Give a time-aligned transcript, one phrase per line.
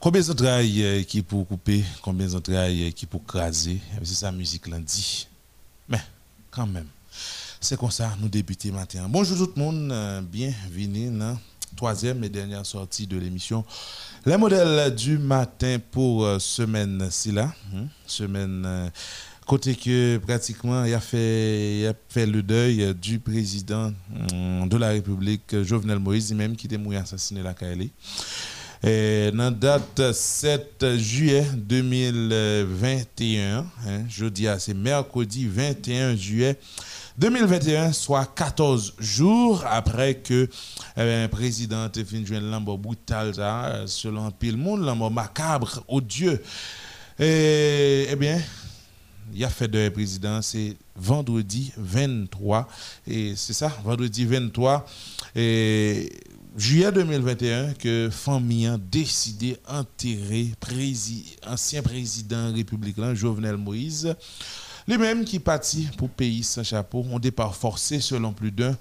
[0.00, 5.28] Combien d'entrailles qui pour couper, combien d'entrailles qui pour craser, c'est ça musique lundi.
[5.90, 6.00] Mais
[6.50, 6.86] quand même,
[7.60, 9.06] c'est comme ça nous débutons matin.
[9.10, 11.38] Bonjour tout le monde, bienvenue dans la
[11.76, 13.62] troisième et dernière sortie de l'émission.
[14.24, 18.90] Les modèles du matin pour semaine-ci là, hein, semaine
[19.46, 23.92] côté que pratiquement il a fait, a fait le deuil du président
[24.32, 27.92] hum, de la République, Jovenel Moïse, même qui était mort assassiné la Kaili.
[28.82, 33.64] Et dans date 7 juillet 2021, hein,
[34.08, 36.58] jeudi, c'est mercredi 21 juillet
[37.18, 40.48] 2021, soit 14 jours après que
[40.96, 43.34] eh président fait une lambeau brutal,
[43.86, 46.40] selon pile monde, lambeau macabre, odieux.
[47.18, 48.40] Et, eh bien,
[49.34, 52.66] il a fait de président, c'est vendredi 23.
[53.06, 54.86] Et c'est ça, vendredi 23.
[55.36, 56.10] Et
[56.56, 60.50] juillet 2021 que famille a décidé d'enterrer
[61.46, 64.14] ancien président républicain Jovenel Moïse.
[64.88, 68.76] Lui-même qui partit pour pays sans chapeau, on départ forcé selon plus d'un.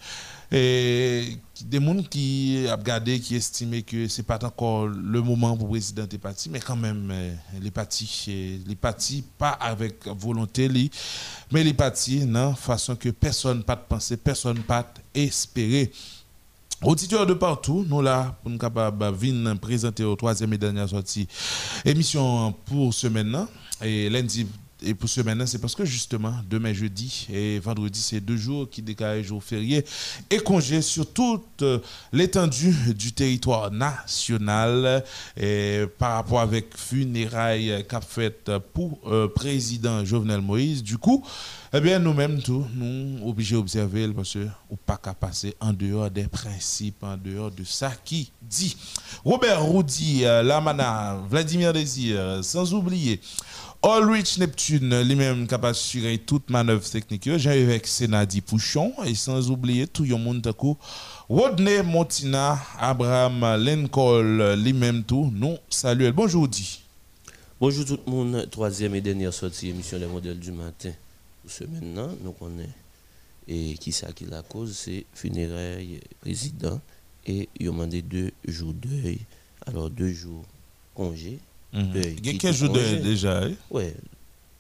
[0.52, 1.38] Des
[1.72, 5.74] gens qui ont regardé, qui estimaient que ce n'est pas encore le moment pour le
[5.74, 10.68] président de parti, mais quand même, euh, les partis, les partis pas avec volonté,
[11.52, 15.92] mais les partis, non, façon que personne pas penser, personne pas espérer.
[16.82, 18.58] Auditeurs de partout, nous là, pour nous
[19.14, 21.28] venir présenter au troisième et dernière sortie
[21.84, 23.50] émission pour ce maintenant.
[23.84, 24.48] Et lundi
[24.82, 28.70] et pour ce maintenant, c'est parce que justement, demain jeudi et vendredi, c'est deux jours
[28.70, 29.84] qui décalent jour férié
[30.30, 31.66] et congé sur toute
[32.14, 35.04] l'étendue du territoire national
[35.36, 40.82] et par rapport avec funérailles qu'a fait pour euh, président Jovenel Moïse.
[40.82, 41.26] Du coup,
[41.72, 46.10] eh bien, nous-mêmes, tout, nous obligés d'observer parce que ou pas qu'à passer en dehors
[46.10, 48.76] des principes, en dehors de ça qui dit.
[49.24, 53.22] Robert Roudy, euh, Lamana, Vladimir Désir, sans oublier.
[53.84, 57.30] Allrich Neptune, lui-même capable d'assurer toute manœuvre technique.
[57.38, 60.46] J'ai avec Sénadi Pouchon et sans oublier tout le monde
[61.30, 65.32] Rodney Montina, Abraham Lincoln, lui-même tout.
[65.34, 66.12] Nous saluons.
[66.14, 66.82] Bonjour, dit.
[67.62, 68.48] Bonjour tout le monde.
[68.50, 70.92] Troisième et dernière sortie émission Les modèles du matin.
[71.50, 72.72] Ce maintenant, nous connaissons.
[73.48, 76.80] Et qui ça qui la cause, c'est funérailles président.
[77.26, 79.20] Et il a demandé deux jours deuil.
[79.66, 80.46] Alors deux jours
[80.94, 81.40] congé.
[81.74, 83.44] Il y a 15 jours déjà.
[83.44, 83.54] Hein?
[83.72, 83.86] Oui,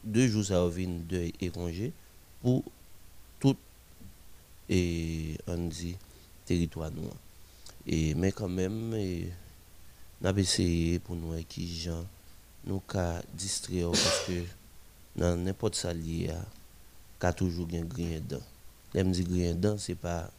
[0.04, 1.92] deux jours ça revient deuil et congé
[2.42, 2.64] pour
[3.40, 3.56] tout
[4.68, 5.96] et on dit
[6.46, 7.16] territoire noir.
[7.86, 8.96] Et mais quand même
[10.22, 12.06] on a essayé pour nous qui gens
[12.66, 12.82] nous
[13.34, 14.44] distraire parce que
[15.16, 16.30] dans n'importe ça lié
[17.26, 18.44] a toujours un grain dedans.
[18.94, 20.32] L'aime dit grain dedans c'est pas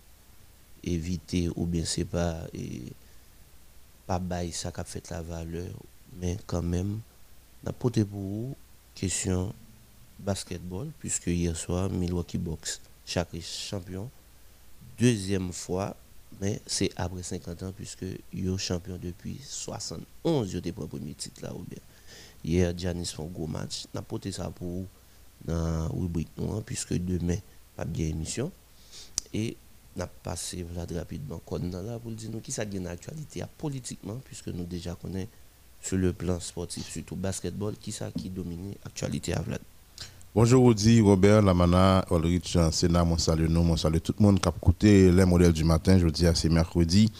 [0.82, 2.82] éviter ou bien c'est pas et
[4.06, 5.72] pas bail ça qui a fait la valeur
[6.18, 7.00] mais quand même,
[7.64, 8.56] on a porté pour vous
[8.94, 9.54] question
[10.18, 14.10] basketball, puisque hier soir, Milwaukee Box, chaque champion,
[14.98, 15.96] deuxième fois,
[16.40, 21.42] mais c'est après 50 ans, puisque est champion depuis 71, il pas le premier titre
[21.42, 21.78] là, ou bien.
[22.42, 23.86] Hier, Giannis fait un gros match.
[23.94, 24.86] On a porté ça pour vous
[25.44, 27.36] dans la rubrique noire, puisque demain,
[27.76, 28.50] pas bien émission.
[29.32, 29.56] Et
[29.96, 34.94] on a passé rapidement là pour dire qui ça gagne actualité politiquement, puisque nous déjà
[34.94, 35.28] connaissons
[35.82, 39.60] sur le plan sportif, surtout basketball, qui ça qui domine l'actualité à Vlad?
[40.32, 44.48] Bonjour Audi, Robert, Lamana, Ulrich, Sénat, mon salut nous, mon salut tout le monde qui
[44.48, 45.98] a écouté les modèles du matin.
[45.98, 47.10] Je dis à c'est mercredi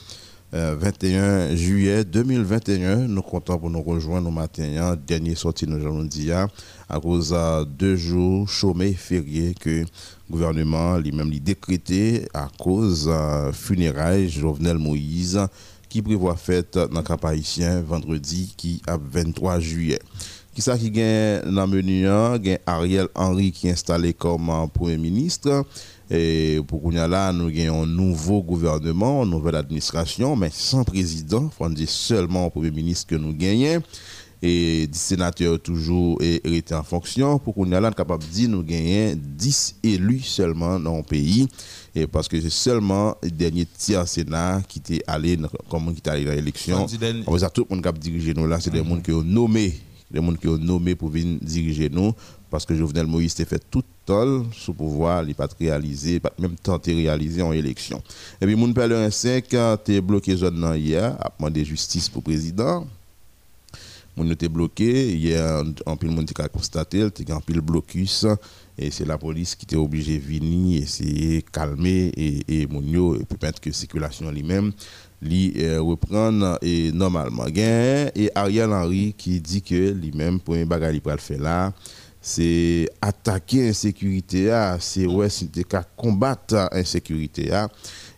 [0.52, 2.96] 21 euh, juillet 2021.
[3.06, 6.48] Nous comptons pour nous rejoindre au matin, hein, dernier sortie nous allons dire hein,
[6.88, 9.86] à cause de deux jours chômés fériés que le
[10.28, 15.40] gouvernement lui-même décrété à cause de funérailles Jovenel Moïse
[15.88, 20.00] qui prévoit fête dans le cap haïtien vendredi qui a 23 juillet.
[20.52, 22.02] Qui ça qui gagne dans le menu
[22.40, 25.64] gagne Ariel Henry qui est installé comme premier ministre
[26.10, 31.48] et pour qu'on là nous avons un nouveau gouvernement, une nouvelle administration mais sans président,
[31.56, 33.80] faut dire seulement un premier ministre que nous gagnons.
[34.42, 37.38] Et 10 sénateurs toujours été en fonction.
[37.38, 41.46] Pour qu'on là capable de dire nous gagnons 10 élus seulement dans le pays.
[41.94, 46.24] Et parce que c'est seulement le dernier tiers Sénat qui était allé comme qui allé
[46.24, 46.86] dans l'élection.
[47.26, 49.02] On tout le monde qui a dirigé nous là, c'est des gens mhm.
[49.02, 49.78] qui ont nommé,
[50.10, 52.14] des gens qui ont nommé pour venir diriger nous
[52.50, 56.56] parce que Jovenel Moïse s'est fait tout seul sous pouvoir, il pas réalisé, pas même
[56.56, 58.02] tenté réaliser en élection.
[58.40, 62.86] Et puis mon père 5 a bloqué zone hier, a demandé justice pour le président
[64.16, 65.14] on était bloqué.
[65.16, 68.26] Hier, en pile, monde a constaté, il y un pile blocus.
[68.76, 72.66] Et c'est la police qui était obligée de venir essayer de calmer et, et, et
[72.66, 74.72] peut-être que la circulation lui-même
[75.22, 75.82] lui euh,
[76.62, 77.46] et normalement.
[77.54, 81.72] Et Ariel Henry qui dit que lui-même, pour un bagage qu'il faire là,
[82.20, 85.48] c'est attaquer l'insécurité, c'est ouais, c'est
[85.96, 87.50] combattre l'insécurité.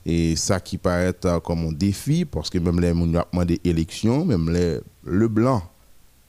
[0.04, 1.14] Et ça qui paraît
[1.44, 5.62] comme un défi, parce que même les gens demandé élection, même les, le blanc,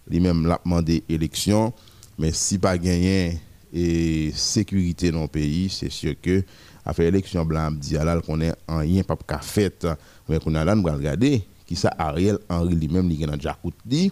[0.07, 1.73] lui-même l'a demandé élection,
[2.19, 3.39] mais si pas gagné
[3.73, 6.43] et sécurité dans le pays, c'est sûr que
[6.85, 9.87] après l'élection blanc, dit là qu'on est en rien pas qu'à fait,
[10.29, 14.11] mais qu'on a là nous regarder qui ça Ariel Henry lui-même il a déjà dit,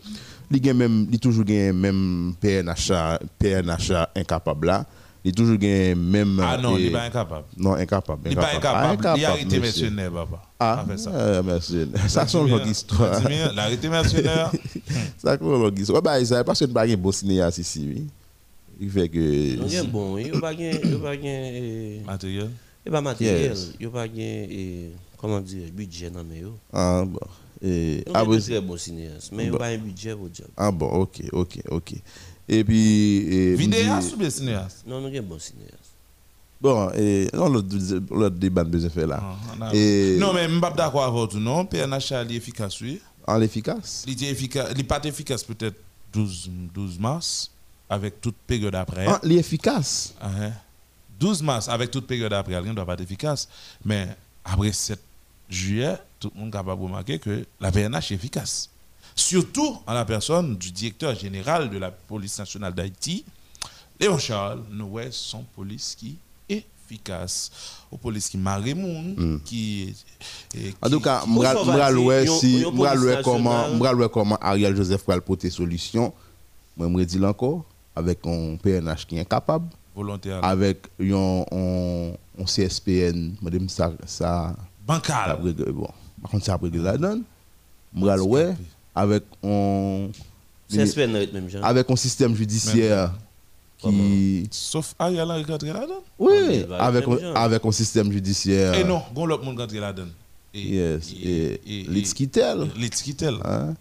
[0.51, 2.91] il même il toujours même PNH
[3.39, 4.85] PNH incapable là
[5.23, 6.41] il toujours gagné même.
[6.43, 7.45] Ah non, il n'est pas incapable.
[7.55, 8.21] Non, incapable.
[8.25, 9.17] Il n'est pas incapable.
[9.17, 10.41] Il a arrêté mercenaire, papa.
[10.59, 11.43] Ah, ça.
[11.43, 12.09] mercenaire.
[12.09, 13.21] Ça, c'est une longue histoire.
[13.53, 14.51] L'arrêté mercenaire.
[15.17, 16.01] Ça, c'est une longue histoire.
[16.01, 18.07] Bah, ça, parce que n'avons pas bon cinéaste ici, oui.
[18.79, 19.19] Il fait que.
[19.19, 22.49] Il est bon, il n'y a pas de matériel.
[22.83, 23.55] Il n'y a pas matériel.
[23.79, 24.89] Il n'y a pas de.
[25.17, 26.11] Comment dire, budget
[26.73, 27.19] Ah, bon.
[27.63, 28.39] Et, ah, bon.
[28.39, 30.47] très bon cinéaste, mais il n'y a pas un budget pour job.
[30.57, 31.93] Ah, bon, ok, ok, ok.
[32.49, 33.55] Et puis.
[33.55, 34.83] Vidéaste ou bien cinéaste?
[34.87, 35.75] Non, nous avons bon cinéaste.
[36.59, 39.21] Bon, et on le débat de fait là.
[39.59, 40.17] Ah, et...
[40.19, 41.65] Non, mais je ne suis pas d'accord avec vous, non.
[41.65, 43.01] PNH est efficace, oui.
[43.27, 45.77] En efficace Il n'est pas efficace peut-être
[46.13, 47.51] 12, 12 mars,
[47.89, 49.05] avec toute période après.
[49.07, 50.13] Ah, il est efficace.
[50.19, 50.29] Ah,
[51.19, 53.47] 12 mars, avec toute période après, rien ne doit pas être efficace.
[53.85, 54.07] Mais
[54.43, 54.99] après 7
[55.51, 58.71] juillet, tout le monde est capable de remarquer que la PNH est efficace
[59.15, 63.25] surtout en la personne du directeur général de la police nationale d'Haïti,
[63.99, 66.17] Léon Charles, nous son police qui
[66.49, 67.51] est efficace.
[67.91, 69.41] Aux police qui marie mm.
[69.45, 69.93] qui,
[70.81, 72.63] En tout cas, je si
[73.23, 76.13] comment comment Ariel Joseph va porter solution.
[76.77, 77.65] Moi je dis encore
[77.95, 84.55] avec un PNH qui est incapable volontaire avec un, un, CSPN, madame ça ça
[84.91, 85.39] bancal.
[85.73, 85.89] Bon,
[86.21, 87.23] par contre ça après la donne.
[87.93, 88.15] Moi
[88.95, 90.09] avec un
[91.63, 93.13] avec un système judiciaire
[93.77, 96.03] qui sauf Ariel Henry rentré là-dedans.
[96.19, 98.73] Oui avec un, avec un système judiciaire.
[98.75, 100.09] Et non gon l'autre monde rentré là-dedans.
[100.53, 103.73] Yes et Litskitel Litskitel hein?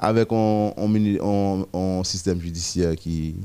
[0.00, 3.36] avec un, un, un, système judiciaire qui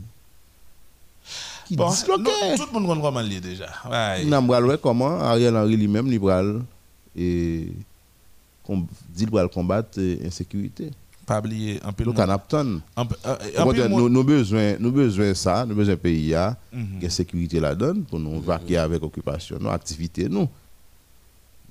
[1.68, 3.68] qui bon, disloqué tout le monde comprend comment il est déjà.
[3.88, 4.24] Ouais.
[4.26, 4.48] non
[4.82, 6.20] comment Ariel Henry lui-même il
[7.18, 7.68] et
[9.16, 10.92] dit le combattre l'insécurité.
[11.26, 12.06] Pas oublier un peu.
[12.06, 12.80] Donc, en Apton.
[12.96, 17.10] Nous besoin, nous besoin ça, nous besoin pays a, mm -hmm.
[17.10, 20.48] sécurité la donne pour nous vaquer avec occupation, nos activités, nous.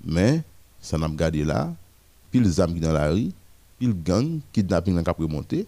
[0.05, 0.43] Mais,
[0.81, 1.73] ça n'a pas gardé là,
[2.31, 3.31] pile qui dans la rue,
[3.79, 5.67] pile gang, kidnapping dans le remonter.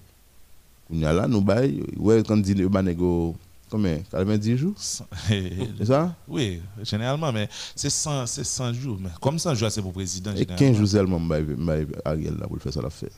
[0.90, 3.34] On y a là, nous bail, ouais, quand dit le banego
[3.70, 3.98] Combien?
[4.10, 4.74] 90 jours?
[4.78, 6.14] C'est ça?
[6.26, 8.96] Oui, généralement, mais c'est 100, 100 jours.
[9.00, 10.34] Mais comme 100 jours, c'est pour le président.
[10.34, 11.20] Et 15 jours seulement,
[12.04, 13.10] Ariel, là, pour faire ça l'affaire.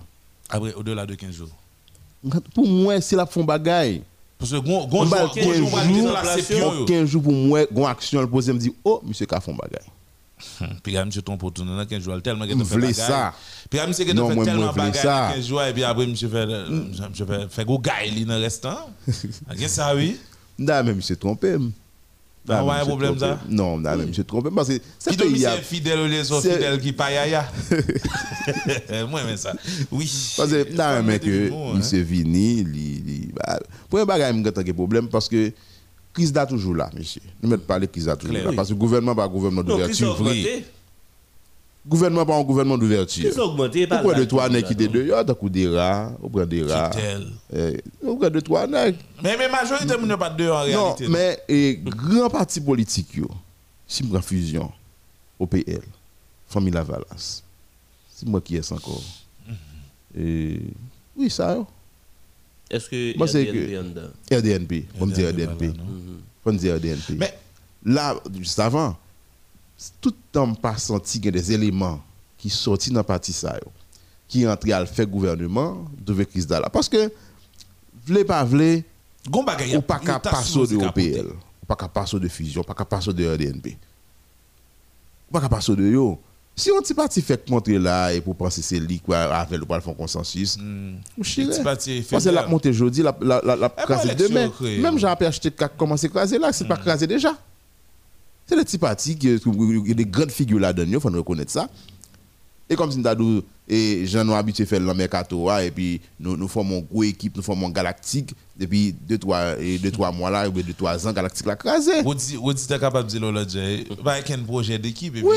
[0.48, 1.48] Après, au-delà de 15 jours
[2.54, 4.02] Pour moi, c'est la fond bagaille.
[4.38, 8.54] Parce que gon gon jour 15 jours 15 jours pour moi, gon action le poser
[8.54, 9.84] me dit "Oh, monsieur ka fond bagaille."
[10.82, 12.94] Puis là monsieur ton pour tourner dans 15 jours tellement que fait bagaille.
[12.94, 13.34] ça?
[13.68, 16.46] Puis là monsieur que fait tellement bagaille dans 15 jours et puis après monsieur fait
[17.10, 18.90] monsieur fait fait go gaille dans restant.
[19.06, 20.18] Qu'est-ce ça oui?
[20.60, 21.56] Non, mais monsieur trompé.
[21.58, 24.50] Non, pas un problème ça Non, non, mais monsieur trompé.
[24.54, 25.56] Parce que c'est pays a...
[25.56, 27.50] fidèle ou les autres fidèles qui paye ya.
[29.08, 29.54] Moi, mais ça.
[29.90, 30.10] Oui.
[30.36, 33.58] Parce que, non, mais que monsieur Vini, li, bah,
[33.88, 35.50] pour un bagage, il y a un problème parce que
[36.12, 37.22] crise là toujours là, monsieur.
[37.42, 38.52] Nous mettons pas les crise là toujours là.
[38.54, 40.64] Parce que le gouvernement, pas gouvernement d'ouverture vrai
[41.86, 43.30] gouvernement pas un gouvernement d'ouverture.
[43.34, 46.90] Pourquoi de trois nègres qui étaient dehors, t'as coup des rats, on prend des rats.
[48.02, 48.98] On prend de trois nègres.
[49.22, 51.04] Mais la majorité ne pas dehors en réalité.
[51.04, 53.20] Non, mais et grand parti politique,
[53.86, 54.70] si je fusion,
[55.38, 55.82] OPL,
[56.48, 57.42] famille Lavalas,
[58.14, 59.02] c'est moi qui est encore.
[59.48, 59.54] Mhm.
[60.22, 60.60] Et
[61.16, 61.58] oui, ça.
[62.70, 65.72] Est-ce que moi, c'est que RDNP, on dit RDNP.
[66.44, 67.14] On dit RDNP.
[67.16, 67.36] Mais
[67.84, 68.96] là, juste avant,
[70.00, 72.00] tout le temps pas senti qu'il y a des éléments
[72.36, 73.58] qui sortent dans le parti ça
[74.28, 77.12] qui entrent à faire gouvernement de crise là parce que
[78.06, 78.82] vle pas vle
[79.32, 81.26] ou pas qu'à passer de OPL
[81.62, 83.76] ou pas qu'à passer de fusion pas qu'à passer de RDNP
[85.32, 86.18] ou de yo
[86.56, 89.66] si on petit parti fait montrer là et pour penser c'est lui quoi avec le
[89.80, 90.96] faire consensus mm.
[91.64, 94.50] parce que la montée aujourd'hui la la la, la eh, demain.
[94.82, 96.80] même Jean Pierre a commencé à craser là c'est pas hmm.
[96.80, 97.34] craser déjà
[98.50, 101.70] c'est le petit parti qui a des grandes figures là-dedans, il faut reconnaître ça.
[102.68, 106.36] Et comme si nous et j'en ai habitué à faire le mercato et puis nous
[106.36, 110.30] nous formons une grosse équipe, nous formons galactique depuis 2 3 et deux trois mois
[110.30, 112.02] là ou 2 3 ans galactique l'a crasé.
[112.02, 112.12] Vous
[112.50, 115.28] êtes capable de dire là j'ai pas un projet d'équipe et puis.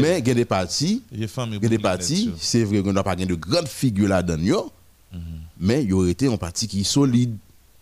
[0.00, 2.30] Mais il y a des parties, il y a il y a des là-dessus.
[2.38, 4.70] c'est vrai qu'on n'a pas de grandes figures là-dedans,
[5.12, 5.20] Mhm.
[5.60, 7.36] mais il y aurait été un parti qui est solide.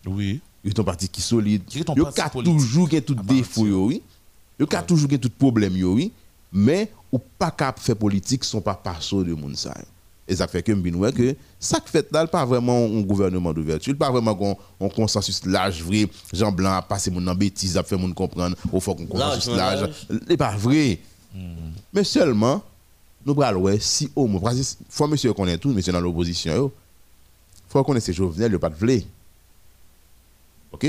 [0.05, 0.41] Oui.
[0.63, 1.63] Il y a un parti qui est solide.
[1.73, 2.57] Il a politique?
[2.57, 4.01] toujours tout défaut, oui.
[4.59, 6.11] Il y a toujours tout problème, yo, oui.
[6.53, 9.69] Mais ou pas de faire politique sans pas passer de sa.
[9.69, 9.85] yo.
[10.31, 14.09] Et ça fait que ouais que ça fait là pas vraiment un gouvernement d'ouverture, pas
[14.09, 18.55] vraiment un, consensus large vrai, Jean Blanc a passé mon bêtise, a fait mon comprendre,
[18.71, 19.93] au faut qu'on consensus Large, large.
[20.27, 20.99] C'est pas vrai.
[21.91, 22.63] Mais seulement
[23.25, 24.53] nous ouais si au moins
[24.89, 26.71] faut monsieur connaît tout monsieur dans l'opposition.
[27.67, 28.75] Faut connaître ces Jovenel, il pas de
[30.71, 30.87] OK?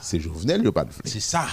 [0.00, 1.02] C'est Jovenel, il pas de vle.
[1.04, 1.46] C'est ça.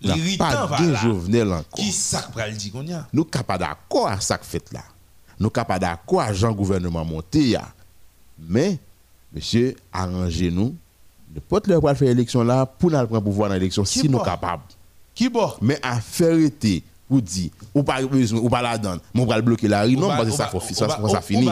[0.00, 0.98] L'irritant pas va de là.
[1.00, 1.64] Jovenel encore.
[1.76, 3.06] Qui ça pral dit qu'on y a?
[3.12, 4.82] Nous sommes pas d'accord à ça que fait là.
[5.38, 7.56] Nous sommes pas d'accord à Jean gouvernement monté.
[8.38, 8.78] Mais
[9.34, 10.74] monsieur arrangez-nous
[11.34, 14.62] n'importe le pour faire élection là pour nous prendre pouvoir dans l'élection si nous capables.
[15.14, 19.20] Qui bon Mais à faire été dire ou pas besoin ou pas la donne, mais
[19.20, 20.48] on va le bloquer la rue non parce que ça
[21.08, 21.50] ça finit.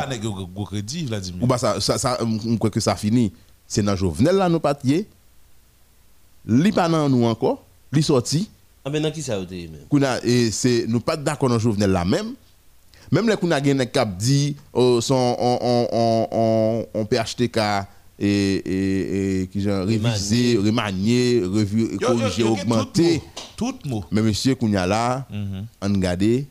[1.40, 3.32] Ou bah ça ça ça on croit que ça finit.
[3.66, 5.06] C'est dans Jovenel là nous patier.
[6.48, 7.62] Li pas dans nous encore,
[7.92, 8.48] li sorti.
[8.84, 9.82] Ah, ben, dans qui ça a été même?
[9.90, 12.32] Qu'on a et c'est nous pas d'accord dans Jovenel là même.
[13.12, 17.58] Même les qu'on a gagné cap dit oh, son on on on on, on PHTK
[19.56, 23.22] genre révisé remanié revu Yo, yo, corrigé yo, augmenté
[23.56, 24.04] Tout mot.
[24.10, 25.66] mais monsieur qu'on a là Mhm.
[25.82, 26.44] on regarde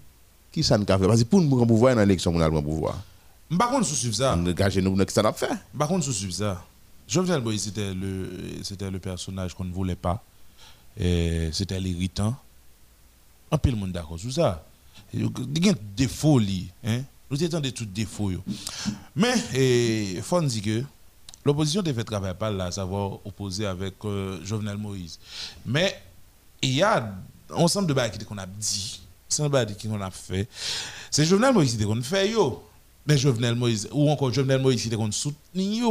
[0.51, 1.07] qui ça nous a fait?
[1.07, 3.01] Parce que pour nous prendre pouvoir dans l'élection on a le pouvoir.
[3.57, 4.35] Par contre, sous suivre ça.
[4.37, 5.49] on engage nous qui ça n'a fait.
[5.77, 5.87] Par
[7.07, 8.29] Jovenel Moïse, c'était le,
[8.63, 10.23] c'était le personnage qu'on ne voulait pas.
[10.97, 12.35] C'était l'irritant.
[13.51, 14.65] Un peu le monde d'accord sur ça.
[15.13, 16.41] Il y a des défauts,
[16.83, 17.01] hein.
[17.29, 18.31] Nous étions tous défauts.
[18.31, 18.43] yo.
[19.15, 19.33] Mais,
[20.15, 20.83] il faut dire que
[21.45, 25.19] l'opposition a fait travail pas là, savoir opposer avec euh, Jovenel Moïse.
[25.65, 26.01] Mais,
[26.61, 29.01] il y a un ensemble de bagages qu'on a dit,
[29.39, 30.47] un ensemble de qu'on a fait.
[31.11, 32.63] C'est Jovenel Moïse qui qu'on fait, yo.
[33.05, 35.83] Mais Jovenel Moïse, ou encore Jovenel Moïse qui qu'on soutenu.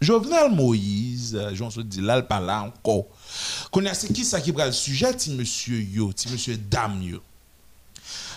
[0.00, 3.06] Jovenel Moïse, euh, j'en se dit là, pas là encore.
[3.92, 7.20] C'est qui ça qui prend le sujet, ti monsieur yo, ti monsieur dame yo?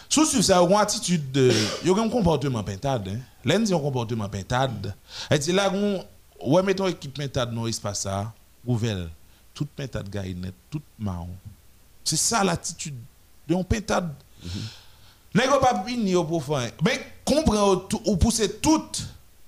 [0.09, 1.51] Sous sur ça, une attitude de.
[1.83, 3.07] Il y a un comportement pintade.
[3.07, 3.19] Hein.
[3.43, 4.93] L'un dit un comportement pintade.
[5.31, 6.05] Et dit là, on.
[6.45, 8.31] Ouais, mettons équipe pintade dans l'espace ça.
[8.65, 9.09] Ouvelle.
[9.53, 11.29] Toute pintade gagne net, toute marron.
[12.03, 12.95] C'est ça l'attitude
[13.47, 14.13] de un pintade.
[15.33, 16.59] N'est pas fini au profond.
[16.83, 18.91] Mais comprend ou pousser tout.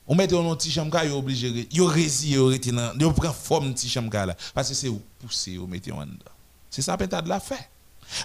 [0.08, 3.34] On met dans un petit chambre, yo obligé, yo rési, yo rete nan, yo prend
[3.34, 4.36] forme petit chambre là.
[4.54, 6.32] Parce que c'est ou pousser, ou mettez en dedans.
[6.70, 7.68] C'est ça pintade la fait.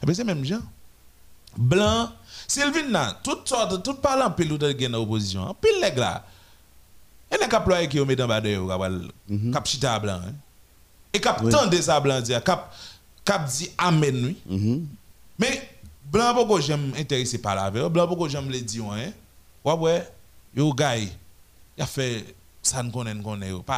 [0.02, 0.60] Et bien c'est même gens.
[1.56, 2.10] Blanc,
[2.46, 5.42] Sylvine là, toutes sortes, tout parlant pile de gen dans l'opposition.
[5.42, 6.25] En Pile leg là.
[7.32, 8.68] Et les cap ployer qui yo met dans de yo,
[9.52, 10.20] cap chita blanc.
[10.26, 10.34] hein.
[11.12, 12.75] Et cap tande ça blanc cap
[13.25, 14.37] cap dit amen oui.
[14.46, 14.87] Mhm.
[15.38, 15.70] Mais
[16.04, 19.12] blanc pourquoi j'aime intéressé par la veille, blanc pourquoi j'aime les dire hein.
[19.64, 20.08] Ouais ouais,
[20.54, 20.96] yo gars,
[21.76, 22.24] il a fait
[22.62, 23.14] ça ne connaît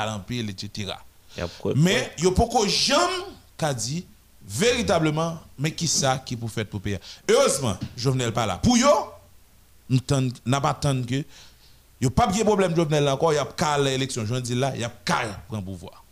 [0.08, 0.92] en pile etc.
[1.36, 2.98] Y a quoi- Mais yo pourquoi j'aime
[3.56, 4.04] qu'a dit
[4.46, 6.98] véritablement mais qui ça qui pour faire pour payer?
[7.30, 8.58] Heureusement, Jovenel pas là.
[8.62, 8.76] Pour
[10.00, 11.24] tend- n'a pas attendu que
[12.00, 14.72] yo pas de problème Jovenel là encore, il y a qu'à l'élection, je dis là,
[14.74, 16.04] il y a qu'à prendre pouvoir.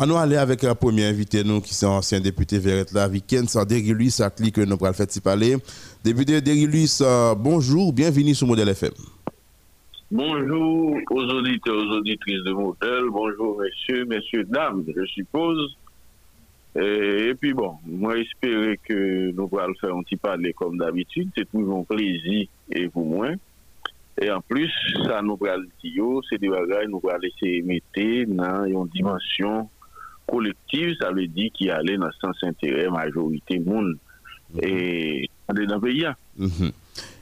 [0.00, 3.42] On va aller avec la première invité, nous, qui sont ancien député Verrette la week-end,
[3.48, 3.64] sans
[4.12, 5.56] ça clique, nous pourrons le faire parler.
[6.04, 8.92] Député Deriluis, euh, bonjour, bienvenue sur Modèle FM.
[10.10, 15.76] Bonjour aux auditeurs, aux auditrices de Motel, bonjour messieurs, messieurs, dames, je suppose.
[16.74, 21.28] Et, et puis bon, moi espérer que nous pourrons faire un petit parler comme d'habitude,
[21.36, 23.32] c'est toujours un plaisir et pour moi.
[24.18, 24.72] Et en plus,
[25.04, 29.68] ça nous pourra le dire, c'est des bagages nous pourra laisser émettre dans une dimension
[30.26, 33.98] collective, ça veut dire qu'il y a dans le sens intérêt majorité monde
[34.62, 36.06] et dans le pays.
[36.38, 36.72] Mm -hmm.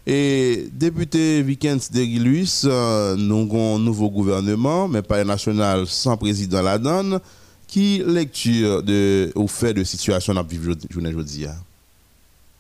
[0.08, 6.62] Et député Weekend Deriluis, euh, nous avons un nouveau gouvernement, mais pas national sans président
[6.62, 7.18] la donne.
[7.66, 11.46] Qui lecture de, au fait de situation dans la aujourd'hui?
[11.46, 11.56] hein?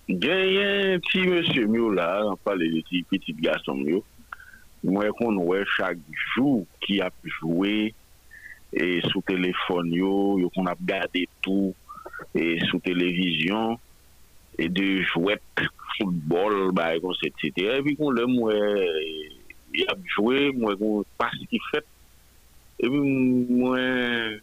[0.08, 4.04] Genyen un petit monsieur myo la, on parle de petit petit garçon myo.
[4.82, 5.98] Moi qu'on ouais chaque
[6.34, 7.10] jour qui a
[7.40, 7.94] joué
[8.72, 11.74] et sous téléphone yo, yo qu'on a regardé tout
[12.34, 13.78] et sous télévision
[14.56, 15.42] e de jwet
[15.96, 17.60] foutbol, ba e kon se etc.
[17.76, 19.42] E pi kon lè mwen
[19.76, 21.88] yap jwè, mwen kon pasi ki fèt.
[22.80, 24.38] E pi mwen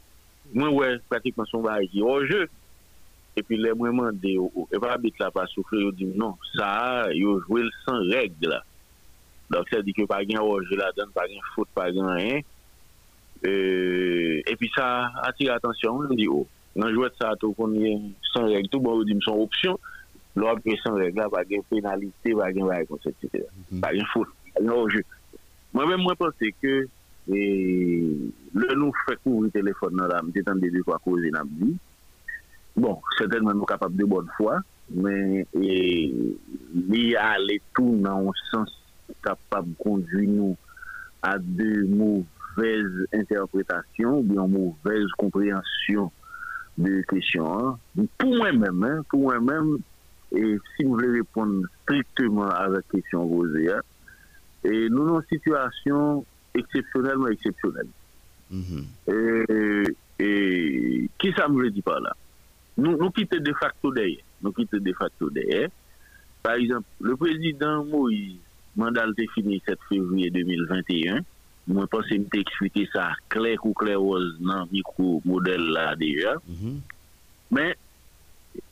[0.54, 2.46] mwen wè pratikman son ba e ki oje.
[3.34, 6.38] E pi lè mwen mande yo, e pa bit la pa soufre yo di, non,
[6.54, 8.62] sa yo jwè l san reg la.
[9.54, 12.46] Dok se di ki pa gen oje la den, pa gen fout, pa gen yen.
[13.44, 16.44] E pi sa atire atensyon, mwen di yo,
[16.78, 19.82] nan jwè sa to kon yon san reg, tout bon yo di m son opsyon.
[20.40, 23.46] lò apre san regla bagen penalite, bagen bagen konset, etc.
[23.72, 24.12] Bagen mhm.
[24.14, 25.04] fote, bagen orje.
[25.74, 26.74] Mwen mwen mwen pense ke
[27.28, 31.72] le nou fè kouvri telefon nan ram, detan de de kwa kouze nan bi.
[32.74, 34.60] Bon, setenman nou kapap de bon fwa,
[34.90, 35.78] men e,
[36.90, 38.74] li ale tou nan ou sens
[39.26, 40.58] kapap kondwi nou
[41.24, 46.10] a de mouvez interpretasyon, bi an mouvez komprehansyon
[46.82, 47.82] de kresyon an.
[48.18, 49.74] Pou mwen men, pou mwen men,
[50.34, 53.82] et si vous voulez répondre strictement à la question posée, hein,
[54.64, 57.88] et nous sommes une situation exceptionnellement exceptionnelle.
[58.52, 59.94] Mm-hmm.
[60.20, 62.16] et, qui ça me dit pas là?
[62.78, 64.24] Nous, nous quittons de facto derrière.
[64.42, 65.70] Nous quittons de facto derrière.
[66.42, 68.38] Par exemple, le président Moïse
[68.76, 71.20] mandat était fini 7 février 2021.
[71.68, 76.36] Moi, pense que je expliqué ça clair ou clair rose dans le micro-modèle là déjà.
[76.48, 76.82] Mhm.
[77.52, 77.76] Mais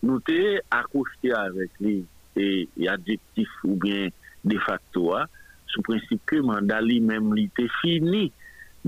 [0.04, 2.00] nou te akouche avèk li
[2.36, 4.10] e, e adjektif ou bien
[4.48, 5.26] de facto a,
[5.72, 8.30] sou prinsip ke mandat li mèm li te fini,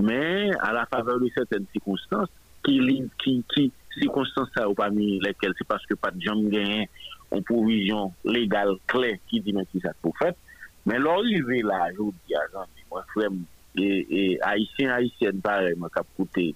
[0.00, 2.30] mè a la faveur de certaine sikonstans,
[2.64, 6.88] ki li, ki, ki, sikonstans sa ou pa mi lekel, se paske pat jom genyen,
[7.34, 10.38] an provision legal kler ki di men ki sa pou fèt,
[10.88, 13.40] men lor li ve la, joudi a jan, mwen fwem,
[13.74, 16.52] e, e, haisyen, haisyen, pare, mwen kap koute,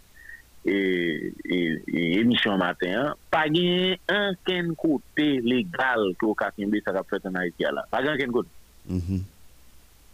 [0.66, 7.24] E, e, e, emisyon matin, pa gen anken kote legal to kakimbe sa kap fet
[7.30, 7.86] an Haiti ala.
[7.92, 8.50] Pa gen anken kote.
[8.90, 9.22] Mm -hmm.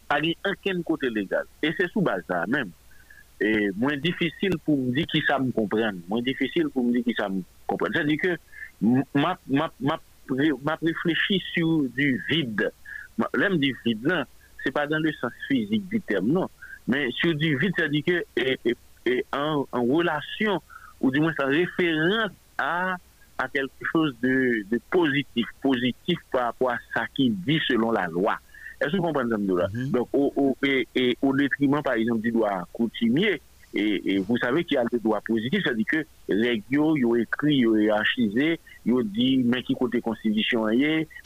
[0.08, 1.48] Pa gen anken kote legal.
[1.64, 2.70] E se sou bal sa menm.
[3.40, 6.02] E, mwen difisil pou mdi ki sa m kompren.
[6.08, 7.96] Mwen difisil pou mdi ki sa m kompren.
[7.96, 8.36] Se di ke
[9.14, 10.02] map, map, map,
[10.62, 12.70] map reflechi sou du vide.
[13.32, 14.28] Lèm di vide nan,
[14.62, 16.52] se pa dan le sens fizik di tem nan.
[16.86, 18.22] Men sou du vide se di ke...
[18.36, 20.60] E, e, est, en, relation,
[21.00, 22.96] ou du moins ça référence à,
[23.38, 28.06] à quelque chose de, de positif, positif par rapport à ça qui dit selon la
[28.06, 28.38] loi.
[28.80, 32.32] Est-ce que vous comprenez ça, mm Donc, au, au, et, au détriment, par exemple, du
[32.32, 33.40] droit coutumier,
[33.76, 37.16] et, vous savez qu'il y a le droit positif, c'est-à-dire que les gens, ils ont
[37.16, 40.66] écrit, ils ont hiérarchisé, ils ont dit, mais qui côté constitution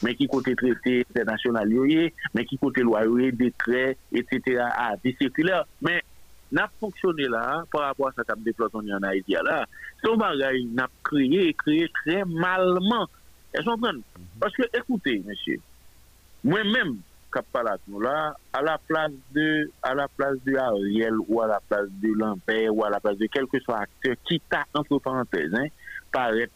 [0.03, 1.69] mais qui côté traité international
[2.35, 3.03] mais qui côté loi
[3.33, 5.65] décret, etc., à des circulaires.
[5.83, 6.03] Mais,
[6.53, 9.67] n'a fonctionné là, par rapport à ça qu'a développé en Haïti là,
[10.05, 13.07] son bagage n'a créé, créé très malement.
[13.53, 13.79] Elles sont
[14.39, 15.59] Parce que, écoutez, monsieur,
[16.45, 16.99] moi-même,
[18.01, 22.09] là, à la place de, à la place de Ariel ou à la place de
[22.15, 25.67] Lambert ou à la place de quel que soit acteur qui t'a, entre parenthèses, hein,
[26.11, 26.51] paraît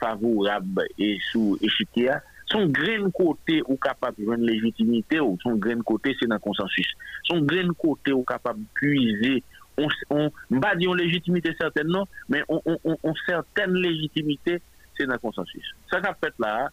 [0.00, 2.14] favorable et sous échiquier,
[2.52, 6.90] Son gren kote ou kapab jwen legitimite ou son gren kote se nan konsensus.
[7.28, 9.38] Son gren kote ou kapab puize,
[9.80, 12.60] on, on, mba diyon legitimite certaine non, men on,
[12.94, 14.60] on certaine legitimite
[14.98, 15.72] se nan konsensus.
[15.90, 16.68] Sa kap fet la,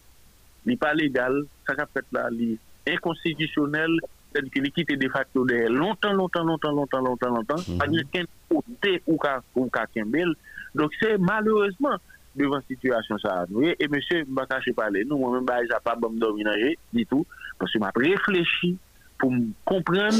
[0.68, 2.54] li pa legal, sa kap fet la, li
[2.92, 3.96] inkonstitutionel,
[4.32, 7.78] ten ki li kite de facto de lontan, lontan, lontan, lontan, lontan, lontan, mm -hmm.
[7.80, 10.34] pa nye ken kote ou ka, ou ka kembel.
[10.74, 12.00] Donk se malouzman,
[12.38, 16.74] devan situasyon sa anouye, e mèche mbakache pale, nou mwen mba e japa bom dominaje,
[16.94, 17.26] ditou,
[17.60, 18.74] pwese m ap reflechi
[19.20, 20.16] pou m kompren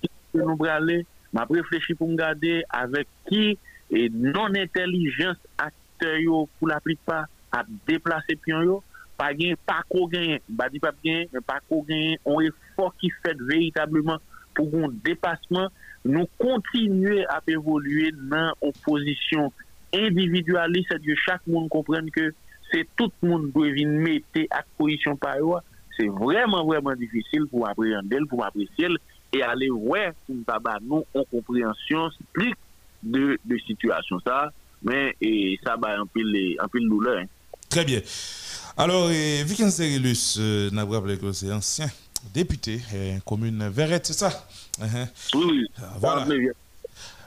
[0.00, 1.02] ki nou brale,
[1.34, 3.44] m ap reflechi pou m gade avek ki
[3.90, 8.80] e non-intelijens akte yo pou la pripa ap deplase piyon yo,
[9.20, 12.96] pa gen, pa ko gen, ba di pa gen, pa ko gen, on e fok
[13.02, 14.22] ki fet veytableman
[14.56, 15.68] pou kon depasman,
[16.08, 19.50] nou kontinue ap evolue nan oposisyon
[19.92, 22.34] individualiste, c'est-à-dire chaque monde comprenne que
[22.72, 25.36] c'est tout le monde doit venir mettre à position par
[25.98, 28.88] c'est vraiment, vraiment difficile pour appréhender, pour apprécier
[29.32, 30.36] et aller voir pour
[30.82, 32.58] nous en compréhension stricte
[33.02, 36.20] de, de situation ça, mais et ça va un peu,
[36.58, 37.18] un peu douleur.
[37.18, 37.26] Hein.
[37.68, 38.00] Très bien.
[38.76, 40.70] Alors, Viken Serilus, euh,
[41.16, 41.86] que c'est ancien
[42.32, 44.46] député, euh, commune Verrette, c'est ça?
[44.80, 45.08] Uh-huh.
[45.34, 46.26] Oui, ah, Voilà.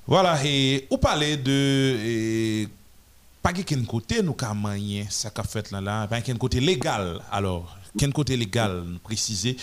[0.06, 2.68] Voilà, et vous parlez de.
[3.42, 7.20] pas quel côté nous avons ça qu'a fait là, là, pas quel côté légal.
[7.32, 9.56] Alors, quel côté légal, préciser.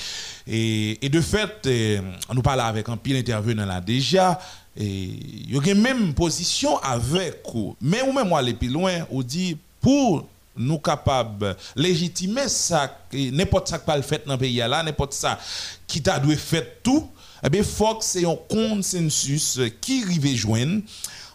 [0.46, 2.00] Et, et de fait, euh,
[2.32, 4.40] nous parlons avec un pile intervenant là déjà.
[4.76, 7.76] Et il y a même position avec vous.
[7.80, 10.26] Mais ou même aller plus loin, on dit pour
[10.56, 15.38] nous capables légitimer ça n'importe ça qui pas le fait dans le pays n'importe ça
[15.86, 17.08] qui t'a dû faire tout
[17.42, 20.82] eh bien faut c'est un consensus qui rive joindre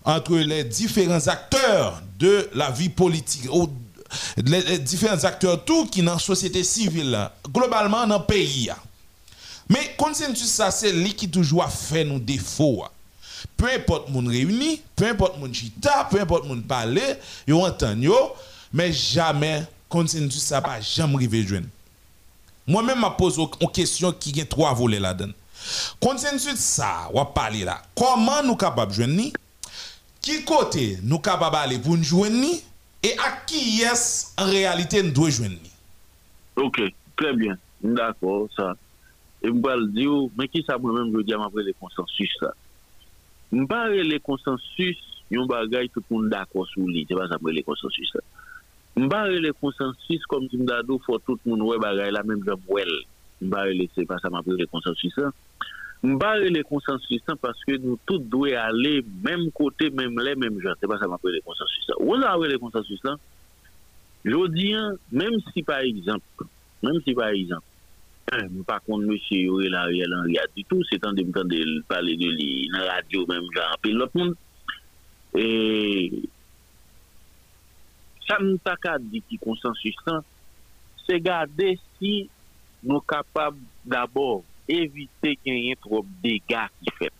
[0.03, 3.49] entre les différents acteurs de la vie politique
[4.37, 8.69] les différents acteurs tout qui dans la société civile globalement dans le pays
[9.69, 12.83] Mais consensus, ça, c'est lui qui toujours fait nos défauts.
[13.57, 17.15] Peu importe mon réuni, peu importe mon chita, peu importe mon parler,
[17.47, 17.95] yo entend
[18.73, 21.67] mais jamais consensus ça pas jamais joindre.
[22.67, 25.31] Moi-même, je pose une question qui a trois volets là-dedans.
[26.03, 29.31] Konsensus sa wap pale la, koman nou kapab jwen ni,
[30.25, 32.53] ki kote nou kapab ale pou nou jwen ni,
[33.05, 35.73] e a ki yes en realite nou dwe jwen ni.
[36.61, 36.81] Ok,
[37.19, 38.73] tre bien, d'akor sa.
[39.45, 42.53] E mbal di ou, men ki sa mwen mwen jodi am apre le konsensus sa.
[43.55, 45.01] Mbare le konsensus,
[45.33, 48.23] yon bagay tout moun d'akor sou li, te pas apre le konsensus sa.
[48.95, 52.93] Mbare le konsensus, kom di mdado, fò tout moun wè bagay la, men mwen wèl.
[53.41, 55.31] Je parle c'est pas ça le consensus ça.
[56.03, 60.35] Je parle le consensus ça parce que nous tous devons aller même côté, même les
[60.35, 61.39] mêmes gens, c'est pas ça le.
[61.99, 63.15] Où est le consensus là
[64.23, 64.75] Je dis,
[65.11, 66.23] même si par exemple,
[66.81, 67.65] même si par exemple,
[68.65, 72.25] par contre, monsieur Yorel Ariel Henry a du tout, c'est en temps de parler de
[72.25, 74.35] lui, la radio, même genre, puis l'autre monde.
[75.37, 76.11] Et
[78.27, 79.95] ça ne pas qu'à dire qui consensus
[81.07, 82.29] c'est garder si
[82.87, 87.15] nou kapab d'abord evite genyen trop dega ki fet.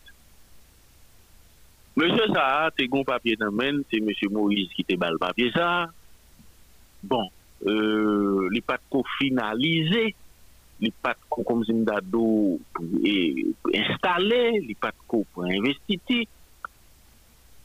[1.96, 5.86] Monsye Saha te goun papye nan men, te monsye Moïse ki te bal papye Saha.
[7.06, 7.28] Bon,
[7.64, 10.02] euh, li pat ko finalize,
[10.82, 12.26] li pat ko komzim dado
[12.76, 13.14] pou e,
[13.72, 16.24] installe, li pat ko pou investiti.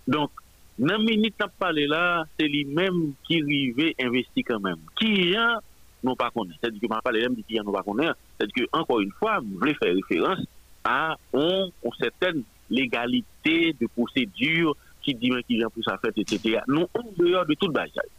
[0.08, 0.40] Donk,
[0.80, 4.80] nan minit nap pale la, se li menm ki rive investi kanmen.
[5.02, 5.60] Ki yan
[6.06, 6.58] nou pa konen.
[6.62, 8.70] Se di ki man pale lem di ki jan nou pa konen, se di ki
[8.78, 10.46] anko yon fwa, mou vle fè referans
[10.88, 14.74] a on, on seten legalite de posedur
[15.06, 16.62] ki di men ki jan pou sa fèt, etc.
[16.70, 18.10] Nou, on deyo de tout bajaj.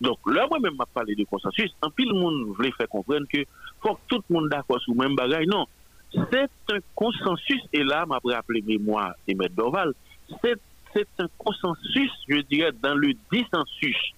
[0.00, 1.70] Donc là, moi-même, m'a parlé de consensus.
[1.82, 3.44] En pile, le monde voulait faire comprendre que
[3.82, 5.46] faut que tout le monde d'accord sur le même bagage.
[5.46, 5.66] Non,
[6.12, 7.62] c'est un consensus.
[7.72, 9.40] Et là, m'a rappelé mémoire et M.
[9.54, 9.92] Dorval.
[10.42, 14.14] C'est un consensus, je dirais, dans le dissensus.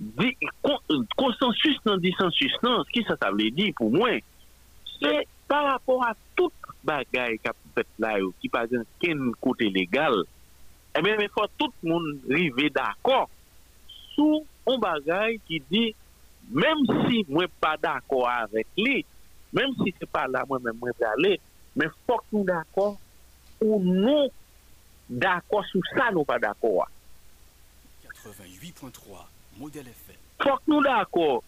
[0.00, 4.18] Euh, konsensus nan disensus nan, ki sa sa vle di pou mwen,
[4.96, 5.12] se
[5.46, 10.24] par rapport a tout bagay kap fet la yo, ki pa gen ken kote legal,
[10.24, 13.28] e eh men men fwa tout moun rive d'akor
[14.14, 15.84] sou on bagay ki di,
[16.50, 19.04] menm si mwen pa d'akor avek li,
[19.54, 21.36] menm si se pa la mwen mwen prale,
[21.78, 22.96] men fwa ki nou d'akor
[23.62, 24.26] ou nou
[25.06, 26.90] d'akor sou sa nou pa d'akor.
[28.24, 29.33] 88.3
[30.42, 31.42] Fok nou d'akor,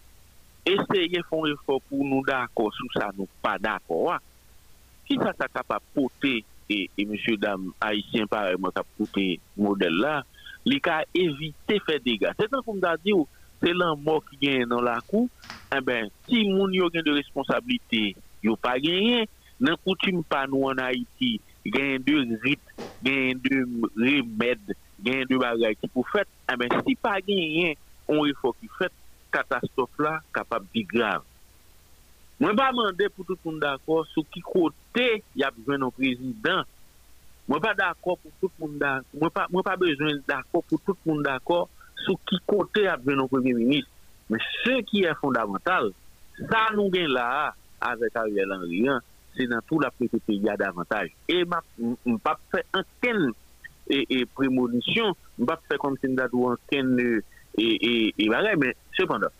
[0.67, 4.17] eseye fon refor pou nou d'akor sou sa nou pa d'akor wa.
[5.07, 9.27] Ki sa sa kap apote, e, e monsye dam Haitien pareman kap apote
[9.59, 10.15] model la,
[10.67, 12.33] li ka evite fe dega.
[12.39, 13.27] Se tan kon da di ou,
[13.61, 15.27] se lan mò ki gen nan la kou,
[15.73, 18.13] e ben, si moun yo gen de responsabilite,
[18.45, 19.27] yo pa genyen,
[19.59, 23.63] nan koutim pa nou an Haiti, gen de rit, gen de
[23.97, 27.75] remèd, gen de bagay ki pou fèt, e ben, si pa genyen,
[28.11, 28.95] on rifo ki fèt,
[29.35, 31.25] katastrof la, kapab di grav.
[32.41, 36.67] Mwen ba mande pou tout moun d'akor, sou ki kote, ya bwen nou prezident,
[37.47, 41.69] Mwen pa d'akor pou tout moun d'akor, mwen pa bezwen d'akor pou tout moun d'akor
[42.03, 43.91] sou ki kote ap ven nou premier ministre.
[44.27, 45.93] Men se ki e fondamental,
[46.49, 47.53] sa nou gen la
[47.87, 48.81] avek Ariel Henry,
[49.37, 51.15] se nan tout la PPP y a davantage.
[51.31, 53.31] E mwen pa fe anken
[53.87, 56.51] e premonisyon, mwen pa fe kom sen dadou
[57.57, 59.31] anken e bagay, men sepanda.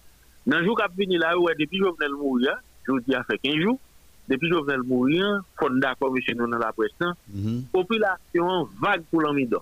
[0.45, 3.62] Nan jou kap veni la ou e depi Jovenel Mouya, jou di a fe 15
[3.62, 3.80] jou,
[4.27, 6.91] depuis Jovenel Mourien, faut d'accord monsieur nous dans la presse,
[7.30, 9.62] mm population vague pour l'amidon.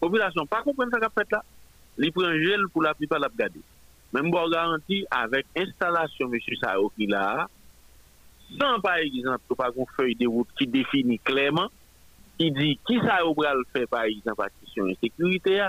[0.00, 1.44] Population pas comprendre ce qu'a fait là.
[1.96, 3.60] Les prend gel pour la plupart la garder.
[4.12, 7.48] Même bon garantie avec installation monsieur Sao qui là
[8.58, 11.68] sans par exemple pas une feuille de route qui définit clairement
[12.38, 15.60] qui dit qui ça va le faire par exemple par question insécurité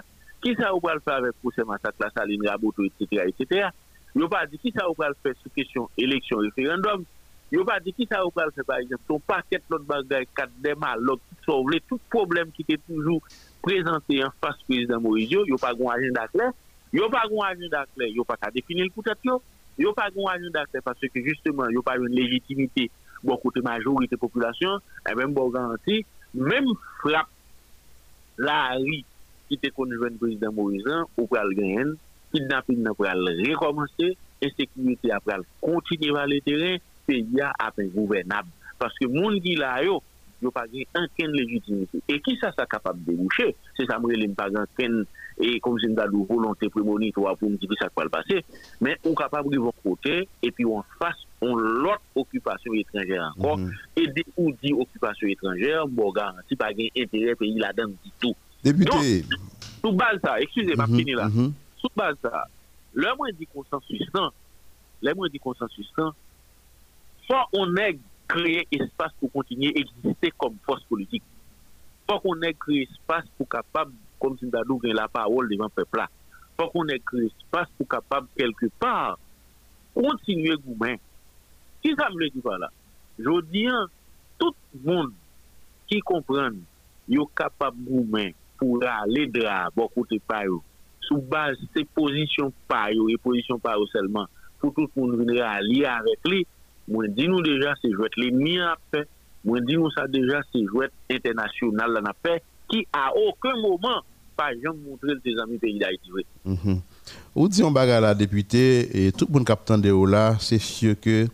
[0.41, 3.69] qui ça le faire avec procès massacre la saline raboto etc etc.
[4.15, 7.05] Il pas dit qui ça le faire sur question élection référendum.
[7.49, 10.51] Yo pa di ki sa ou pral se par exemple, ton paket lot bagay kat
[10.61, 13.23] dema log ki sovle tout problem ki te toujou
[13.65, 16.53] prezante en fas prezident Morizio, yo pa goun agenda kler,
[16.93, 19.39] yo pa goun agenda kler, yo pa ka definil koutat yo,
[19.81, 22.91] yo pa goun agenda kler parce que justement yo pa yon legitimite
[23.25, 26.03] bon koute majorite populasyon, e men bo garanti,
[26.37, 26.69] men
[27.01, 27.33] frap
[28.37, 29.01] la ri
[29.49, 31.95] ki te konjwen prezident Moïse ou pral genyen,
[32.33, 34.13] kidnapping nan pral rekomansi,
[34.45, 38.47] ensekwite a pral kontine val le teren, pe ya apen gouvenab.
[38.79, 39.97] Paske moun ki la yo,
[40.39, 42.03] yo pa gen anken legitimite.
[42.07, 45.01] E ki sa sa kapab debouche, se sa mre li mpa gen anken
[45.39, 48.41] e kom se mda do volante premonit ou apoun ki pi sa kwa l'pase,
[48.83, 53.23] men ou kapab li von kote, e pi ou an fase on lot okupasyon etranjèr
[53.23, 54.03] ankon, mm -hmm.
[54.03, 58.11] e de ou di okupasyon etranjèr, bo garanti pa gen entere peyi la dan di
[58.19, 58.35] tou.
[58.63, 59.25] Député.
[59.83, 61.29] Sous base ça, excusez-moi, Mhm, fini là.
[61.29, 61.53] mhm.
[61.77, 62.45] Sous base ça,
[62.93, 64.29] le moins dit consensus, non.
[65.01, 66.11] Le moins dit consensus, non.
[67.27, 71.23] Faut on ait créé espace pour continuer à exister comme force politique.
[72.09, 75.97] Faut qu'on ait créé espace pour capable, comme si nous la parole devant le peuple
[75.97, 76.09] là.
[76.59, 79.17] Faut qu'on ait créé espace pour capable, quelque part,
[79.93, 80.97] continuer goumen.
[81.81, 82.69] Qui ça me le dit par là?
[83.17, 83.87] Je dis, hein,
[84.37, 85.11] tout le monde
[85.87, 86.49] qui comprend,
[87.07, 90.61] yo capable goumen pour aller de la bon côté par yo,
[91.01, 94.27] sous base de positions par yo et positions par yo seulement,
[94.59, 96.45] pour tout le monde venir allier avec lui,
[96.87, 99.07] moi dis nous déjà c'est jouet les miens à fait,
[99.45, 104.01] moi dis nous ça déjà c'est jouet international là n'a fait, qui à aucun moment
[104.35, 106.11] pas jamais montré tes amis pays d'Haïti.
[106.13, 106.25] oui.
[106.45, 106.81] Mhm.
[107.35, 110.95] Ou dit on bagarre la député et tout le monde captant de là, c'est sûr
[110.99, 111.27] que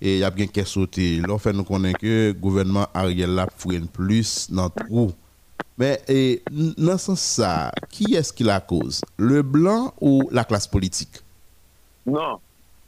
[0.00, 1.16] et y a bien qu'à sauter.
[1.18, 5.08] L'on fait nous connaître que le gouvernement Ariel là freine plus dans le.
[5.78, 6.42] Mais et,
[6.76, 11.22] dans ce sens, qui est-ce qui la cause Le blanc ou la classe politique
[12.06, 12.40] Non.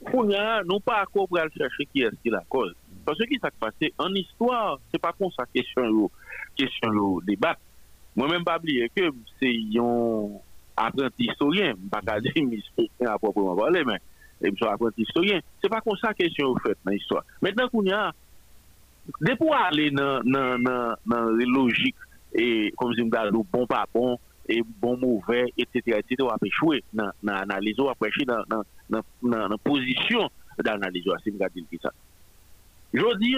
[0.09, 2.73] Kounya, nou pa akou pou al chache ki eski la koz.
[3.05, 6.07] Paske ki sak pase, an istwa, se pa kon sa kesyon yo,
[6.57, 7.59] kesyon yo debat.
[8.17, 10.39] Mwen men pa bliye ke, se yon
[10.81, 14.01] apprenti historien, pa kade misyon apropoman pale, men,
[14.41, 17.21] misyon apprenti historien, se pa kon sa kesyon yo fet nan istwa.
[17.43, 18.03] Mwen nan kounya,
[19.21, 23.01] de pou ale nan, nan, nan, nan logik E, bon e bon et comme si
[23.01, 24.17] on regarde bon pas bon
[24.47, 28.43] et bon mauvais etc etc on va échouer dans l'analyse on va prêcher dans
[28.89, 30.29] la position
[30.63, 31.91] d'analyse si on regarde ça
[32.93, 33.35] je dis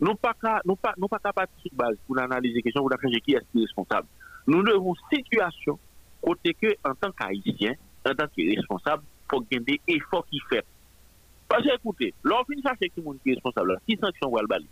[0.00, 3.34] nous pas nous pas nous pas capable de base pour analyser question pour changer qui
[3.34, 4.06] est responsable.
[4.46, 5.78] Nous devons situation
[6.22, 7.74] côté que en tant qu'haïtien
[8.06, 10.64] en tant que responsable faut gagner des efforts qui fait.
[11.48, 14.46] Parce que écoutez l'on finit chercher qui monde qui est responsable qui sanction va le
[14.46, 14.68] balayer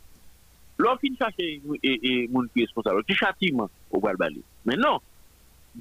[0.83, 1.47] Lò fin chache
[1.83, 4.43] e, e, moun ki responsable, ki chatiman ou bal bali.
[4.67, 4.99] Men non,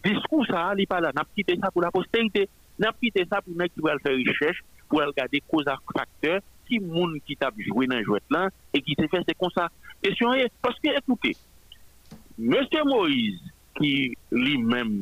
[0.05, 2.45] diskou sa li pa la, nap kite sa pou la posterite,
[2.81, 6.77] nap kite sa pou nek ki wèl fè richèche, pou wèl gade koza fakteur, ki
[6.83, 9.71] moun ki tab jwè nan jwèt lan, e ki se fè se konsa.
[10.05, 11.33] Kesyon e, paske ekoute,
[12.37, 12.85] Mr.
[12.85, 13.41] Moïse,
[13.79, 13.91] ki
[14.37, 14.93] li mèm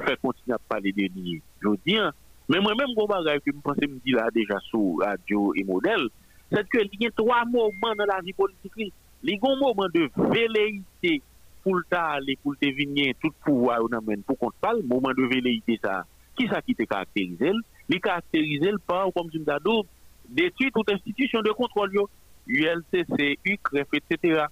[0.00, 2.10] fè kontina pale de li jodi an,
[2.50, 6.10] men mwen mèm goba gare ki mwen pense mdi la deja sou radio e model,
[6.50, 8.90] sed ke li gen 3 mouman nan la vi politik li.
[9.30, 11.22] A un moment de velléité
[11.62, 15.22] pour le aller, pour le venir, tout pouvoir, on amène pour qu'on parle, moment de
[15.22, 16.04] velléité, ça,
[16.36, 17.38] qui ça qui te caractérise?
[17.88, 19.88] Il caractérise par, comme me dis,
[20.28, 22.08] détruire toute institution de contrôle, yo.
[22.46, 24.44] ULCC, UCREF, etc.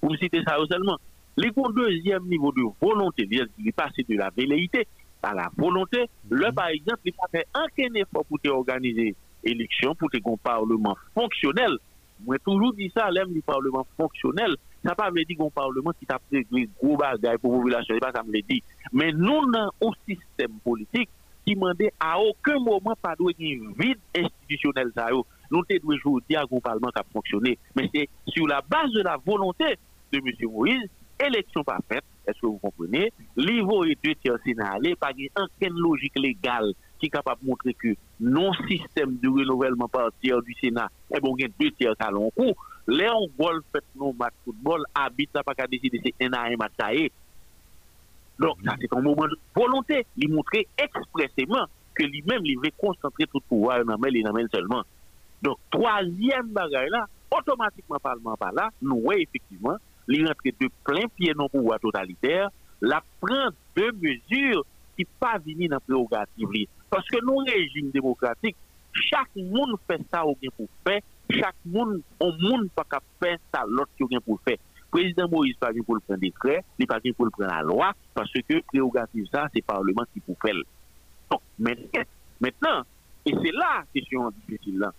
[0.00, 0.96] Pour citer ça seulement.
[1.36, 4.86] Les un deuxième niveau de volonté, il passé de la velléité
[5.22, 6.06] à la volonté.
[6.30, 10.36] Là, par exemple, il n'a fait aucun effort pour te organiser élection, pour te un
[10.42, 11.78] parlement fonctionnel.
[12.26, 16.08] Mwen toujou di sa, lem li parlement fonksyonel, sa pa mwen di kon parlement ki
[16.08, 18.60] tap de gro bagay pou populasyon, sa pa mwen di.
[18.92, 21.10] Men nou nan ou sistem politik
[21.46, 25.24] ki mande a okun mouman pa dwe gen vide institusyonel sa yo.
[25.48, 27.56] Nou te dwe joudi a kon parlement kap fonksyonel.
[27.78, 29.76] Men se sou la base de la volonté
[30.12, 30.32] de M.
[30.50, 30.90] Moïse,
[31.22, 35.78] eleksyon pa fèt, eske vous comprenez, li vo et de tiers sénalé pa gen anken
[35.78, 36.72] logik legal.
[36.98, 41.20] Qui est capable de montrer que non système de renouvellement par tiers du Sénat, eh
[41.20, 42.56] bon, il y a deux tiers à long cours.
[42.86, 46.56] Léon Golf fait nos matchs football, habite n'a pas qu'à décider c'est un à un
[46.56, 46.72] match.
[48.38, 50.06] Donc, ça, c'est un moment de volonté.
[50.16, 54.82] Il montrer expressément que lui-même, il veut concentrer tout le pouvoir dans les mains seulement.
[55.42, 61.06] Donc, troisième bagage là, automatiquement, parlement par là, nous, ouais, effectivement, il rentre de plein
[61.16, 62.48] pied dans le pouvoir totalitaire,
[62.80, 64.64] la prend deux mesures
[64.96, 66.68] qui pas venir dans la prérogative.
[66.90, 68.56] Parce que nos régimes démocratiques,
[68.92, 73.38] chaque monde fait ça au bien pour faire, chaque monde, on monde pas qu'à faire
[73.52, 74.56] ça l'autre qui bien pour faire.
[74.90, 78.32] Président Moïse pas pour le prendre décret, il pas pour le prendre la loi, parce
[78.32, 80.54] que prérogative ça, c'est le Parlement qui pour faire.
[81.30, 82.82] Donc, maintenant,
[83.26, 84.92] et c'est là la question difficile là.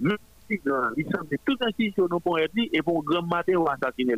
[0.00, 3.68] Même si dans l'ensemble de toute institution non pour dit, et pour grand matin ou
[3.68, 4.16] assassiner.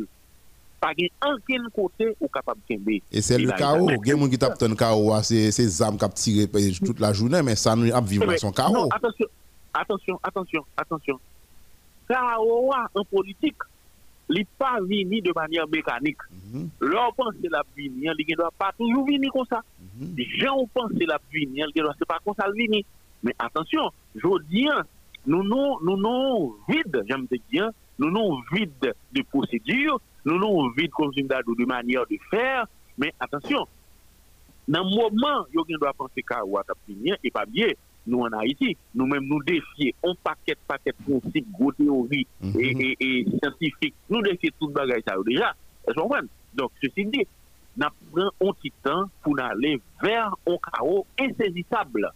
[0.79, 0.91] Pas
[1.25, 3.01] aucun côté ou capable de.
[3.11, 3.89] Et c'est le chaos.
[3.89, 6.05] il a- Il y a des gens qui tapent le chaos, c'est c'est âmes qui
[6.05, 6.47] ont tiré
[6.85, 8.89] toute la journée, mais ça nous a vivre son non, chaos.
[8.93, 9.25] attention,
[9.73, 11.19] attention, attention, attention.
[12.07, 13.55] Chaos en politique,
[14.29, 16.17] il n'est pas venu de manière mécanique.
[16.53, 16.69] Mhm.
[16.81, 19.61] Leur pensée la venir, il ne doit pas toujours venir comme ça.
[19.99, 20.13] Mhm.
[20.17, 22.83] Les gens pensent la venir, il ne pas comme ça venir.
[23.21, 24.67] Mais attention, je dis,
[25.27, 25.43] nous
[25.97, 31.21] nous vide, j'aime te dire, nous non vide de procédure, nous non vide comme je
[31.21, 32.65] dis, de manière de faire.
[32.97, 33.65] Mais attention,
[34.67, 36.41] dans le moment, il doit penser qu'à
[36.87, 37.67] venir, et pas bien,
[38.05, 38.75] nous en Haïti.
[38.95, 42.59] Nous-mêmes, nous défions un paquet, paquet de principes, gros théories Mhm.
[42.59, 43.95] et, et, et scientifiques.
[44.09, 45.53] Nous défions tout le bagage ça déjà.
[45.95, 46.11] Vous?
[46.53, 47.25] Donc, ceci dit,
[47.77, 52.11] nous prenons un petit temps pour aller vers un chaos insaisissable.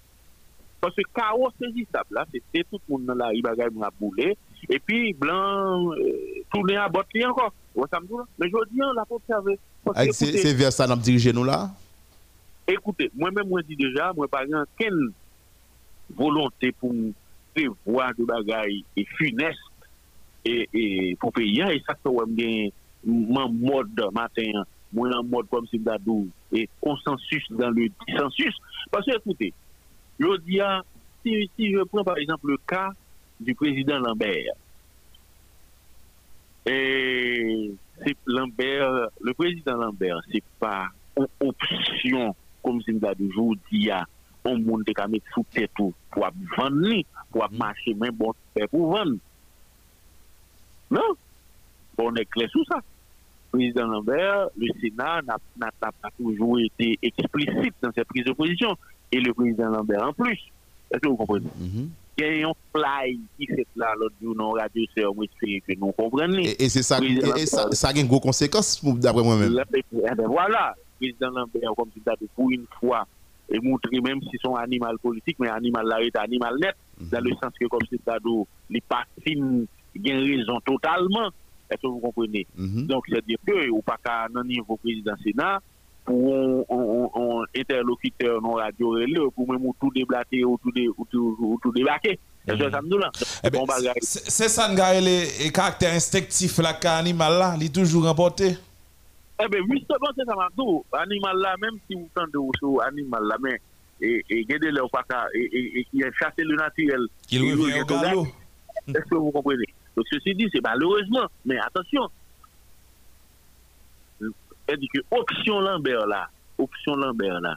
[0.81, 4.37] Parce que chaos saisissable, là, c'était tout le monde dans la rue, bagage m'a boulé.
[4.69, 7.53] Et puis, blanc, euh, tourner à botte encore.
[7.73, 8.27] Ou samdou la.
[8.39, 9.57] Men jodi an la pou observe.
[10.15, 11.65] Se vers sa nan dirije nou la?
[12.69, 14.99] Ekoute, mwen men mwen di deja, mwen pa gen ken
[16.15, 17.11] volonté pou
[17.57, 19.89] te vwa de bagay e funeste
[20.47, 21.73] e pou peyan.
[21.73, 22.71] E sa se wèm gen
[23.03, 28.59] mwen mod matin, mwen an mod kom si mdadou e konsensus dan le disensus.
[28.93, 29.51] Pasè ekoute,
[30.21, 30.85] jodi an,
[31.23, 32.91] si je pren par exemple le ka
[33.43, 34.53] du prezident Lambert,
[36.65, 37.73] et
[38.03, 44.05] c'est Lambert, le président Lambert, c'est pas une option comme si nous jour dia
[44.45, 45.93] on monde qui mettre sous tête pour
[46.57, 48.33] vendre pour marcher même bon
[48.71, 49.17] pour vendre.
[50.91, 51.15] Non?
[51.97, 52.79] On est clair sur ça.
[53.51, 58.75] Président Lambert, le Sénat n'a pas toujours été explicite dans ses prises de position.
[59.11, 60.39] Et le président Lambert en plus.
[60.91, 61.47] Est-ce que vous comprenez?
[61.59, 61.89] Mhm.
[61.89, 65.25] Il y a un fly qui fait là l'autre jour dans la radio, c'est moi
[65.25, 66.39] espérer que nous comprenions.
[66.43, 69.23] Et, et c'est ça, Oui, et, et ça, ça a une grosse conséquence pour- d'après
[69.23, 69.53] moi-même.
[69.53, 69.81] Là, eh
[70.15, 73.07] ben voilà, le président Lambert, comme tu dis, pour une fois,
[73.49, 76.75] et montrer même si son animal politique, mais animal là est animal net,
[77.11, 81.29] dans le sens que, comme c'est dit, les partis ont raison totalement.
[81.69, 82.45] Est-ce que vous comprenez?
[82.55, 82.87] Mhm.
[82.87, 85.59] Donc, c'est-à-dire que, ou pas qu'à un niveau président Sénat,
[86.05, 91.05] pour un, interlocuteur non radio relais, pour même ou tout déblater ou tout, dé, ou
[91.09, 92.19] tout, ou tout débarquer.
[92.45, 93.09] Dit là?
[93.43, 93.59] Eh ben,
[94.01, 98.57] c'est ça, nga, les caractères instinctifs là, qu'a animal là, il est toujours remporté.
[99.43, 100.99] Eh bien, justement, c'est ça.
[100.99, 103.59] Animal là, même si vous tentez sur animal là, mais,
[104.01, 107.01] et, gardez le qu'à- et, qui a chassé le naturel.
[107.31, 108.27] Revient il au galop.
[108.87, 109.65] Est-ce que vous comprenez?
[109.95, 112.09] Donc, ceci dit, c'est malheureusement, mais attention.
[114.65, 117.55] C'est-à-dire que option Lambert là, option Lambert là,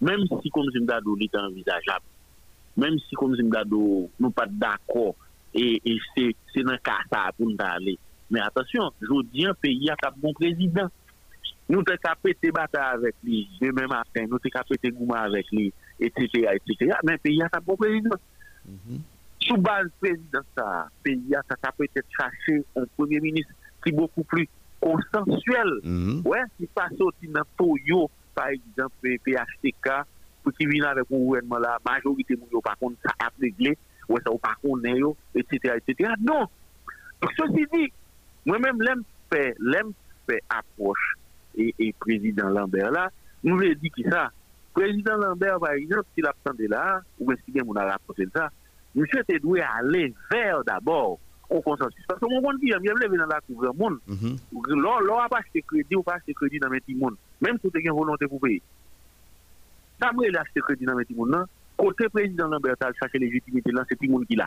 [0.00, 2.04] même si comme Zimdado est envisageable,
[2.76, 5.14] même si comme Zimdado nous pas d'accord,
[5.54, 5.80] et,
[6.16, 6.98] c'est dans le cas
[7.36, 7.98] pour nous aller.
[8.30, 10.88] Mais attention, je dis un pays a un bon président.
[11.68, 16.46] Nous qu'à péter bataille avec lui, demain matin, nous qu'à péter gouma avec lui, etc.,
[16.54, 16.96] etc.
[17.04, 18.16] Mais le pays a un bon président
[19.40, 23.52] sous base président ça, pays a ça peut être chercher un premier ministre
[23.82, 24.48] qui est beaucoup plus
[24.80, 25.80] consensuel.
[25.82, 26.22] Mhm.
[26.24, 29.90] Ouais, qui passe aussi dans Toyo, par exemple, PHTK,
[30.42, 33.76] pour qui vient avec un gouvernement là, majorité yo par contre ça a réglé,
[34.08, 34.88] ouais ça par contre
[35.34, 36.10] etc., etc.
[36.20, 36.46] Non.
[37.20, 37.92] Donc ceci dit,
[38.46, 39.92] moi-même l'aime fait, l'aime
[40.26, 41.14] fait approche
[41.56, 43.10] et, et président Lambert là,
[43.44, 44.30] nous lui dit qui ça?
[44.72, 46.32] Président Lambert, par exemple, s'il a
[46.68, 48.48] là, ou est-ce qu'il a rapporté ça,
[48.94, 51.18] monsieur était doué aller vers d'abord
[51.50, 52.04] au consensus.
[52.06, 54.36] Parce que mon monde qui a bien levé dans la couvre monde, Mhm.
[54.80, 57.16] Lò lò a pa achete kredi ou pa achete kredi nan men ti moun.
[57.40, 58.60] Menm sou te gen volonté pou paye.
[60.00, 63.18] Sa mwen el achete kredi nan men ti moun nan, kote prezident Lambert al chache
[63.18, 64.46] legitimite lan, se ti moun ki la.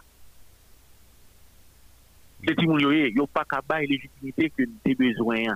[2.45, 5.55] Se ti moun yo ye, yo pa ka bay legitimite ke te bezwen.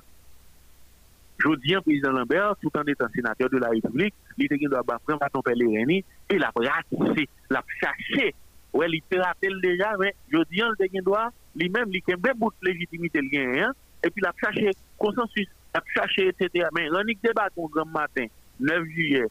[1.37, 4.79] Jodi an, prezident Lambert, tout en étant sénateur de la République, li te gen do
[4.79, 8.33] a ba pren baton pe le reni, e la pratise, la chache.
[8.77, 12.29] Ouais, te rappelle déjà, mais jodi an, te gen do a, li même li kembe
[12.37, 13.71] bout légitimité le gen, hein,
[14.03, 16.67] et puis la chercher consensus, la chercher, etc.
[16.75, 18.27] Mais Renik débat ton grand matin,
[18.59, 19.25] 9 juillet,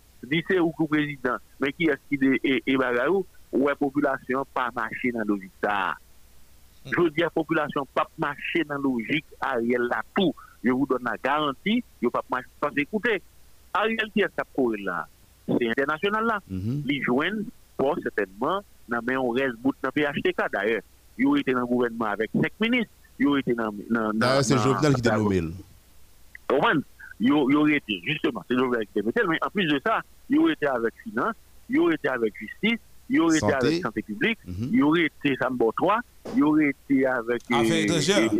[0.48, 5.12] c'est ou le président, mais qui est-ce qui est et, bagarou, ouais, population pas marcher
[5.12, 5.94] dans la logique ça.
[6.84, 10.34] Je dis à la population pas marcher dans la logique, Ariel là tout.
[10.64, 12.48] Je vous donne la garantie, il pas marcher.
[12.58, 13.22] Parce que écoutez,
[13.72, 15.06] Ariel qui est pour là,
[15.46, 16.40] c'est international là.
[17.04, 17.44] Joignent
[17.76, 18.60] pas certainement,
[19.18, 20.82] on reste bout PHTK d'ailleurs.
[21.18, 23.72] Ils ont été dans le gouvernement avec cinq ministres, ils ont été dans
[24.12, 25.42] D'ailleurs, c'est Jovenel qui t'a dans- nommé.
[26.48, 26.80] Comment
[27.18, 30.38] Ils ont été, justement, c'est Jovenel qui t'a nommé, mais en plus de ça, ils
[30.38, 31.34] ont été avec finance,
[31.70, 33.54] ils ont été avec justice, ils ont été Santé.
[33.66, 34.38] avec santé publique,
[34.72, 35.98] ils ont été Sambo 3,
[36.36, 38.30] ils ont été avec Affaires étrangères.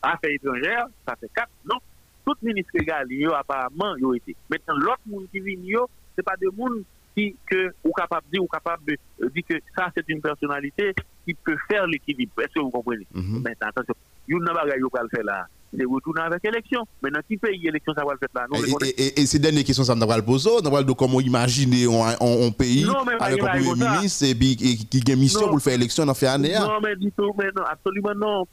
[0.00, 1.76] Affaires étrangères, ça fait quatre, non?
[2.24, 4.36] Tout ministre égal, apparemment, ils ont été.
[4.50, 6.82] Maintenant, l'autre monde qui vient, yo, c'est pas de monde
[7.18, 8.96] qui, que, ou capable de dire, ou capable de
[9.28, 10.94] dire que ça, c'est une personnalité
[11.26, 12.32] qui peut faire l'équilibre.
[12.40, 13.06] Est-ce que vous comprenez?
[13.12, 13.42] Mhm.
[13.42, 13.94] Maintenant, attention,
[14.28, 16.84] yon nan bagay yo pral faire là, c'est retourner avec élection.
[17.02, 18.46] Maintenant, qui pays élection ça va le faire là?
[18.50, 20.50] Nous, Et, et, ces dernières questions, ça me va le poser.
[20.64, 23.96] On va comment imaginer un, pays Non, mais avec un premier ça.
[23.96, 25.46] ministre et, et qui a une mission Non.
[25.48, 26.54] pour le faire élection dans faire année.
[26.58, 28.44] Non, mais du tout, mais non, absolument non.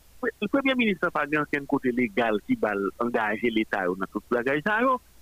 [0.42, 4.44] le premier ministre n'a pas un côté légal qui va engager l'État dans toute la
[4.44, 4.62] guerre.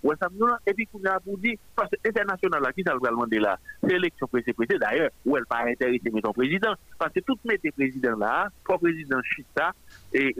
[0.04, 2.94] Ouais, ça me et puis, qu'on a pour dire, parce que l'international, là, qui ça
[2.94, 7.14] va demander là, c'est l'élection précédente, d'ailleurs, où elle pas intéressée, mais ton président, parce
[7.14, 9.72] que tout mettre président là, pour président Chita,
[10.12, 10.36] et,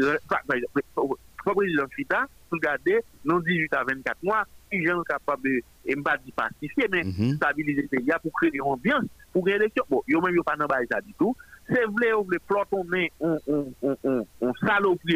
[0.98, 5.96] pour président Chita, pour garder, non 18 à 24 mois, si gens capables de, et
[5.96, 7.04] pas de pacifier, mais
[7.36, 9.84] stabiliser le pays pour créer une ambiance, pour une élection.
[9.90, 11.36] Bon, yo même yo pas dans ça du tout.
[11.68, 15.16] C'est vrai, on veut on, on, on, on, on saloperie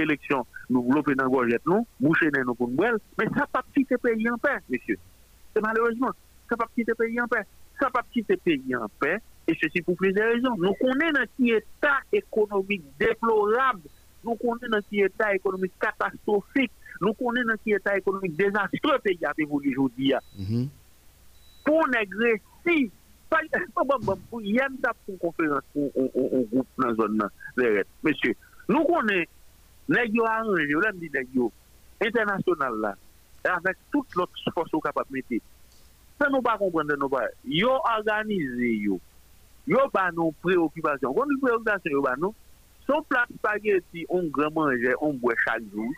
[0.70, 2.78] nous voulons dans gorgette, nous, boucher nous pour nous,
[3.18, 4.98] mais ça pas quitter le pays en paix, monsieur.
[5.54, 6.12] C'est malheureusement,
[6.50, 7.44] ça pas quitter le pays en paix.
[7.80, 10.56] Ça pas quitter le pays en paix, et ceci pour plusieurs raisons.
[10.58, 13.82] Nous connaissons dans un état économique déplorable,
[14.24, 19.26] nous connaissons dans un état économique catastrophique, nous connaissons dans un état économique désastreux pays
[19.26, 20.14] a évolué aujourd'hui.
[21.64, 22.92] Pour négrer si
[24.40, 27.30] il y a une conférence pour un groupe dans la zone
[28.04, 28.34] Monsieur,
[28.70, 29.30] nous connaissons
[29.90, 31.52] Nèg e yo arrangé, on dit nèg yo
[32.02, 32.96] international là
[33.44, 35.44] avec toute l'autre force qu'on capable mettre.
[36.20, 37.28] Ça nous pas comprendre nous pas.
[37.46, 39.00] Yo organisé yo.
[39.66, 41.14] Yo pas nos préoccupations.
[41.14, 42.36] Quand nous préoccupation yo ba nous
[42.86, 45.92] son plat spaghetti on grand manger, on boit chaque jour.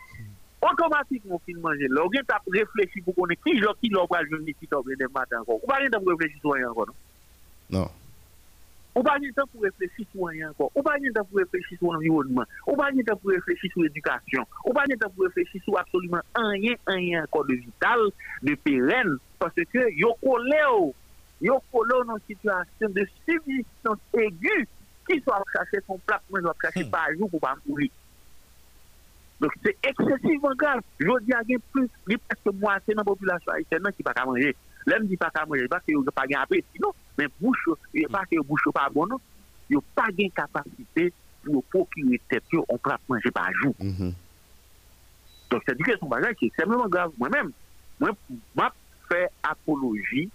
[0.61, 1.87] Automatiquement, on manger.
[1.87, 4.81] Là, on t'a réfléchi pour qu'on ait qui l'autre qui l'autre va jouer qui t'en
[5.13, 5.59] matin encore.
[5.63, 6.87] On va rien réfléchir sur rien encore.
[7.69, 7.79] Non.
[7.79, 7.87] non.
[8.99, 10.71] On pas temps pour réfléchir sur rien encore.
[10.75, 12.43] On pas temps pour réfléchir sur l'environnement.
[12.67, 14.45] On pas temps pour réfléchir sur l'éducation.
[14.65, 17.99] On pas temps pour réfléchir sur absolument rien, rien encore de vital,
[18.43, 20.91] de pérenne, parce que yo collé,
[21.39, 24.67] yo collé dans une situation de subsistance aiguë
[25.07, 27.89] qui soit chercher son plat, mais doit chercher par jour pour pas mourir.
[29.39, 30.81] Donc c'est excessivement grave.
[30.99, 31.41] Je dis à
[31.71, 34.53] plus, il y a presque moitié de la population haïtienne qui ne peut pas manger.
[34.85, 36.91] L'homme dit pas qu'à manger, parce qu'il n'y a pas de appétit, non?
[37.19, 39.05] Mais bouche, il n'y a pas que bouche pas bon.
[39.69, 41.13] Il n'y a pas de capacité
[41.43, 43.75] pour procurer tête, on peut manger par jour.
[45.49, 47.11] Donc c'est une bagage qui est extrêmement grave.
[47.17, 47.51] Moi-même,
[47.99, 48.11] moi,
[48.55, 48.73] moi,
[49.09, 50.29] fais apologie,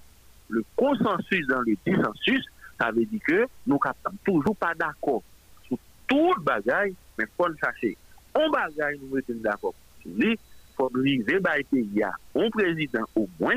[0.49, 2.45] le consensus dans le dissensus,
[2.79, 5.23] ça veut dire que nous ne sommes toujours pas d'accord
[5.67, 7.97] sur tout le bagage, mais il faut le chercher.
[8.35, 9.75] On bagage, nous sommes d'accord
[10.05, 10.37] il
[10.77, 13.55] faut arriver à pays, un président au moins,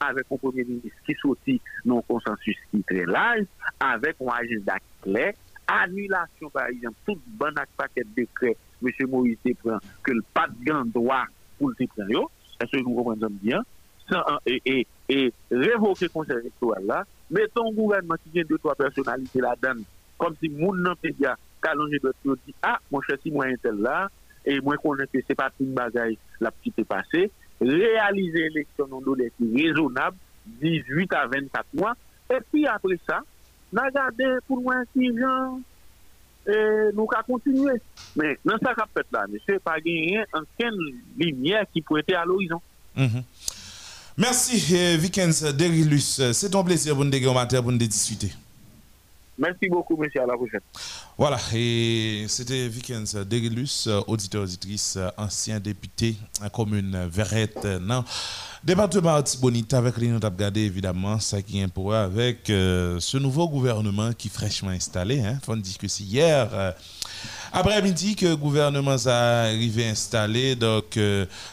[0.00, 3.44] avec un premier ministre qui sortit un consensus qui est très large,
[3.78, 5.34] avec un agenda clair,
[5.66, 8.90] annulation par exemple, tout bon paquet de décret, M.
[9.08, 11.24] Moïse prend, que le pas de droit
[11.58, 12.30] pour le prendre,
[12.60, 13.62] est-ce que vous comprenez bien?
[14.44, 19.40] Et, et, révoquer le conseil électoral là, mettons un gouvernement qui vient de trois personnalités
[19.40, 19.80] là-dedans,
[20.18, 22.12] comme si mon nom peut dire, qu'allongé de
[22.46, 24.08] dit, ah, mon cher, si moi tel là,
[24.44, 27.30] et moi connais que c'est pas une bagaille la petite passée,
[27.60, 31.94] réaliser l'élection dans des raisonnable, 18 à 24 mois,
[32.30, 33.20] et puis après ça,
[33.72, 35.60] nous regardé pour moi si gens,
[36.46, 37.80] nous allons continuer.
[38.16, 42.24] Mais dans ça qu'a fait là, monsieur, pas gagné aucune lumière qui pourrait être à
[42.24, 42.60] l'horizon.
[44.16, 46.32] Merci, Vikens Derilus.
[46.32, 48.32] C'est un plaisir pour nous déguster, pour nous discuter.
[49.40, 50.22] Merci beaucoup, monsieur.
[50.22, 50.60] À la prochaine.
[51.16, 58.04] Voilà, et c'était Vikens Derilus, auditeur, auditrice, ancien député à commune Verrette, non
[58.62, 64.12] département Artibonite, avec les nous regardé évidemment ça qui est pour avec ce nouveau gouvernement
[64.12, 65.20] qui est fraîchement installé.
[65.20, 65.38] Hein.
[65.42, 66.74] Faut dire que c'est hier.
[67.52, 70.98] après-midi que le gouvernement a arrivé installé donc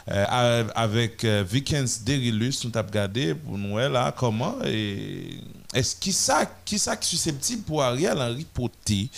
[0.06, 5.40] avec Vikens Derilus nous avons regardé pour nous là comment et
[5.74, 9.10] est-ce qui ça qui ça susceptible pour Ariel Henry Poté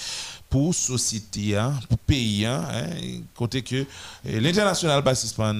[0.50, 2.66] pour société, hein, pour pays, hein,
[3.36, 3.86] côté que
[4.24, 5.00] l'international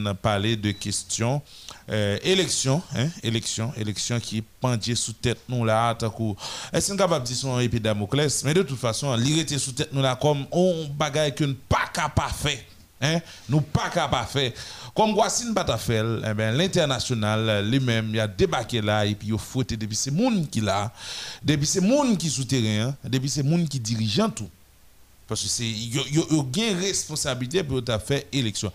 [0.06, 1.40] a parlé de questions
[1.88, 3.72] euh, élection, hein, élection,
[4.18, 5.96] qui est sous tête nous là,
[6.72, 7.78] est-ce qu'on capable de son épée
[8.44, 11.86] mais de toute façon, l'irrité sous tête nous là comme on bagaille que nous pas
[11.94, 12.58] capable faire,
[13.00, 14.52] hein, nous pas capable faire.
[14.94, 19.38] Comme Guassine Batafel, eh ben, l'international lui-même, il a débarqué là et puis il a
[19.38, 20.92] fouetté depuis ces monde qui là,
[21.42, 24.48] depuis ces monde qui souterrain, depuis ces monde qui dirigeant tout.
[25.30, 28.72] Parce que c'est une responsabilité pour faire élection.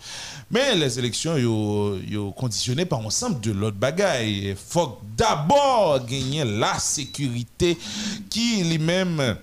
[0.50, 4.48] Mais les élections sont conditionnées par ensemble de l'autre bagaille.
[4.48, 7.76] Il faut d'abord gagner la sécurité
[8.30, 9.36] qui lui-même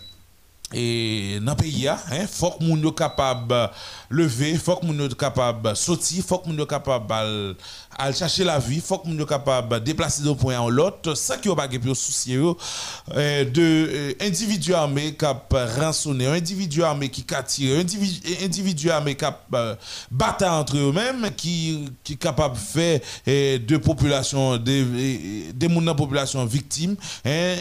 [0.73, 3.67] et dans le pays, il hein, faut que nous soit capable de
[4.09, 7.55] lever, faut que nous soit capable de sortir, faut que nous soit capable
[7.97, 11.13] à chercher la vie, faut que nous soyons capables de déplacer d'un point à l'autre,
[11.15, 15.25] sans qu'il n'y ait pas de souci euh, de euh, individus armés qui
[15.79, 19.75] rançonné, un individu armé qui a tiré, un individu, armé qui euh,
[20.09, 26.95] battu entre eux-mêmes, qui, qui capable de faire de population, des, des population victimes,
[27.25, 27.55] hein,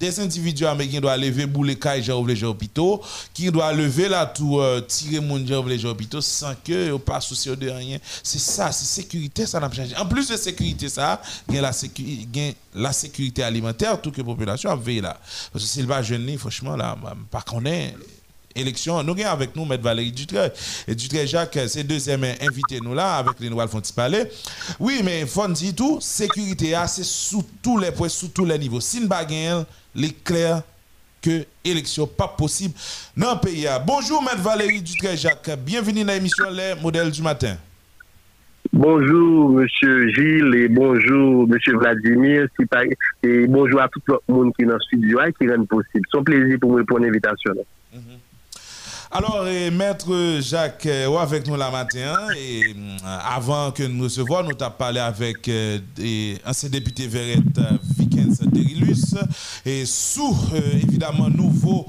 [0.00, 3.02] des individus américains doivent lever bouler caille les hôpitaux,
[3.34, 7.68] qui doivent lever la tour, euh, tirer mon les hôpitaux sans que pas souci de
[7.68, 7.98] rien.
[8.22, 9.94] C'est ça, c'est sécurité, ça n'a changé.
[9.96, 14.76] En plus de sécurité, ça, a la, sécurité, la sécurité alimentaire, toute la population a
[14.76, 15.20] veillé là.
[15.52, 16.96] Parce que s'il va jeûner, franchement, là,
[17.30, 17.94] pas qu'on est
[18.54, 19.02] élection.
[19.02, 19.80] Nous avons avec nous M.
[19.80, 20.50] Valérie Dutré.
[20.88, 24.24] Et Dutré Jacques, c'est deuxième invité nous là, avec les nouvelles font parler.
[24.78, 28.80] Oui, mais dire tout, sécurité, c'est sous tous les points, sous tous les niveaux.
[28.80, 29.08] Si nous
[29.94, 30.62] l'éclair
[31.22, 32.74] que élection pas possible
[33.16, 33.66] dans le pays.
[33.86, 34.40] Bonjour, M.
[34.40, 35.50] Valérie Dutré Jacques.
[35.64, 37.56] Bienvenue dans l'émission Les modèles du matin.
[38.72, 42.46] Bonjour, Monsieur Gilles, et bonjour, Monsieur Vladimir,
[43.22, 46.06] et bonjour à tout le monde qui est dans le studio et qui rend possible.
[46.10, 47.52] C'est un plaisir pour moi pour l'invitation.
[47.52, 48.18] Mm-hmm.
[49.12, 54.50] Alors, Maître Jacques, euh, avec nous la matin, et euh, avant que nous recevions, nous
[54.50, 55.78] avons parlé avec euh,
[56.46, 57.42] ancien député Verret
[59.66, 60.36] Et sous,
[60.74, 61.86] évidemment, nouveau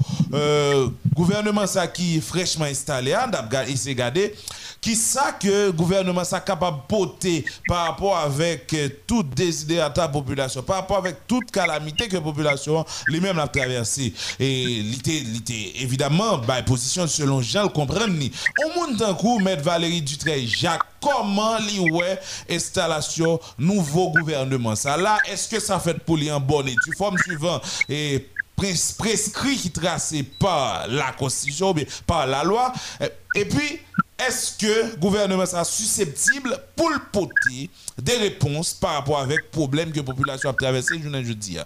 [1.14, 3.30] gouvernement ça qui est fraîchement installé, hein,
[3.68, 4.34] il s'est gardé,
[4.80, 8.74] qui ça que gouvernement est capable de porter par rapport avec
[9.06, 13.46] toute décidé à ta population, par rapport avec toute calamité que la population lui-même a
[13.46, 14.12] traversée.
[14.40, 18.12] Et l'été, évidemment, bah, position selon Jean le comprendre.
[18.64, 19.60] Au monde d'un coup, M.
[19.60, 24.76] Valérie Dutrey, Jacques, comment li ouais installation nouveau gouvernement?
[24.76, 28.28] Ça là est-ce que ça fait pour lui en bonne et tu forme suivant et
[28.96, 31.74] prescrit qui tracé par la constitution
[32.06, 32.72] par la loi?
[33.34, 33.80] Et puis
[34.18, 36.98] est-ce que le gouvernement est susceptible pour le
[37.98, 41.58] des réponses par rapport avec problème que la population a traversé je ne dis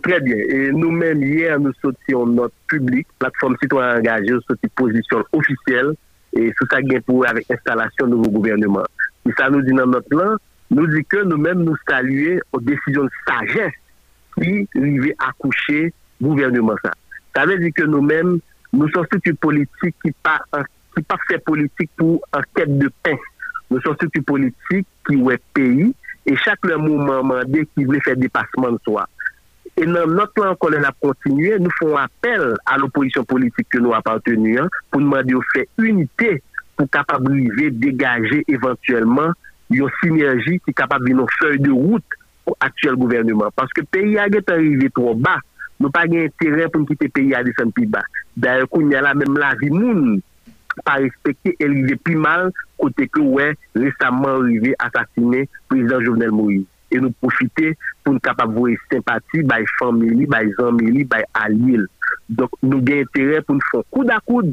[0.00, 0.36] très bien.
[0.36, 5.94] Et nous-mêmes, hier, nous sortions notre public, plateforme citoyen engagée, sorti position officielle,
[6.38, 8.84] et sous ça, pour avec l'installation de nouveau gouvernement.
[9.26, 10.36] Et ça nous dit dans notre plan,
[10.70, 13.72] nous dit que nous-mêmes nous saluons aux décisions de sagesse
[14.36, 16.92] qui arrivaient à coucher gouvernement ça.
[17.34, 18.38] Ça veut dire que nous-mêmes,
[18.72, 20.40] nous sommes une politique qui pas
[20.96, 23.18] qui pas fait politique pour un quête de paix.
[23.70, 25.94] Nous sommes une politique qui est pays
[26.26, 29.08] et chaque moment demandé qui voulait faire dépassement de soi.
[29.78, 33.78] E nan not plan kon lè la kontinuè, nou fon apel a l'oposisyon politik ke
[33.82, 36.32] nou apantenu an pou nou mande yo fè unitè
[36.74, 39.36] pou kapabrive degaje evantuellement
[39.70, 43.54] yon sinerji ki kapabri nou fèy de route pou aktuel gouvernement.
[43.54, 45.36] Paske peyi a get arrive tro ba,
[45.78, 48.02] nou pa gen terè pou mkite peyi a desen pi ba.
[48.34, 50.18] Darè koun yala mèm la vi moun
[50.82, 52.50] pa respekte el rive pi mal
[52.80, 56.66] kote ke wè resamman rive asasine prezident Jovenel Moïse.
[56.92, 61.86] e nou profite pou nou kapap vwe sempati bay famili, bay zanmili, bay alil.
[62.28, 64.52] Donk nou gen entere pou nou fon koud a koud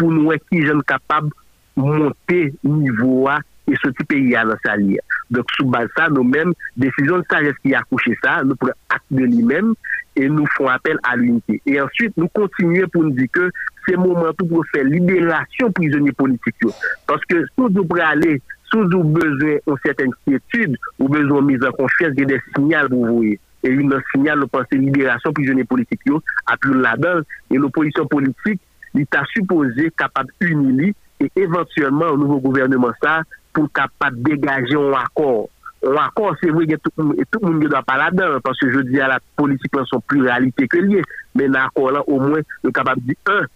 [0.00, 1.30] pou nou wè ki jen kapab
[1.76, 5.02] monte nivou a e soti peyi a nan sa liye.
[5.32, 9.04] Donk sou bal sa nou men, desisyon sa jes ki akouche sa, nou pou ak
[9.12, 9.72] de li men
[10.14, 11.60] e nou fon apel a l'unite.
[11.66, 13.48] E answit nou kontinye pou nou di ke
[13.84, 16.72] se mouman tou pou fè liberasyon prizonye politik yo.
[17.08, 18.38] Paske sou nou pou ale
[18.74, 23.06] sou dou bezwen ou seten kietude, ou bezwen miz an konfiyans gen de sinyal pou
[23.12, 23.38] vouye.
[23.64, 26.18] E yon nan sinyal nou panse liberasyon prijonen politik yo,
[26.50, 28.60] apil ladan, e l'oposisyon politik
[28.94, 33.20] li ta supose kapab unili e eventuellement ou nouvo gouvernement sa
[33.54, 35.46] pou kapab degaje an akor.
[35.84, 39.14] An akor se vwe gen tout moun gen da pa ladan, panse je di a
[39.14, 41.06] la politik lan son pluralite ke liye,
[41.38, 43.46] men an akor lan ou mwen nou kapab di an,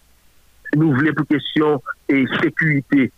[0.78, 3.10] nou vle pou kesyon e sekurite.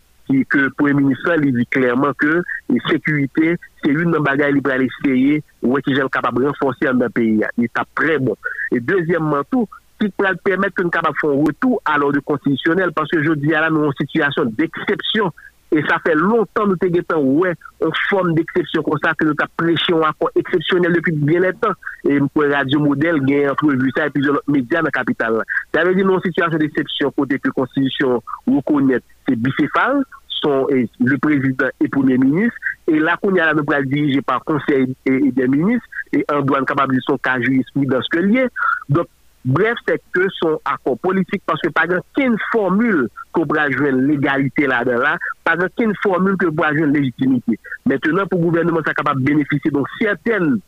[0.49, 4.77] Que le Premier ministre lui dit clairement que la sécurité, c'est une bagaille qui va
[4.79, 7.43] essayer, ou qui est capable de renforcer dans le pays?
[7.59, 8.37] Il est très bon.
[8.73, 9.69] Et deuxièmement, tout,
[10.01, 13.49] qui peut permettre nous capable faire un retour à l'ordre constitutionnel, parce que je dis
[13.49, 15.33] là, nous sommes en situation d'exception.
[15.73, 19.35] Et ça fait longtemps que nous avons ouais, une forme d'exception comme ça, que nous
[19.39, 21.75] avons un accord exceptionnel depuis bien longtemps.
[22.09, 25.43] Et pour Radio Modèle, nous avons entrevu ça et plusieurs médias dans la capitale.
[25.73, 30.03] Ça veut dire nous en situation d'exception côté que la Constitution reconnaît c'est bicéphale,
[30.43, 32.57] sont le président et premier ministre.
[32.87, 36.65] Et là, qu'on y a la dirigé par conseil et, des ministres, et un douane
[36.65, 38.47] capable de son cas dans ce lié.
[38.89, 39.07] Donc,
[39.45, 44.67] bref, c'est que son accord politique, parce que pas aucune formule qu'on pourra jouer l'égalité
[44.67, 47.59] là-dedans, là, pas aucune formule que pourra jouer légitimité.
[47.87, 50.61] Maintenant, pour le gouvernement, ça capable de bénéficier de certaines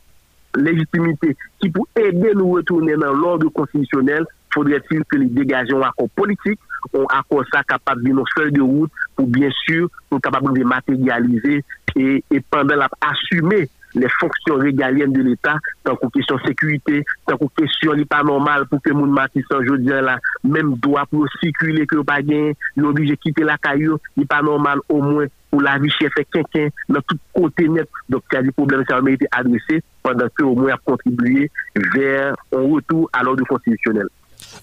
[0.56, 6.08] légitimités qui pour aider nous retourner dans l'ordre constitutionnel faudrait-il que les dégageons un accord
[6.10, 6.60] politique,
[6.94, 10.64] un accord ça capable de nos feuilles de route pour bien sûr, pour capable de
[10.64, 11.64] matérialiser
[11.96, 17.36] et, et pendant la assumer les fonctions régaliennes de l'État, tant qu'aux questions sécurité, tant
[17.36, 21.86] qu'aux questions n'est pas normal pour que moun Matis aujourd'hui là, même droit pour circuler
[21.86, 25.60] que pas gain, il obligé de quitter la caillou, n'est pas normal au moins pour
[25.60, 27.88] la vie chef et quelqu'un dans tout côté net.
[28.08, 30.78] Donc, il y a des problèmes qui ont été adressés pendant que au moins a
[30.78, 31.50] contribué
[31.94, 34.08] vers un retour à l'ordre constitutionnel.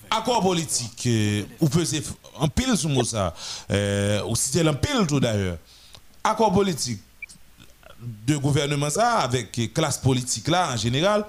[0.09, 1.83] Accord politique, euh, ou peut
[2.35, 3.33] en pile sur moi ça,
[3.71, 5.57] euh, ou c'était en pile tout d'ailleurs.
[6.23, 6.99] Accord politique,
[8.01, 11.25] de gouvernement ça avec classe politique là en général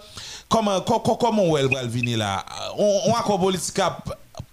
[0.48, 2.44] comment comment elle va venir là?
[2.76, 3.80] On, accord politique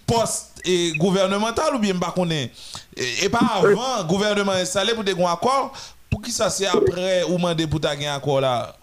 [0.06, 2.52] post et gouvernemental ou bien pas qu'on est
[2.96, 5.74] et, pas avant gouvernement installé pour des accord
[6.10, 8.76] pour qui ça c'est après ou demander pour ta un accord là?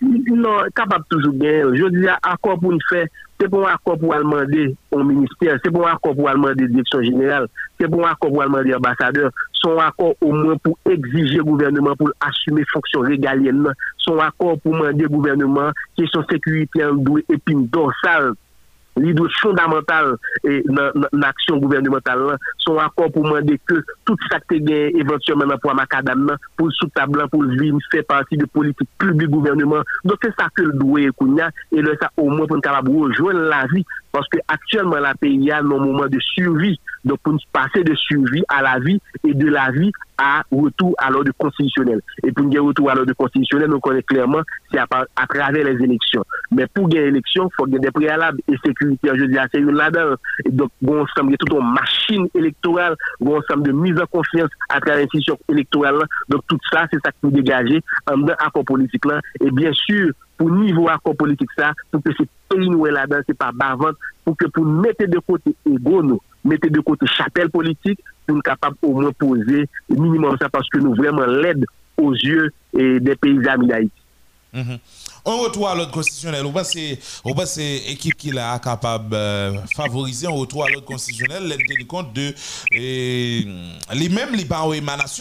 [0.00, 1.62] Non capable toujours bien.
[1.74, 3.06] Je dis accord pour nous faire
[3.42, 7.46] c'est un accord pour demander au ministère, c'est un accord pour demander direction générale,
[7.78, 12.62] c'est un accord pour demander ambassadeur, son accord au moins pour exiger gouvernement pour assumer
[12.72, 13.66] fonction régalienne,
[13.98, 16.80] son accord pour demander gouvernement question sécurité
[17.28, 18.32] et puis dorsale
[18.96, 25.56] l'idée fondamentale dans l'action gouvernementale, son accord pour demander que tout ça qui est éventuellement
[25.60, 29.82] pour Macadam, pour le sous-table, pour le vivre, fait partie de politique publique gouvernement.
[30.04, 33.66] Donc c'est ça que le doit et là, ça au moins pour nous rejoindre la
[33.72, 36.78] vie, parce que actuellement la pays a un moment de survie.
[37.04, 40.94] Donc pour nous passer de survie à la vie et de la vie à retour
[40.98, 42.00] à l'ordre constitutionnel.
[42.24, 46.24] Et pour gagner retour à l'ordre constitutionnel, nous connaissons clairement, c'est à, travers les élections.
[46.52, 49.10] Mais pour gagner l'élection, il faut gagner des préalables et sécurité.
[49.14, 50.14] Je dis, c'est une là-dedans.
[50.50, 54.80] Donc, bon ensemble de toute une machine électorale, bon ensemble de mise en confiance à
[54.80, 55.96] travers l'institution électorale.
[56.28, 57.70] Donc, tout ça, c'est ça qui nous dégage
[58.06, 59.20] en accord politique là.
[59.40, 63.20] Et bien sûr, pour niveau accord politique ça, pour que ce pays nous est là-dedans,
[63.26, 67.50] c'est pas bavante, pour que pour mettre de côté ego nous, mettre de côté chapelle
[67.50, 71.64] politique, pour nous capable au moins poser minimum ça parce que nous vraiment l'aide
[71.96, 74.01] aux yeux des pays amis d'Haïti.
[74.54, 74.78] Mhm.
[75.24, 76.44] On retourne à l'ordre constitutionnel.
[76.44, 76.68] On que
[77.48, 82.12] c'est l'équipe qui est capable de euh, favoriser un retour à l'ordre constitutionnel, tenir compte
[82.12, 82.34] de
[82.70, 84.66] les mêmes, les pas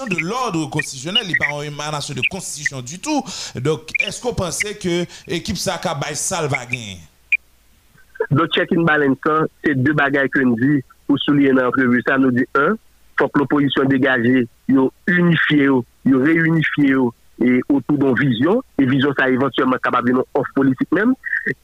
[0.07, 3.23] de l'ordre constitutionnel, les pas émanation de constitution du tout.
[3.55, 5.79] Donc, est-ce qu'on pensait que l'équipe ça
[6.13, 6.97] ça va gagner?
[8.31, 9.17] Donc, check in balance,
[9.63, 12.75] c'est deux bagages que nous dit pour souligner dans le ça nous dit un,
[13.17, 16.95] faut que l'opposition dégagée, yo unifié, yo réunifié
[17.41, 21.13] et autour d'une vision, et vision ça éventuellement capable de nous off politique même,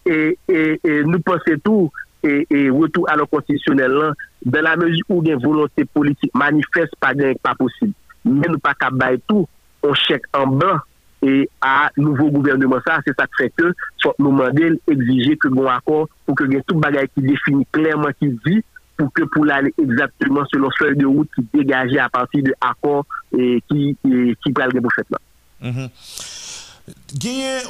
[0.05, 1.91] et, et, et nous pensons tout,
[2.23, 4.13] et, et retour à l'ordre constitutionnel là,
[4.45, 7.93] dans la mesure où il y a une volonté politique manifeste, pas gain, pas possible.
[8.25, 9.47] Mais nous pas capable tout,
[9.84, 10.80] on chèque en blanc,
[11.21, 13.71] et à nouveau gouvernement ça, c'est ça qui fait que,
[14.01, 17.65] faut nous demander, exiger que bon accord pour que y ait tout bagage qui définit
[17.71, 18.63] clairement, qui dit,
[18.97, 22.53] pour que pour aller exactement sur le feuille de route qui dégageait à partir de
[22.59, 23.05] accords
[23.38, 25.17] et qui, et, qui pour le là.
[25.61, 25.87] Mm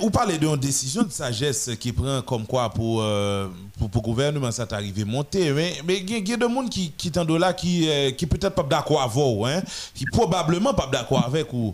[0.02, 3.48] ou parler d'une décision de sagesse qui prend comme quoi pour euh,
[3.80, 7.54] pour, le gouvernement ça t'arrive monter mais il y a des gens qui qui là
[7.54, 9.62] qui euh, qui peut-être pas d'accord avec vous hein
[9.96, 11.74] qui probablement pas d'accord avec vous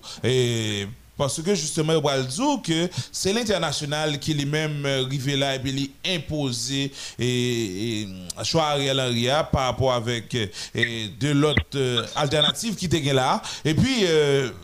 [1.18, 1.94] parce que justement,
[2.64, 8.08] que c'est l'international qui lui-même euh, arrivé là et puis imposé et,
[8.44, 10.48] choix Ariel Henry par rapport avec euh,
[11.20, 13.42] de l'autre euh, alternative qui était là.
[13.64, 14.06] Et puis,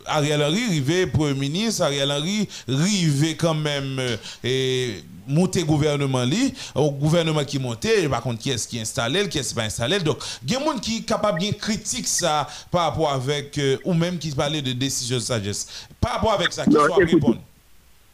[0.06, 4.02] Ariel Henry, arrivé Premier ministre, Ariel Henry, arrivé quand même
[4.44, 9.30] et monter gouvernement li, au gouvernement qui monte, par contre qui est-ce qui est installé,
[9.30, 10.00] qui est-ce qui pas installé.
[10.00, 13.58] Donc, il y a des gens qui sont capables de critiquer ça par rapport avec,
[13.58, 15.68] euh, ou même qui parlait de décision de sagesse.
[16.02, 17.42] Par rapport avec ça, qui soit répondre.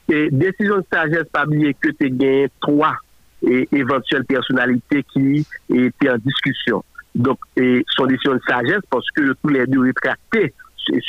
[0.09, 2.95] Et décision de sagesse, pas oublier que tu gagné trois
[3.47, 6.83] et éventuelles personnalités qui étaient en discussion.
[7.13, 10.53] Donc, et son décision de sagesse, parce que tous les deux rétractés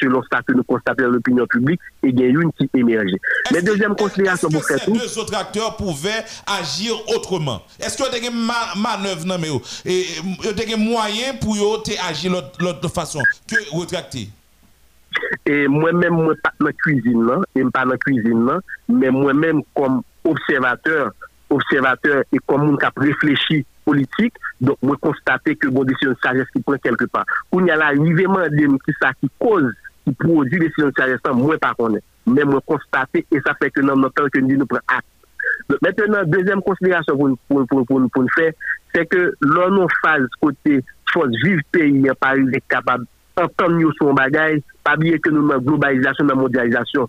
[0.00, 3.10] selon ça que nous constatons dans l'opinion publique, et il y a une qui émerge.
[3.52, 4.92] Mais deuxième considération pour faire tout.
[4.92, 7.62] deux autres acteurs pouvaient agir autrement?
[7.78, 9.48] Est-ce qu'il y a des manœuvres non, mais
[9.84, 10.06] et
[10.44, 11.56] y a des moyens pour
[12.08, 14.28] agir de l'autre façon que retracter?
[15.46, 18.50] Et moi-même, moi, pas dans la cuisine, et pas dans la cuisine,
[18.88, 21.12] mais moi-même, comme observateur,
[21.50, 26.48] observateur et comme on a réfléchi politique, donc moi constater que bon décision de sagesse
[26.54, 27.24] qui prend quelque part.
[27.50, 29.72] Quand il y a l'arrivement de qui ça qui cause,
[30.04, 32.04] qui produit des décisions de sagesse, moi pas connaître.
[32.26, 35.06] Mais moi constater et ça fait que dans notre temps que nous nous prenons acte.
[35.68, 38.52] Donc, maintenant, deuxième considération pour, pour, nous faire,
[38.92, 42.34] c'est que l'on phase côté force vive pays, pas
[42.68, 43.06] capable
[43.36, 47.08] d'entendre nous son bagage, pas bien que nous globalisation, la mondialisation.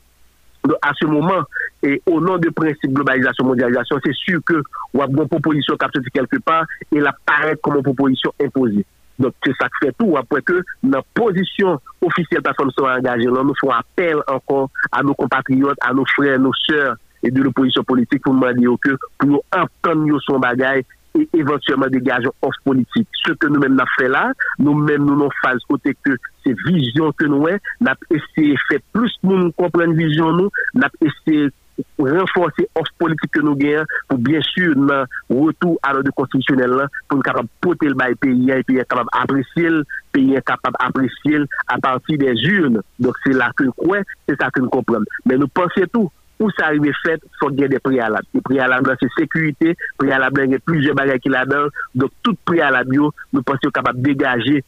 [0.81, 1.43] à ce moment,
[1.81, 4.61] et au nom du principe globalisation, mondialisation, c'est sûr que
[4.93, 8.85] on a une proposition qui quelque part et la paraît comme une proposition imposée.
[9.19, 10.15] Donc, c'est ça qui fait tout.
[10.15, 15.77] Après que notre position officielle plateforme soit engagée, nous faisons appel encore à nos compatriotes,
[15.81, 19.41] à nos frères, nos sœurs et de l'opposition politique pour nous demander que pour nous
[19.51, 20.83] entendre son bagage
[21.17, 23.07] et éventuellement dégageons off politique.
[23.25, 26.11] Ce que nous-mêmes nous fait là, nous-mêmes nous nous phase côté que
[26.43, 30.49] c'est vision que nous avons, nous essayé de faire plus nous, nous comprendre vision nous,
[30.73, 31.49] nous essayé
[31.97, 36.87] renforcer off politique que nous gagnons pour bien sûr un retour à l'ordre constitutionnel là,
[37.07, 41.39] pour nous capable porter le bail pays et pays capable apprécier le pays capable apprécier
[41.67, 42.81] à partir des urnes.
[42.99, 45.05] Donc c'est là que nous croyons c'est ça que nous comprenons.
[45.25, 48.25] Mais nous pensons tout où ça arrive fait, il faut gagner des préalables.
[48.33, 51.67] Les préalables, c'est sécurité, préalables, il y a plusieurs bagages qui là-dedans.
[51.95, 52.95] Donc, tout préalable,
[53.33, 54.63] nous pensons capable de dégager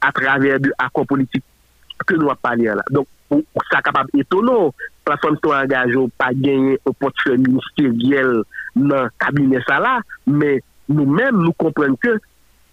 [0.00, 1.44] à travers de accords politiques
[2.06, 2.82] que nous avons parlé là.
[2.90, 3.06] Donc,
[3.70, 4.72] ça capable étonnant.
[5.04, 8.42] Plateforme soit engagée pas gagner un portefeuille ministériel
[8.74, 12.18] dans le cabinet ça là, mais nous-mêmes, nous comprenons que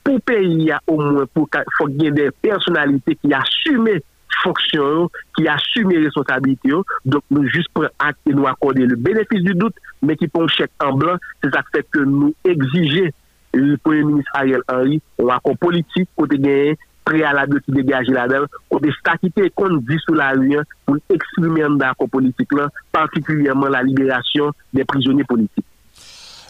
[0.04, 4.00] pour pays, y au moins, pour, faut gagner des personnalités qui assument
[4.44, 6.72] fonction, qui assume les responsabilités.
[7.06, 7.70] Donc, nous juste
[8.00, 11.18] acte et nous accorder le bénéfice du doute, mais qui prend un chèque en blanc.
[11.44, 13.10] C'est ça fait que nous exigeons
[13.54, 18.92] le Premier ministre Ariel Henry, un accord politique, côté gagné, préalable qui dégage là-dedans, côté
[19.00, 22.50] statité qu'on dit sous la rue pour exprimer un accord politique
[22.92, 25.66] particulièrement la libération des prisonniers politiques.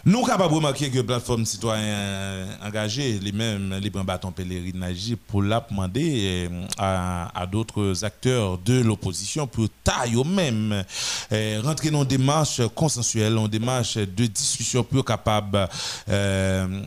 [0.04, 5.44] Nous capables de remarquer que la plateforme citoyen engagée, les mêmes, les bâton pèlerinage, pour
[5.44, 10.82] la demander euh, à, d'autres acteurs de l'opposition pour taille eux même
[11.30, 15.68] euh, rentrer dans une démarche consensuelle, une démarche de discussion pour capable
[16.08, 16.82] euh,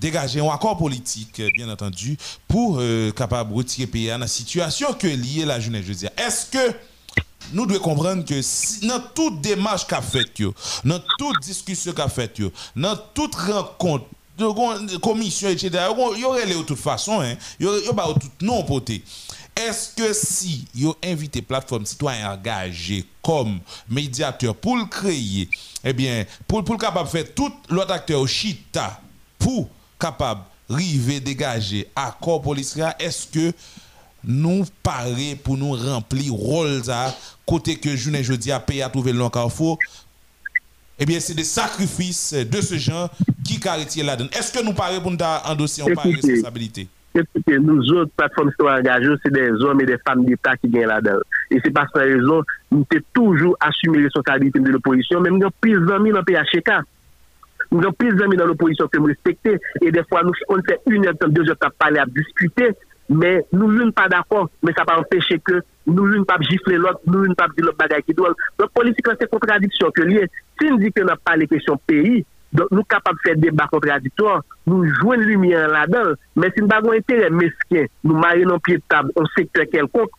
[0.00, 2.16] dégager un accord politique, bien entendu,
[2.48, 2.80] pour
[3.14, 5.82] capable retirer pays à la situation que liée la jeunesse.
[5.82, 6.74] Je veux dire, est-ce que
[7.52, 10.24] nous devons comprendre que si, dans toute démarche qu'a fait,
[10.84, 12.40] dans toute discussion qu'a fait,
[12.74, 14.06] dans toute rencontre,
[14.38, 15.70] de commission, etc.,
[16.14, 19.02] il y aurait de toute façon, hein, il y aurait tout non poté.
[19.56, 25.48] Est-ce que si vous invité plateforme citoyen engagée comme médiateur pour le créer,
[25.82, 29.00] eh bien, pour, pour capable faire tout l'autre acteur chita
[29.38, 33.52] pour capable river dégager accord policier, est-ce que
[34.26, 37.14] nous paraît pour nous remplir rôle ça
[37.46, 39.78] côté que je jeudi à payer à trouver le carrefour
[40.98, 43.10] eh bien, c'est des sacrifices de ce genre
[43.44, 44.30] qui carrétient là-dedans.
[44.32, 46.88] Est-ce que nous paraît pour nous endosser en part responsabilité?
[47.14, 50.68] Écoutez, nous autres plateformes qui sont engagées, c'est des hommes et des femmes d'État qui
[50.68, 51.20] gagnent là-dedans.
[51.50, 55.46] Et c'est parce que raison, nous avons toujours assumé les responsabilités de l'opposition, même nous
[55.46, 56.70] avons plus d'amis dans le PHK.
[57.72, 59.56] Nous avons plus d'amis dans l'opposition que nous respectons.
[59.82, 62.70] Et des fois, nous, on fait une heure, deux heures, à parler, à discuter.
[63.08, 66.76] Mais nous ne sommes pas d'accord, mais ça va empêcher que nous ne pas gifler
[66.76, 68.34] l'autre, nous ne pas dire l'autre bagaille qui doit.
[68.58, 69.92] Donc, politique, c'est contradiction.
[69.96, 73.34] Si nous dit que n'a pas les questions pays, donc nous sommes capables de faire
[73.36, 77.86] des débats contradictoires, nous jouons une lumière là-dedans, mais si nous n'avons pas intérêt mesquin,
[78.02, 80.10] nous marions nos pieds de table, on secteur quelconque,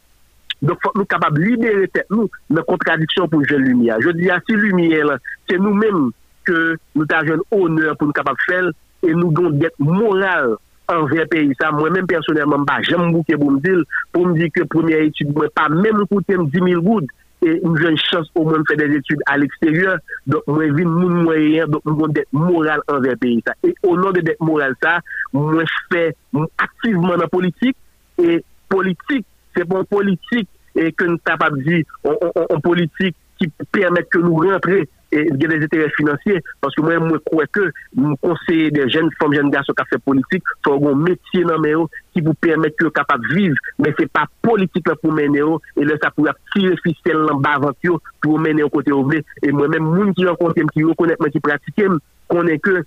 [0.61, 3.97] donc nous sommes capables de libérer nous de contradiction pour jouer lumière.
[4.01, 5.17] Je dis à si lumière,
[5.49, 6.11] c'est nous-mêmes
[6.45, 8.69] que nous avons un honneur pour nous capables de faire
[9.03, 10.55] et nous donnons d'être moral
[10.89, 15.01] envers pays ça moi-même personnellement pas j'aime beaucoup pour me pour me dire que première
[15.01, 17.09] étude moi pas même coûter 10 000 gouttes.
[17.43, 19.99] Et une chance au moins de faire des études à l'extérieur.
[20.25, 23.53] Donc moi je mon moyen donc moi d'être moral envers pays ça.
[23.63, 24.99] Et au nom de d'être moral ça
[25.33, 26.15] moi fais
[26.57, 27.77] activement dans politique.
[28.17, 29.25] Et politique
[29.55, 34.35] c'est bon politique et que nous capable de dire en politique qui permet que nous
[34.35, 39.35] rentrions gen des etere finansye, paske mwen mwen kwe ke mwen konseye de jen fom
[39.35, 42.87] jen gaso ka fe politik, fò yon metye nan mè yo ki pou pèmè ki
[42.87, 46.27] yo kapap viv men se pa politik la pou mè yo e lè sa pou
[46.31, 49.83] ap tire fistel lan bavant yo pou mè yo kote yo vle e mwen mè
[49.83, 51.99] moun ki yo kontem ki yo konet mè ki pratikem
[52.31, 52.83] konen ke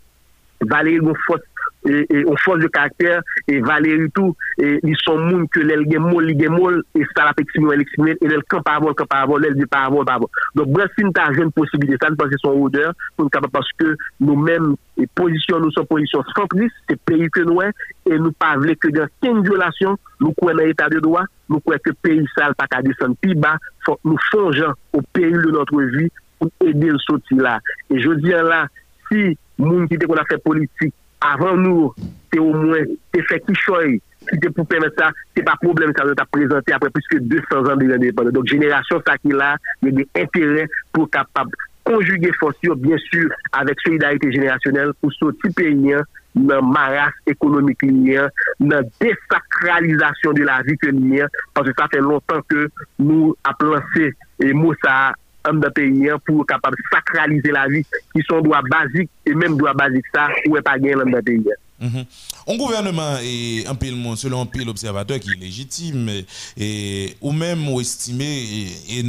[0.70, 1.46] valè yon fòs
[1.88, 3.22] E, e, on fos de karakter,
[3.64, 7.34] valeri tou, li son moun ke lèl gen mol, li gen mol, e sa la
[7.36, 10.28] pek simyon, lèl simyon, lèl kan paravol, kan paravol, lèl di paravol, paravol.
[10.58, 13.54] Donk bref, si nou ta jen posibili, sa nou panse son odeur, pou nou kapap
[13.56, 17.70] paske nou men, e pozisyon nou son pozisyon samplis, se peyi ke nou e,
[18.10, 21.64] e nou pa vle ke gen ken violasyon, nou kwen nan etat de doa, nou
[21.64, 23.56] kwen ke peyi sal pa ka desen pi ba,
[23.88, 26.10] nou fonjan ou peyi de notre vi,
[26.40, 27.58] pou ede l soti la.
[27.88, 28.64] E je diyan la,
[29.08, 30.92] si moun ki te kon a fe politik,
[31.24, 31.90] avan nou,
[32.30, 33.98] te ou mwen, te fè ki choy,
[34.28, 37.72] ki te pou pèmè sa, te pa problem sa, yo ta prezante apre pwiske 200
[37.72, 38.36] an de l'indépendance.
[38.36, 39.54] Donk jenerasyon sa ki la,
[39.84, 41.52] yo de interè pou kapab
[41.88, 46.04] konjuge fosyo, bien sur, avèk solidarite jenerasyonel pou sou ti peyen
[46.38, 48.30] nan maras ekonomik liyen,
[48.62, 52.68] nan desakralizasyon de la vi ke liyen, panse sa fè lontan ke
[53.02, 54.12] nou ap lansè
[54.54, 59.08] mou sa an da peyi an pou kapab sakralize la vi ki son doa bazik
[59.26, 61.60] e menm doa bazik sa ou e pa gen an da peyi an.
[61.80, 62.04] Mhm.
[62.46, 66.10] Un gouvernement est un pile monde, selon un pile observateur qui est légitime,
[66.56, 69.02] et, ou même ou estimé, et,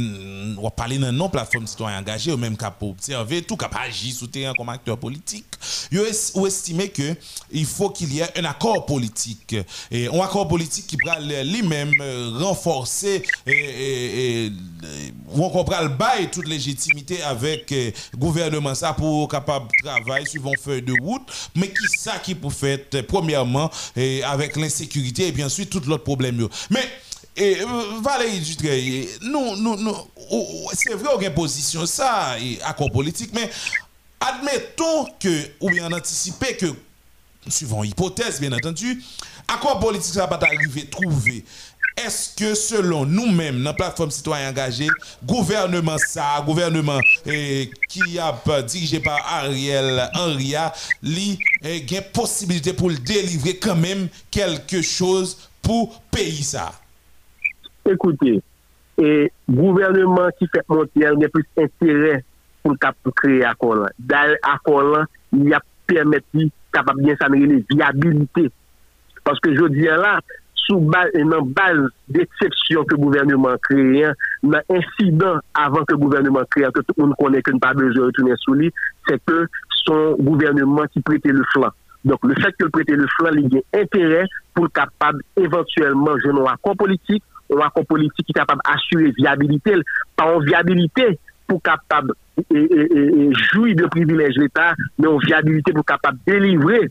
[0.56, 4.26] on va parler d'un non-plateforme citoyen engagé, ou même cap observer, tout cap agir sous
[4.26, 5.44] terrain comme acteur politique,
[6.34, 7.14] ou estimé que
[7.50, 9.54] il faut qu'il y ait un accord politique,
[9.90, 14.50] et un accord politique qui pourra lui-même euh, renforcer, et,
[15.34, 20.52] ou on le bail toute légitimité avec le euh, gouvernement ça pour capable travailler suivant
[20.60, 21.22] feuille de route,
[21.54, 26.04] mais qui ça qui pour euh, premièrement, et avec l'insécurité et puis ensuite tout l'autre
[26.04, 26.48] problème.
[26.70, 26.88] Mais,
[27.36, 27.66] et, euh,
[28.02, 29.96] Valérie nous, nous, nous
[30.74, 33.50] c'est vrai, on a une position, ça, et accord politique, mais
[34.20, 36.66] admettons que, ou bien anticiper que,
[37.48, 39.02] suivant hypothèse, bien entendu,
[39.48, 41.44] accord politique, ça va arriver trouver
[41.96, 44.86] est-ce que selon nous-mêmes, dans la plateforme citoyen engagé,
[45.24, 50.54] gouvernement ça, gouvernement eh, qui a dirigé par Ariel Henry,
[51.02, 56.72] il eh, y a possibilité pour le délivrer quand même quelque chose pour payer ça
[57.84, 58.40] Écoutez,
[58.98, 62.24] et gouvernement qui fait monter, il y a plus intérêt
[62.62, 62.76] pour
[63.14, 63.88] créer accord là.
[63.98, 68.50] Dans l'accord là, il y a permis capable bien s'améliorer viabilité.
[69.24, 70.20] Parce que je dis là,
[70.66, 74.06] sous base, dans base d'exception que le gouvernement crée,
[74.42, 77.74] dans incident avant que le gouvernement crée, que tout le monde connaît que nous pas
[77.74, 78.72] besoin de retourner sous lui,
[79.06, 79.46] c'est que
[79.84, 81.70] son gouvernement qui prêtait le flanc.
[82.04, 86.32] Donc, le fait que le prêtait le flanc, il a intérêt pour capable éventuellement jouer
[86.32, 87.22] un accord politique,
[87.54, 89.74] un accord politique qui est capable d'assurer viabilité,
[90.16, 92.14] pas en viabilité pour capable
[92.50, 96.90] et, jouir de privilèges l'État, mais en viabilité pour capable délivrer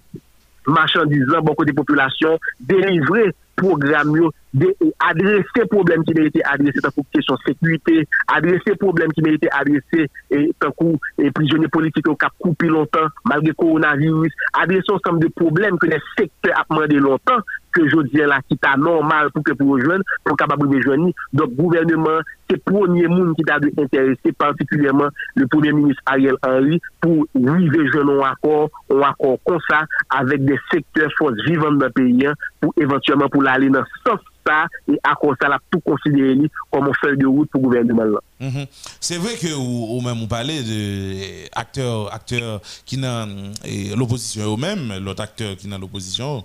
[0.67, 2.37] machandiz lan bon kote populasyon,
[2.69, 3.31] delivre
[3.61, 4.67] program yo, de,
[5.05, 8.01] adrese problem ki merite adrese tan kou kesyon sekwite,
[8.33, 13.11] adrese problem ki merite adrese e, tan kou e, prijonye politik yo kap koupi lontan
[13.29, 18.41] malge koronavirus, adrese ansam de problem ke ne sekte apman de lontan ke jodi la
[18.47, 23.35] ki ta normal pou ke pou rejwen, pou kapab rejweni, dok gouvernement c'est premier monde
[23.35, 29.01] qui t'a intéressé particulièrement le premier ministre Ariel Henry pour arriver joindre un accord un
[29.01, 33.47] accord comme ça avec des secteurs forces vivantes dans le pays hein, pour éventuellement pour
[33.47, 36.35] aller dans ce sens ça et à cause ça, tout considéré
[36.71, 38.19] comme un feuille de route pour le gouvernement.
[38.39, 38.65] Mhm.
[38.99, 40.61] C'est vrai que ou, même on parlait
[41.53, 43.29] d'acteurs acteurs qui dans
[43.95, 46.43] l'opposition eux-mêmes, l'autre acteur qui dans l'opposition.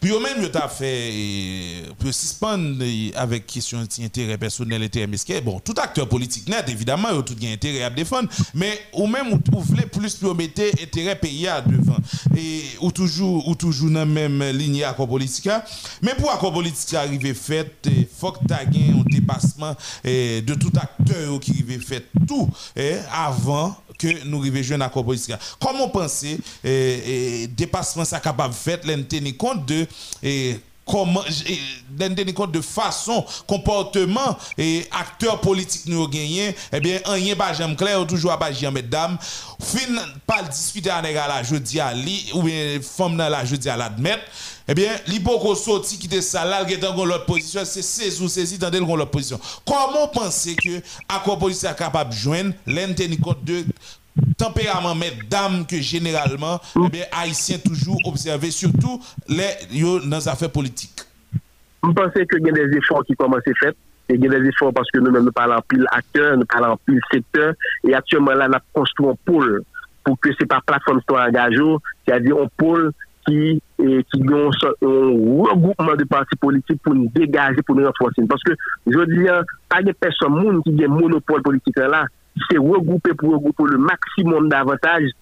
[0.00, 2.84] Puis eux-mêmes, ils ont fait, pour suspendre
[3.14, 5.40] avec question d'intérêt personnel, intérêt mesquin.
[5.42, 9.30] Bon, tout acteur politique net, évidemment, ils ont tout intérêt à défendre, mais ou même,
[9.30, 11.96] vous voulez plus pour mettre intérêt pays à devant.
[12.36, 15.48] Et, ou toujours, ou toujours dans la même ligne accord politique.
[16.02, 19.74] Mais pour accord politique arriver fait, il faut que tu aies un dépassement
[20.04, 22.48] de tout acteur qui arrive fait tout
[23.12, 25.34] avant que nous arrivions à accord politique.
[25.60, 29.86] Comment penser et, dépassement ça capable de faire, tenir compte de
[30.22, 31.22] et, comment
[31.98, 37.74] tenir compte de façon comportement et acteurs politiques nous gagné eh bien rien pas j'aime
[37.74, 39.18] clair toujours pas j'aime mesdames.
[39.60, 39.78] Fin
[40.26, 44.22] pas discuter avec la jeudi à li ou bien femme dans la jeudi à l'admettre
[44.68, 48.28] eh bien, l'hypoko sorti qui était ça, là, qui dans l'autre position, c'est saisi ou
[48.28, 49.38] saisi dans l'autre position.
[49.64, 52.52] Comment penser que à quoi police est capable de joindre
[53.22, 53.64] compte de
[54.36, 61.02] tempérament mesdames que généralement, eh bien, haïtiens toujours observé, surtout les dans les affaires politiques?
[61.84, 63.76] Je pense qu'il y a des efforts qui commencent à être faits.
[64.08, 66.72] Il y a des efforts parce que nous-mêmes, nous parlons en pile acteur, nous parlons
[66.72, 67.54] en pile secteur.
[67.86, 69.62] Et actuellement, là, nous construit un pôle
[70.04, 71.58] pour que ce n'est pas plateforme soit engagée,
[72.06, 72.92] c'est-à-dire un pôle
[73.26, 74.50] parti eh, ki yon
[75.46, 78.26] regroupman de parti politik pou nou degaje, pou nou renforsin.
[78.30, 78.56] Paske,
[78.86, 82.02] jodi an, pa gen person moun ki gen monopole politik an la,
[82.48, 85.12] se regroupe pou regroupe le maksimum davantage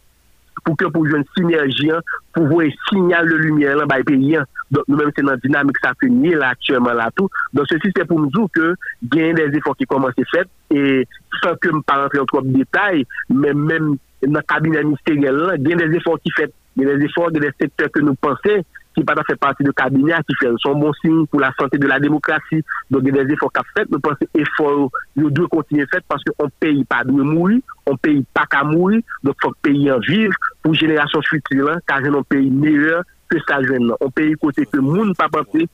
[0.65, 2.01] pou ke pou joun sinerjian,
[2.33, 4.49] pou voye sinyal le lumiè lan bay peyi an.
[4.73, 7.29] Donk nou menm se nan dinamik sa fe nye la atyèman la tou.
[7.53, 8.73] Donk se si se pou mdou ke
[9.13, 11.05] genye des efor ki koman se fet, e
[11.43, 15.91] san ke m pa rentre an trop detay, men menm nan kabine ministerial lan, genye
[15.91, 18.65] des efor ki fet de les efforts de les secteurs que nous pensons
[18.95, 21.79] qui ne pas fait partie de cabinet, qui fait son bon signe pour la santé
[21.79, 22.63] de la démocratie.
[22.91, 23.91] Donc, il y a des efforts qu'a fait.
[23.91, 27.97] Nous pensons efforts, nous devons continuer à faire parce qu'on paye pas de mourir, on
[27.97, 29.01] paye pas qu'à mourir.
[29.25, 33.39] Donc, il faut payer en vivre pour génération future, car c'est un pays meilleur que
[33.49, 33.93] ça jeune.
[34.01, 35.69] On paye côté que le monde n'a pas pensé,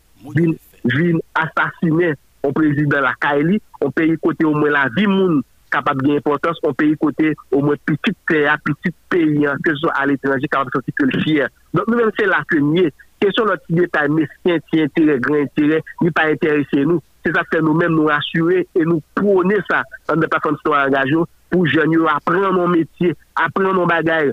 [0.85, 5.43] vient assassiner un président de la Kaili, on paye côté au moins la vie monde
[5.71, 9.93] capable d'importance, on paye côté au moins petit pays, petit pays, hein, que ce soit
[9.93, 11.49] à l'étranger, capable de sortir le fier.
[11.73, 12.91] Donc, nous-mêmes, c'est la première.
[13.21, 17.03] Question notre détail, mais si intérêt, grand intérêt, n'est pas intéressé nous.
[17.25, 20.75] c'est ça que nous-mêmes nous rassurer et nous prôner ça dans des personnes qui sont
[20.75, 21.17] engagées
[21.51, 24.33] pour jeunes apprendre mon métier, apprendre mon bagage.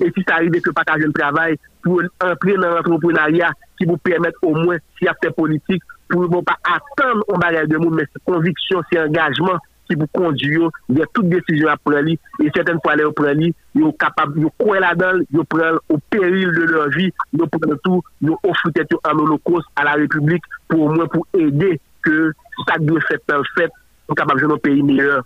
[0.00, 4.34] Et si ça arrive que pas un travail, pour entrer dans l'entrepreneuriat qui vous permette
[4.42, 7.96] au moins, si y a fait politique, pour ne pas attendre un bagage de monde,
[7.96, 9.58] mais c'est conviction, c'est engagement
[9.88, 10.58] qui vous conduit
[10.88, 12.08] vers toute décision à prendre.
[12.08, 16.50] Et certaines fois, les prendre, ils sont capables, ils croient là-dedans, ils prennent au péril
[16.52, 18.70] de leur vie, ils prennent tout, ils offrent
[19.04, 22.32] en holocauste à la République pour au moins pour aider que
[22.68, 23.70] ça doit faire en fait
[24.06, 25.24] pour capable de un pays meilleur.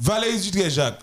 [0.00, 1.00] Valérie Dutré-Jacques,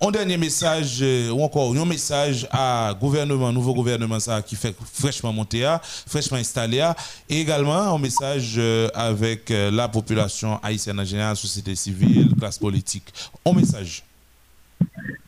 [0.00, 4.74] un dernier message, euh, ou encore un message à gouvernement, nouveau gouvernement ça, qui fait
[4.92, 5.66] fraîchement monter,
[6.06, 6.86] fraîchement installé,
[7.30, 12.58] et également un message euh, avec euh, la population haïtienne en général, société civile, classe
[12.58, 13.04] politique.
[13.46, 14.04] Un message.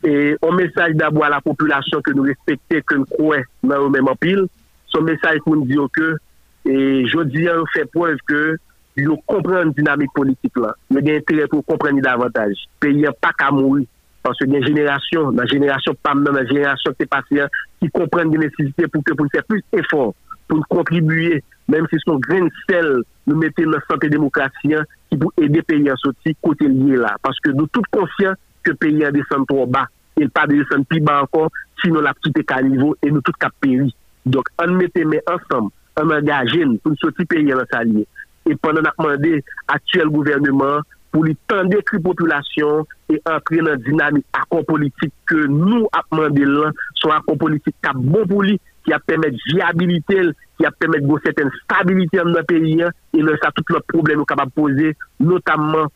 [0.03, 3.89] Et un message d'abord à la population que nous respectons, que nous croyons dans le
[3.89, 4.45] même pile.
[4.87, 6.17] Son message pour nous dire que,
[6.65, 8.57] et je dis, on fait preuve que
[8.97, 10.75] nous comprenons la dynamique politique là.
[10.91, 12.55] Nous avons intérêt pour comprendre davantage.
[12.81, 13.85] Le pays n'a pas qu'à mourir.
[14.29, 17.41] Parce que des générations, la génération pas même, la génération qui est passée,
[17.81, 20.13] qui comprennent les nécessités pour que faire plus d'efforts,
[20.47, 24.75] pour contribuer, même si son grain de sel, nous mettons dans la santé démocratie,
[25.09, 27.15] qui pour aider le pays à sortir côté lié là.
[27.23, 29.87] Parce que nous tous conscients que le pays a descendu trop bas.
[30.15, 31.49] Il pas descendre plus bas encore,
[31.81, 33.95] sinon la petite qu'à niveau et nous tous qu'à péri.
[34.27, 38.05] Donc, on mettait mais ensemble, on engage pour sortir pays dans sa ligne.
[38.45, 40.81] Et pendant qu'on a demandé actuel gouvernement
[41.13, 46.09] pou li tan de kri populasyon e antre nan dinamik akon politik ke nou ap
[46.15, 50.77] mande lan son akon politik kap bon pou li ki ap pemet viabilitel, ki ap
[50.81, 54.53] pemet go seten stabilitel nan periyan e nan sa tout le problem ou kap ap
[54.55, 55.89] pose notamman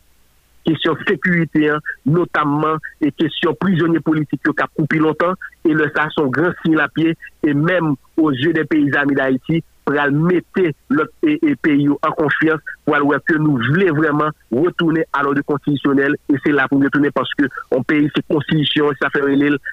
[0.64, 1.76] kesyon sekurite,
[2.08, 6.78] notamman e kesyon prisonye politik yo kap koupi lontan e nan sa son gran sin
[6.80, 10.46] la pie e menm ou je de peyizami da iti pour mettre
[10.88, 16.14] le pays en confiance pour que nous voulons vraiment retourner à l'ordre constitutionnel.
[16.32, 19.20] Et c'est là pour retourner parce que on pays c'est constitution ça fait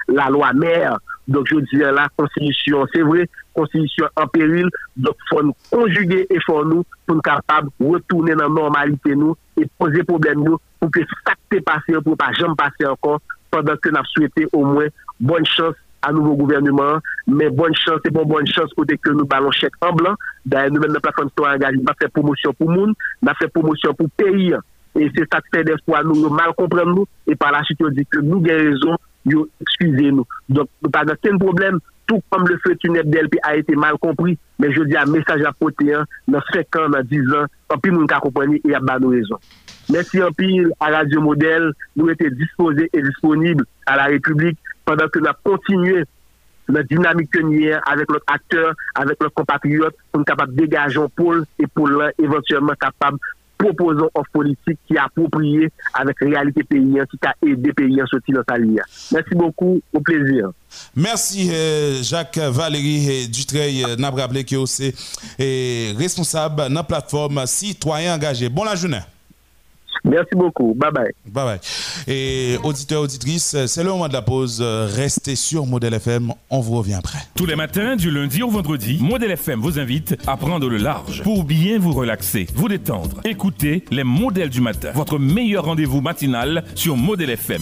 [0.07, 0.97] la loi mère.
[1.27, 4.69] Donc je dis la constitution c'est vrai constitution en péril.
[4.97, 9.15] Donc faut nous conjuguer et faut nous pour nous capables de retourner dans la normalité
[9.15, 13.21] nous et poser problème nous pour que ça t'est passé pour pas jamais passer encore
[13.49, 14.87] pendant que nous souhaité au moins
[15.19, 19.25] bonne chance à nouveau gouvernement, mais bonne chance et bon bonne chance côté que nous
[19.25, 20.15] ballons chèque en blanc.
[20.45, 23.93] D'ailleurs, nous-mêmes, la plateforme citoyen engagée, nous fait promotion pour le monde, nous fait promotion
[23.93, 24.53] pour pays.
[24.95, 27.79] Et c'est ça qui fait d'espoir, nous, nous mal comprendre nous, et par la suite,
[27.81, 30.25] on dit que nous avons raison, nous excusez-nous.
[30.49, 34.37] Donc, nous pas aucun problème, tout comme le feu tunnel DLP a été mal compris,
[34.59, 35.95] mais je dis un message à porter,
[36.27, 39.37] dans 5 ans, dans 10 ans, en plus, nous compris et pas de raison.
[39.89, 44.57] Merci en pile à Radio Modèle, nous étions disposés et disponibles à la République
[44.91, 46.03] pendant que nous avons continué
[46.67, 51.07] la dynamique pionnière avec notre acteur, avec notre compatriote, pour nous capables de dégager un
[51.07, 56.27] pôle et pour l'un éventuellement capable de proposer une politique qui est appropriée avec la
[56.29, 58.81] réalité paysan, qui a aidé pays paysanne sortir dans sa ligne.
[59.13, 60.49] Merci beaucoup, au plaisir.
[60.95, 64.93] Merci eh, Jacques Valérie euh, Dutreil, euh, n'a rappelé que c'est
[65.39, 68.49] euh, responsable de la plateforme Citoyen Engagé.
[68.49, 68.99] Bon la journée.
[70.03, 70.73] Merci beaucoup.
[70.75, 71.11] Bye bye.
[71.25, 71.59] Bye bye.
[72.07, 74.61] Et auditeurs, auditrices, c'est le moment de la pause.
[74.61, 76.33] Restez sur Modèle FM.
[76.49, 77.19] On vous revient après.
[77.35, 81.23] Tous les matins, du lundi au vendredi, Modèle FM vous invite à prendre le large
[81.23, 83.21] pour bien vous relaxer, vous détendre.
[83.25, 87.61] Écoutez les modèles du matin, votre meilleur rendez-vous matinal sur Modèle FM.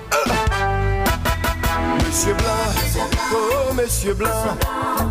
[1.99, 4.57] Monsieur Blanc, oh Monsieur Blanc,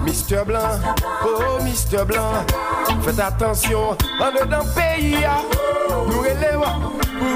[0.04, 0.78] Mister Blanc,
[1.24, 2.44] oh Mister Blanc,
[3.02, 5.40] faites attention, en dedans pays, ah.
[6.08, 6.60] nous relève,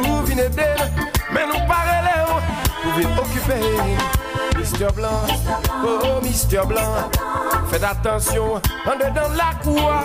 [0.04, 0.92] vous venez d'elle,
[1.32, 2.42] mais nous pas relève,
[2.84, 4.58] vous venez occuper.
[4.58, 5.22] Mister Blanc,
[5.84, 7.10] oh Mister Blanc,
[7.70, 10.04] faites attention, en dedans la cour, ah.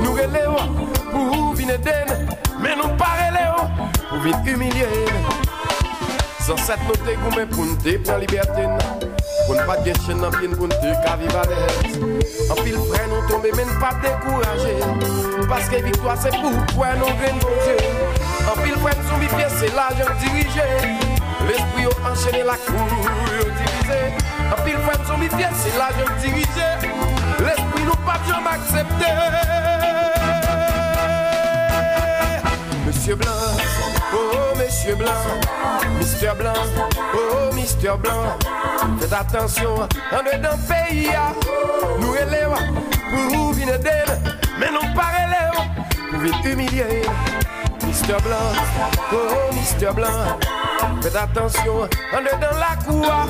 [0.00, 0.56] nous relève,
[1.12, 2.28] vous venez d'elle,
[2.60, 3.70] mais nous pas relève,
[4.12, 4.88] vous venez humilier.
[6.44, 9.04] Zanset nou te goumen pou nou te pran liberté nan.
[9.46, 11.94] Pou nou pa geshen nan pin pou nou te kaviva des
[12.52, 14.74] An pil pre nou tombe men pa dekouraje
[15.48, 17.78] Paske viktwa se pou kwen nou gren bonje.
[18.44, 20.68] An pil pre nou soumi pye se la jen dirije.
[21.48, 23.00] L'esprit yo enchene la kou
[23.38, 24.00] yo divize
[24.44, 26.68] An pil pre nou soumi pye se la jen dirije.
[27.40, 29.14] L'esprit nou pa jen m'aksepte
[32.84, 33.32] Monsieur Blanc,
[34.12, 34.34] oh oh.
[34.34, 34.53] oh.
[34.74, 35.12] Monsieur Blanc,
[36.00, 36.52] Mister Blanc,
[37.14, 38.36] oh Mister Blanc,
[38.98, 41.10] faites attention, en dedans pays,
[42.00, 42.58] nous élèves
[43.08, 44.20] pour venir d'elle,
[44.58, 47.02] mais non pas élèves pour venir humilier.
[47.86, 48.34] Mister Blanc,
[49.12, 50.38] oh Mister Blanc,
[51.00, 53.26] faites attention, en dedans la cour, ah.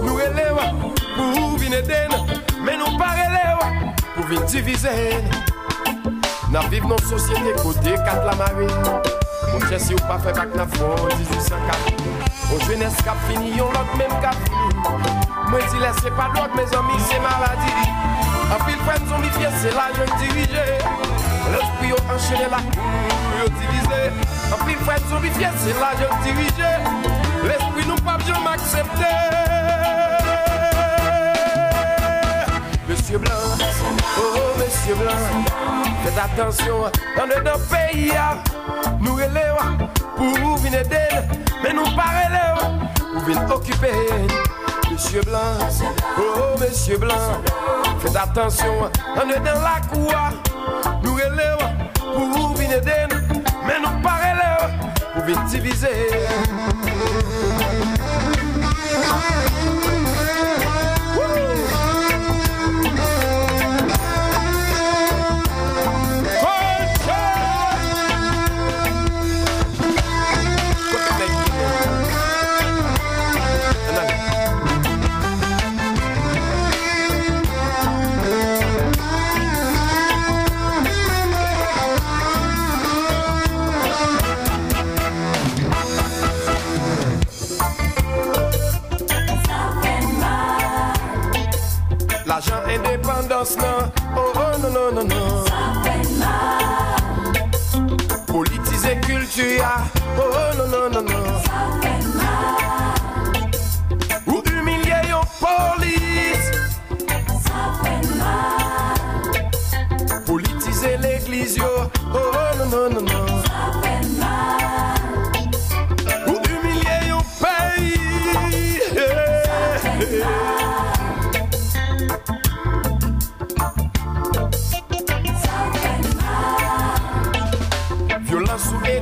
[0.00, 0.60] nous élèves
[1.16, 2.08] pour venir d'elle,
[2.62, 4.26] mais non pas élèves pour oh, oh, ah.
[4.28, 5.10] venir diviser.
[6.50, 9.17] Nous vivons dans une société côté 4 la marée.
[9.66, 10.86] Jè si ou pa fè bak na fò,
[11.18, 14.68] 1804 O jwè nes kap fini, yon lot mèm kap fini.
[15.50, 17.74] Mwen ti lè se pa drog, mè zami se maladi
[18.54, 20.64] Anpil fèm zon mi fye, se la jèm dirije
[21.52, 24.00] L'esprit yo enchaîné, la cour yo divisé
[24.56, 26.72] Anpil fèm zon mi fye, se la jèm dirije
[27.44, 29.12] L'esprit nou pa jèm aksepte
[32.88, 33.60] Monsieur Blanc,
[34.18, 35.87] oh, oh Monsieur Blanc.
[36.08, 36.86] Fèt atensyon,
[37.18, 38.36] nan de dan peyi ya ah.
[39.02, 39.66] Nou relewa,
[40.16, 43.90] pou vin eden Men nou parelewa, pou vin okipe
[44.88, 45.60] Monsieur Blanc,
[46.16, 47.44] oh, oh Monsieur Blanc.
[48.00, 48.88] Fèt atensyon,
[49.18, 50.96] nan de dan la kouwa ah.
[51.04, 51.68] Nou relewa,
[52.00, 53.12] pou vin eden
[53.68, 54.72] Men nou parelewa,
[55.12, 55.92] pou vin divize
[93.48, 95.44] Mars nan, oh oh nan nan nan nan
[98.26, 99.72] Politize kultuya,
[100.18, 101.47] oh oh nan nan nan nan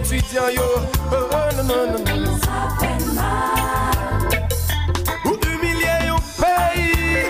[0.06, 0.62] Étudiants yo,
[1.10, 2.38] oh oh non non non non.
[5.24, 7.26] Ou humilier yon pays.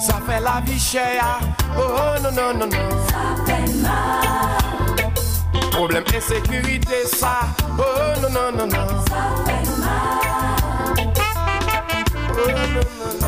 [0.00, 1.38] Ça fait la vie chère,
[1.76, 2.84] oh oh non non non non.
[5.70, 7.34] Problème insécurité ça,
[7.78, 8.86] oh oh non non non non.
[12.34, 12.82] Oh, non, non,
[13.20, 13.21] non.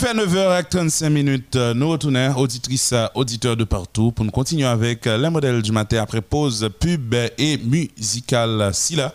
[0.00, 1.56] Il fait 9h35 minutes.
[1.56, 6.00] Euh, Nous retournons, auditrices, auditeurs de partout, pour nous continuer avec les modèles du matin
[6.00, 8.70] après pause pub et musicale.
[8.72, 9.12] Si là,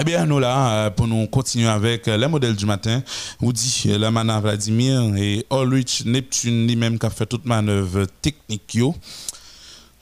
[0.00, 3.02] eh bien, nous là, euh, pour nous continuer avec les modèles du matin,
[3.40, 8.06] vous dit euh, la manœuvre Vladimir et Ulrich Neptune lui-même qui a fait toute manœuvre
[8.22, 8.78] technique.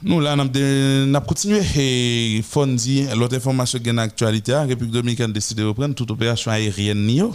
[0.05, 2.43] Nous là, nous avons continué et
[2.77, 6.11] dire l'autre information qui est en actualité, la République dominicaine a décidé de reprendre toute
[6.11, 7.29] opération aérienne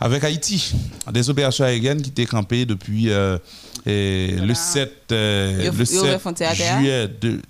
[0.00, 0.72] avec Haïti.
[1.12, 3.36] Des opérations aériennes qui étaient campées depuis euh,
[3.84, 6.78] eh, le 7, euh, Yo- le yo 7 refont théâtre, hein?
[6.78, 7.08] juillet.
[7.20, 7.40] De,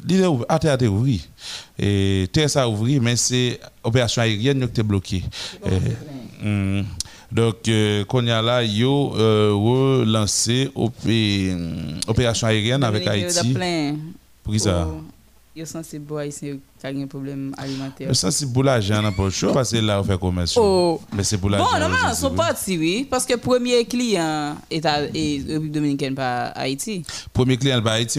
[0.48, 1.20] ah, théâtre ouvert.
[1.78, 5.22] Et TSA ouvert, mais c'est opération aérienne qui était bloquée.
[6.44, 6.84] Hum.
[7.30, 13.54] Donc, euh, qu'on y a là, yo euh, relancé opé- hum, opération aérienne avec Haïti.
[14.50, 14.88] Pour qui ça?
[14.90, 15.02] Oh,
[15.54, 18.14] Yo a un problème alimentaire.
[18.16, 20.56] Ça, c'est pour l'argent, n'a pas le choix, parce que là, on fait commerce.
[20.56, 21.00] Oh.
[21.12, 21.66] Mais c'est pour l'argent.
[21.72, 23.06] Bon, normalement, je ils sont sais, partis, oui.
[23.08, 27.04] Parce que premier client est à est République Dominicaine, pas Haïti.
[27.32, 27.58] Premier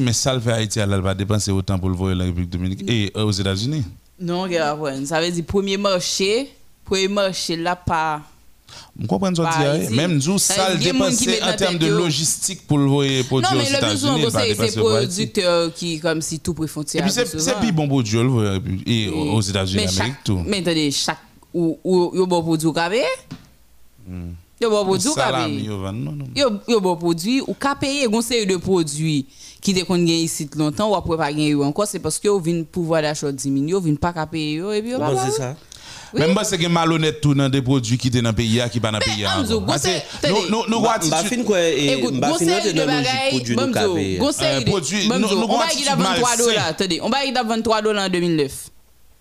[0.01, 2.89] mais ça, le fait Haïti, elle va dépenser autant pour le voyer la République dominicaine
[2.89, 3.83] et euh, aux États-Unis.
[4.19, 4.47] Non,
[5.05, 6.49] ça veut dire premier marché,
[6.85, 8.21] premier marché là, pas.
[8.99, 9.87] Vous comprenez ce que Pas je Haïti.
[9.87, 9.95] dire?
[9.97, 13.55] Même nous, Ça ça, le dépenser en termes de logistique pour le voyer produit Non,
[13.59, 17.01] aux mais le États-Unis, besoin, il va c'est producteur qui, comme si tout préfrontière.
[17.01, 20.41] Et puis, c'est c'est plus bon produit le aux États-Unis, mais Amérique, chaque, tout.
[20.45, 21.17] Mais attendez, chaque.
[21.53, 21.77] Ou,
[22.27, 23.01] bon produit ou kabé?
[24.61, 26.25] Yo bon produit ou yo van, non, non.
[26.35, 29.25] Yo, yo bon produit ou ka paye gon série de produits
[29.61, 32.39] qui te kon gen ici longtemps ou après pas yo encore c'est parce que yo
[32.39, 35.29] vinn pouvoir d'achat diminue, yo vinn pas ka paye yo et puis yo Comment pas
[35.31, 35.55] c'est ba-
[36.13, 38.91] Même c'est que malhonnête tout dans des produits qui étaient dans le pays qui pas
[38.91, 39.23] dans le pays.
[39.67, 40.03] Parce tenez.
[40.31, 40.85] nous- nous-
[45.27, 46.43] attitude- on va y a 23 malsain.
[46.45, 48.69] dollars, attendez, on va y a 23 dollars en 2009.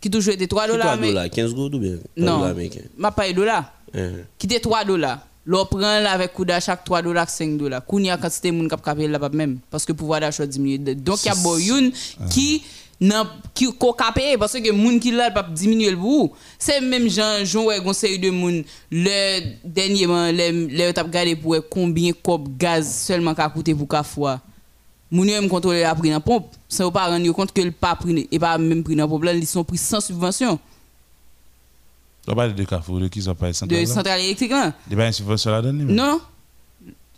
[0.01, 1.97] Qui toujours était 3 Ki dollars, 3 mais dollars, 15 goud ou bien?
[2.17, 2.55] non,
[2.97, 3.65] ma paye dollars.
[3.95, 4.11] Hein.
[4.39, 5.19] Qui était 3 dollars?
[5.47, 7.85] L'on prend avec coup d'achat 3 dollars 5 dollars.
[7.85, 10.95] Kounya quantité moun kap kapé là pas même parce que pouvoir d'achat diminue.
[10.95, 11.91] Donc il y a boyoun
[12.31, 12.62] qui
[13.01, 16.33] nan qui ko kapé parce que moun qui là pas diminuer le bout.
[16.59, 21.57] C'est même gens ouais gon série de moun le dernièrement les les t'a regardé pour
[21.71, 24.41] combien cop gaz seulement qu'a coûté pour ka fois.
[25.11, 26.55] Moun yo contrôler la prix dans pompe.
[26.69, 29.47] Ça pas rendre compte que le pas pris et pas même pris dans pompe ils
[29.47, 30.59] sont pris sans subvention
[32.29, 34.75] On parle de Carrefour, de qui ça parle de centrale électrique là.
[34.89, 35.73] Il n'y a pas une subvention là-dedans.
[35.73, 36.21] Non.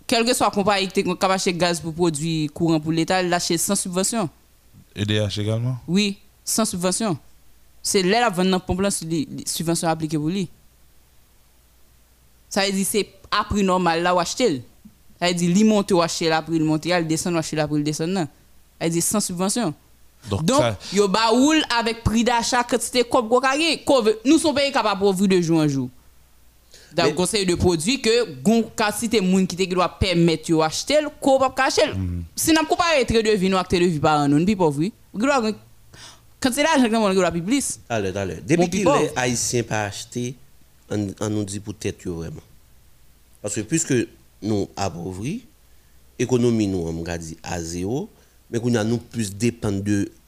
[0.07, 3.23] Quel que soit la compagnie qui est capable d'acheter gaz pour produire courant pour l'État,
[3.23, 4.31] il l'achète sans subvention.
[4.95, 5.77] EDH également.
[5.89, 7.19] Oui, sans subvention.
[7.83, 8.83] C'est là la vente dans pompe
[9.47, 10.49] subventions appliquées pour lui.
[12.49, 14.63] Ça veut dire c'est à prix normal là où acheter.
[15.19, 17.57] Ça veut dire li monte ou acheter là prix le monte, il descend ou acheter
[17.57, 18.15] là prix le descend.
[18.15, 18.29] Ça
[18.81, 19.75] veut dire sans subvention.
[20.29, 23.29] Donc, Donc, ça, yo baoul avec prix d'achat quantité comme
[24.25, 25.89] Nous sommes pays capables de vivre de jour en jour.
[26.95, 30.61] Dans le Mais- conseil de produits que gon quantité moun qui te doit permettre yo
[30.61, 31.91] acheter ko pas cacher.
[32.37, 34.83] Si n'a de vie nous acte de vie par an, nous pas pauvre.
[36.43, 37.79] Quand c'est l'argent que on doit plus plus.
[37.89, 38.35] Ale, ale.
[38.35, 38.99] Mon Depi ki people.
[38.99, 40.33] le Haitien pa achete,
[40.91, 42.43] an, an nou di pou tèt yo vreman.
[43.45, 44.01] Paske pwiske
[44.43, 45.37] nou apovri,
[46.19, 48.09] ekonomi nou an mga di a zero,
[48.51, 49.53] men kou nan nou plus de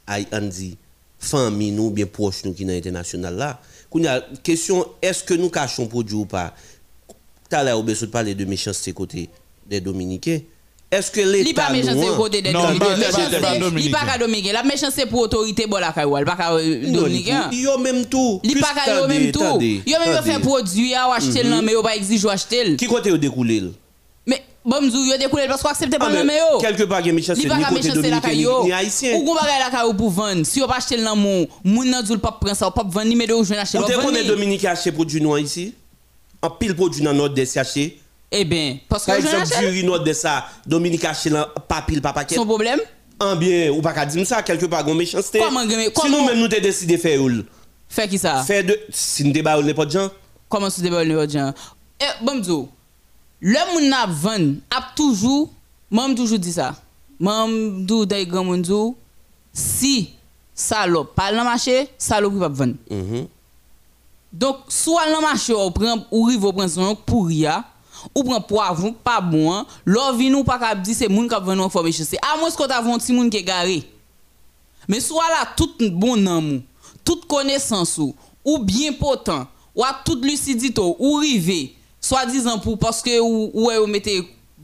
[0.07, 0.77] ay an di
[1.19, 3.59] fami nou, bien proche nou ki nan internasyonal
[4.03, 4.21] la.
[4.21, 6.49] Kou nan, kesyon, eske nou kachon produit ou pa?
[7.53, 9.29] Talè ou besot pale de méchanceté kote
[9.71, 9.81] de
[11.25, 11.73] l'État pas
[12.13, 12.17] an?
[12.17, 12.79] côté des Dominicains.
[12.79, 13.87] pas- pas- pas Méchanceté, Dominicain.
[13.87, 14.53] Li pas ka dominicain.
[14.53, 17.51] La méchanceté pour autorité bon la kayoual, pas euh, dominicain.
[17.53, 18.41] Yo menm tou.
[18.45, 19.61] Li pas yo même tout.
[19.87, 21.51] Yo même fait produit acheter Mhm.
[21.51, 22.77] là mais yo pas exige ou acheter.
[22.77, 23.17] Ki kote yo?
[23.19, 23.71] Mais
[24.65, 26.59] bon mzou yo découlé parce qu'on accepte pas Ah, le yo.
[26.61, 28.33] quelque part, il y a méchanceté Li pa ni côté dominicain,
[28.65, 29.15] ni- haïtien.
[29.17, 30.45] Ou gon bagay la kayo pour vendre?
[30.47, 33.27] Si yo pas acheter nan mon, moun nan djoul pas prendre ça, pas vendre ni
[33.27, 34.27] de ou jwen acheter konen ni.
[34.29, 35.75] Dominique acheté produit noir ici?
[36.43, 38.01] En pile produit dans notre des acheté.
[38.31, 39.61] Eh ben, parce que Par exemple, acheter.
[39.61, 42.35] jury note de ça, Dominique acheté là, pas pile, pas paquet.
[42.35, 42.81] Son problème?
[43.21, 45.39] En bien, ou pas qu'à dire ça, quelque part, gon méchanceté.
[45.39, 47.31] Comment, Si comment- nous même nous te décidé faire ou
[47.89, 48.43] Fait qui ça?
[48.43, 50.11] faire de, si nous débat ou n'importe gens,
[50.49, 51.53] Comment se débat le gens?
[52.01, 52.69] Eh, bon.
[53.45, 55.51] Le moun ap ven, ap toujou,
[55.93, 56.71] mam toujou di sa.
[57.21, 58.95] Mam dou day gran moun dou,
[59.53, 60.15] si
[60.57, 62.73] salop pal nan mache, salop pou ap ven.
[62.89, 63.27] Mm -hmm.
[64.33, 67.61] Donk sou al nan mache ou pren, ou rive ou pren son yon pou ria,
[68.15, 71.45] ou pren poavon, pa bon an, lor vin ou pa kap di se moun kap
[71.45, 72.17] ven ou fò beche se.
[72.25, 73.83] A mwen skot avon ti moun ke gare.
[74.89, 76.63] Men sou al la tout bon nan moun,
[77.05, 82.77] tout konesans ou, ou bien potan, ou a tout lucidito, ou rive, Swa dizan pou
[82.81, 84.13] paske ou, ou e ou mette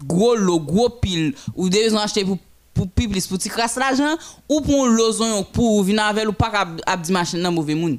[0.05, 2.37] gro lo, gro pil, ou devizan achete pou,
[2.77, 6.37] pou pi plis pou ti kras la jan, ou pou lozon yon pou vinavel ou
[6.37, 7.97] pak ap, ap di machin nan mouve moun.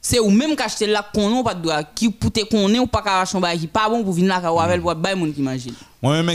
[0.00, 2.88] Se ou menm ka achete lak konon pat do a, ki pou te konen ou
[2.88, 5.18] pak a rachon bay ki pa bon pou vin lak a wavel pou ap bay
[5.18, 5.76] moun ki manjil.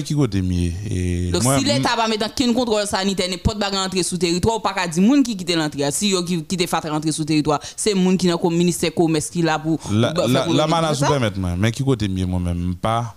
[0.04, 0.72] Qui côté mieux.
[0.90, 4.58] Et Donc moi, si l'État va mettre aucun contrôle sanitaire n'importe bagage entrer sous territoire
[4.58, 5.90] ou pas qu'à dire moun qui quitte l'entrée.
[5.92, 9.60] Si yo qui quitte fait rentrer sous territoire, c'est moun comme ministère commerce qui là
[9.60, 12.76] pour La, pour la, la pour- mana pour sou permet mais qui côté mieux moi-même,
[12.76, 13.16] pas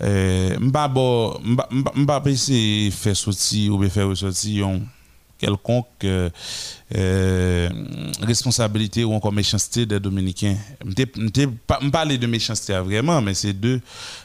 [0.00, 2.20] euh, m'pa bon m'pa- m'pa m'pa
[3.14, 3.84] sortir ou
[5.42, 6.30] quelconque euh,
[6.94, 7.68] euh,
[8.22, 10.56] responsabilité ou encore méchanceté des Dominicains.
[10.84, 13.80] M'te m'te pas parler de méchanceté vraiment, mais c'est deux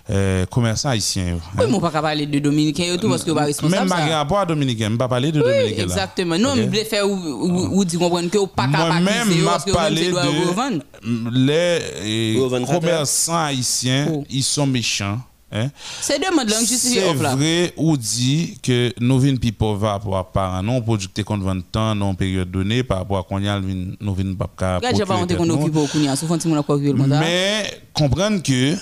[0.10, 1.28] euh, commerçants haïtiens.
[1.30, 1.68] yo, Oui, hein.
[1.68, 3.80] moi pas parler de Dominicain et tout parce que pas responsable.
[3.82, 5.78] Même malgré rapport à Dominicain, m'pa parler de Oui, Dominicain.
[5.78, 5.84] là.
[5.84, 6.38] exactement.
[6.38, 9.28] Non, je faire ou, ou, ou dire comprendre que pas capable Moi-même,
[9.74, 10.12] parlé
[10.50, 10.84] revendre.
[11.04, 12.38] de les
[12.68, 14.24] commerçants haïtiens, Oh.
[14.30, 15.20] ils sont méchants.
[15.50, 15.70] Hein?
[16.02, 19.92] C'est deux modes langue justifié C'est vrai ou dit que nous venons plus pauvres par
[19.94, 23.24] rapport à parents, non producté qu'on vend temps dans une période donnée par rapport à
[23.24, 26.64] qu'on y a nous venons pas Regarde, j'ai pas honte qu'on occupe au souvent mon
[26.64, 28.76] quoi mais comprendre que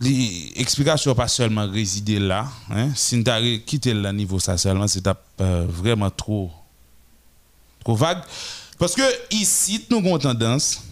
[0.00, 5.02] l'explication pas seulement résider là, hein, si nous avons quitté le niveau ça seulement, c'est
[5.40, 6.50] euh, vraiment trop,
[7.82, 8.22] trop vague.
[8.78, 10.82] Parce que ici, nous avons tendance,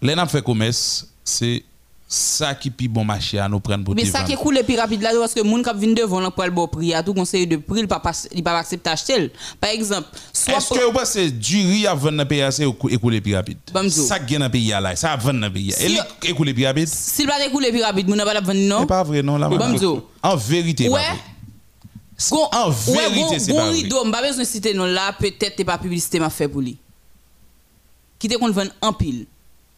[0.00, 1.62] les n'a fait commerce, c'est
[2.14, 4.58] Bon ça qui est bon marché à nous prendre pour Mais ça qui est cool
[4.58, 6.68] et plus rapide là, parce que les gens qui viennent devant nous pour le bon
[6.68, 9.32] prix, à tout conseil de prix, ils ne peuvent pas accepter acheter.
[9.60, 10.54] Par exemple, soit.
[10.58, 13.34] Est-ce que vous pensez que du riz à vendre dans le pays, c'est écoulé plus
[13.34, 13.58] rapide
[13.90, 15.74] Ça qui est dans le pays là, ça vendre dans le pays.
[15.80, 18.86] Et écoulé plus rapide S'il pas écoulé plus rapide, vous n'avez pas vendre non C'est
[18.86, 19.48] pas vrai, non, là.
[19.48, 20.08] Bamzo.
[20.22, 21.00] En vérité, ouais.
[22.30, 23.72] Gon, En vérité, c'est pas vrai.
[23.72, 26.78] rideau, pas besoin de citer non là, peut-être pas publicité m'a fait pour lui.
[28.20, 29.26] Qui te qu'on vend en pile.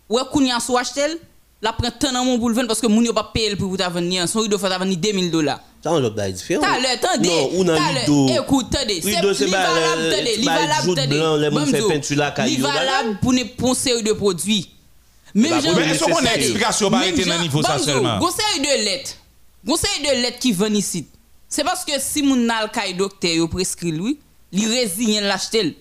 [0.09, 1.01] Ouais, qu'on y a acheté
[1.63, 3.69] la prend tant dans mon pour le vendre parce que moun yo pas payer pour
[3.69, 5.61] vous ta vendre, son rideau faut ta vendre 2000 dollars.
[5.83, 6.63] Ça, on différent.
[6.63, 7.29] T'as le, attendez.
[7.29, 8.43] Non, ou rideau.
[8.43, 9.01] Écoute, attendez.
[9.05, 11.07] Rideau, c'est pas valable, attendez, pas attendez.
[11.07, 14.03] blanc, les moun fait Bamzo, peinture la caillou, Li valable pour ne pour une série
[14.03, 14.71] de produits.
[15.35, 18.19] Même mais Mais est-ce qu'on a une explication Même arrêter dans niveau ça Bamzo, seulement?
[18.19, 19.17] Gon série de lettres.
[19.65, 21.07] Gon série de lettres qui viennent ici.
[21.49, 22.51] C'est parce que si moun
[22.99, 24.19] docteur yo prescrit lui,
[24.53, 25.79] li résigne l'acheter.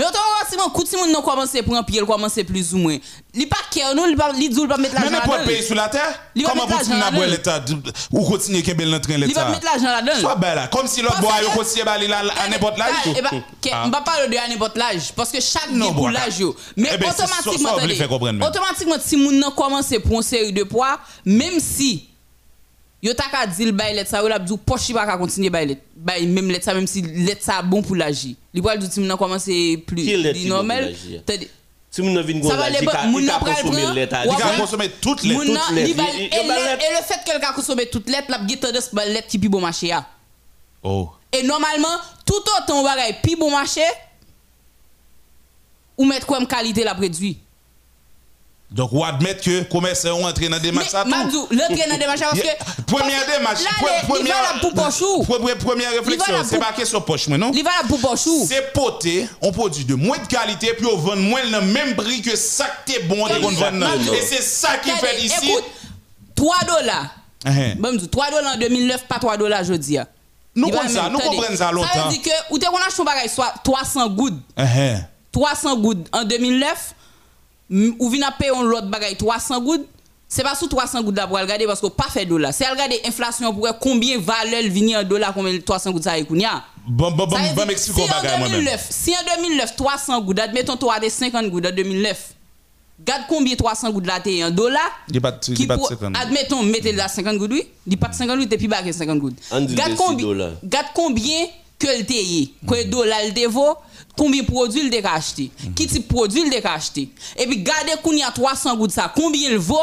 [0.00, 2.96] Mais automatiquement, coup si commence pour un pied, commence plus ou moins.
[3.34, 5.52] Li pas care non, li pas li dou li pas mettre Mais l'argent n'importe là-dedans.
[5.52, 7.30] pays sur la terre, comment mettre l'argent à boire là-dedans.
[7.30, 7.62] l'état
[8.10, 9.48] ou continuer à bel train Li va l'état?
[9.50, 10.18] mettre l'argent là-dedans.
[10.20, 11.20] Soit belle là, comme si l'autre
[11.54, 12.94] continue à là à n'importe l'âge.
[13.14, 13.28] Eh ben,
[13.62, 13.82] que- Ah.
[13.86, 16.56] On pas parler de à n'importe l'âge parce que chaque pour l'âge yo.
[16.78, 17.76] Mais eh automatiquement,
[19.04, 19.16] si
[19.54, 22.08] commence pour une série de poids, même si
[23.02, 25.16] yo ta ka di l bay let ça ou la dou poche li pa ka
[25.16, 28.26] continuer bay let bay même let même si let ça bon pour l'âge.
[28.52, 29.46] Li pral dou ti moun nan commence
[29.86, 30.84] plus Qui let li bon pour normal.
[30.90, 31.22] l'âge?
[31.24, 31.48] T'as dit-
[31.90, 33.50] Si moun nan vin Ça gon va la, les il bon- ka ka Il après-
[33.50, 37.86] a Moun nan, li et il ba le- let- et le fait qu'elle a consommé
[37.86, 40.06] toute lettre, la gite de ce lettre qui pi bon marché a.
[40.82, 41.10] Oh.
[41.32, 41.88] Et normalement,
[42.24, 43.82] tout autant bagay pi bon marché,
[45.96, 47.38] ou mettre comme qualité la produit?
[48.72, 51.10] Donc, on admet que commerçants ont entré dans des matchs à tout.
[51.10, 52.82] Mabdou, l'entrée dans des marchés parce que.
[52.84, 55.22] Première démarche, il première, pour pochou.
[55.24, 57.50] pre- première réflexion, c'est pas question poche, non?
[57.52, 58.46] Il valable pour pochou.
[58.48, 62.22] C'est poté, on produit de moins de qualité, puis on vend moins le même prix
[62.22, 63.26] que ça que t'es bon.
[63.26, 64.14] Mabdou.
[64.14, 65.50] Et c'est ça qui fait ici.
[65.50, 65.64] Écoute,
[66.36, 67.14] 3 dollars.
[67.46, 67.74] Hein.
[67.78, 69.98] Mabdou, 3 dollars en 2009, pas 3 dollars aujourd'hui.
[70.54, 71.88] Nous Il va comprenons ça, nous comprenons ça Ça longtemps.
[72.06, 74.40] veut dire que, ou t'es qu'on a acheté un bagage soit 300 gouttes.
[74.56, 75.00] Hein.
[75.32, 76.76] 300 gouttes en 2009, m-
[77.98, 79.86] ou vient payer un lot bagay 300 gouttes,
[80.28, 82.52] c'est pas sous 300 gouttes là pour regarder parce que pas fait dollar.
[82.54, 86.62] C'est regarder inflation pour combien valeur venir en dollars combien 300 gouttes ça y kounya.
[86.86, 88.58] Bon, bon, bon, bon, m'expliquer si en moi-même.
[88.60, 92.34] 2009, si en 2009 300 gouttes, admettons toi des 50 gouttes en 2009.
[93.00, 94.50] Regarde combien 300 gouttes là t'es en
[95.16, 96.22] est de- il qui est de pour- 50 gouttes.
[96.22, 97.64] Admettons, mettez là 50 gouttes, oui.
[97.86, 99.36] Il pas de 50 gouttes et puis baguette 50 gouttes.
[99.60, 100.26] Dit six combien,
[100.62, 101.46] regarde combien
[101.78, 102.02] que le
[102.66, 103.74] combien de dollars le vaut,
[104.16, 105.74] combien de produits il a acheté, Mhm.
[105.74, 107.08] qui type de produit il a acheté.
[107.36, 109.76] Et puis regardez qu'on y a 300 gouttes ça, combien il vaut,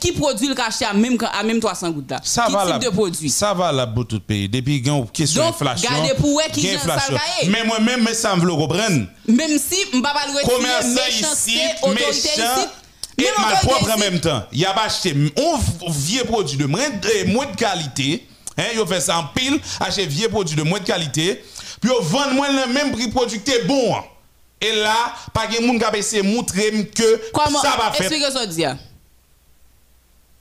[0.00, 2.20] qui produit il a acheté à même, à même 300 gouttes là?
[2.22, 2.78] Ça qui va type là.
[2.78, 3.28] de produit?
[3.30, 4.48] Ça va là pour tout pays.
[4.48, 5.90] Depuis qu'il y a une question Donc, d'inflation.
[5.90, 7.16] gardez pour ouais qui il y a gens ça inflation.
[7.40, 7.50] gagne.
[7.50, 9.06] Mais moi-même, mais ça me veut comprendre.
[9.26, 12.56] Même si je ne vais pas le retirer, Commerçant méchanceté, ici, autorité méchant.
[12.56, 12.66] ici,
[13.18, 14.42] Et même mal autorité propre en même temps.
[14.52, 18.28] Il a acheté un vieux produit de moins de, moins de qualité.
[18.56, 21.42] Hein, il fait ça en pile, acheter vieux produit de moins de qualité.
[21.84, 23.10] Puis il vend moins le même prix
[23.52, 23.94] est bon.
[24.58, 27.60] Et là, pas de monde qui de montrer que Comment?
[27.60, 28.06] ça va faire.
[28.10, 28.76] Explique ça dire.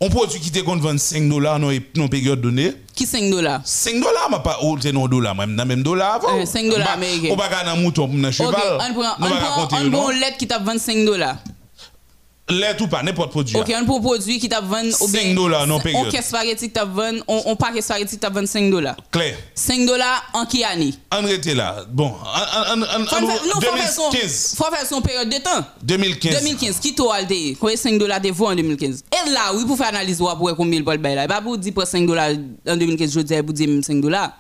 [0.02, 2.74] Un produit qui était qu'on vend 5 dollars dans une période donnée.
[2.96, 3.60] Qui 5 dollars?
[3.66, 6.40] 5 dollars, mais pas c'est non dollars, même dans même dollars avant.
[6.40, 7.30] Euh, 5 dollars On américains.
[7.32, 8.56] On va gagner un mouton pour un cheval.
[8.56, 11.38] On prend, on on une lettre qui t'a 25 dollars.
[12.50, 13.56] Lait ou pas, n'importe produit.
[13.56, 16.12] Ok, on prend un produit qui t'a 20 ou 5 dollars, non, On période.
[16.12, 18.98] caisse spaghetti qui t'a 20, on, on paquet spaghetti qui t'a 25 dollars.
[19.12, 19.38] Claire.
[19.56, 21.86] 5 dollars en qui année On était là.
[21.90, 24.56] Bon, faire- non, faut faire son- 2015.
[24.58, 25.66] faut faire son période de temps.
[25.84, 26.34] 2015.
[26.44, 29.78] 2015, qui t'a alté Combien 5 dollars de vous en 2015 Et là, oui, pour
[29.78, 31.28] faire analyse, ou pour combien il peut le bail là.
[31.30, 32.32] Pas pour dire pour 5 dollars
[32.68, 34.34] en 2015, je dis pour dire 5 dollars.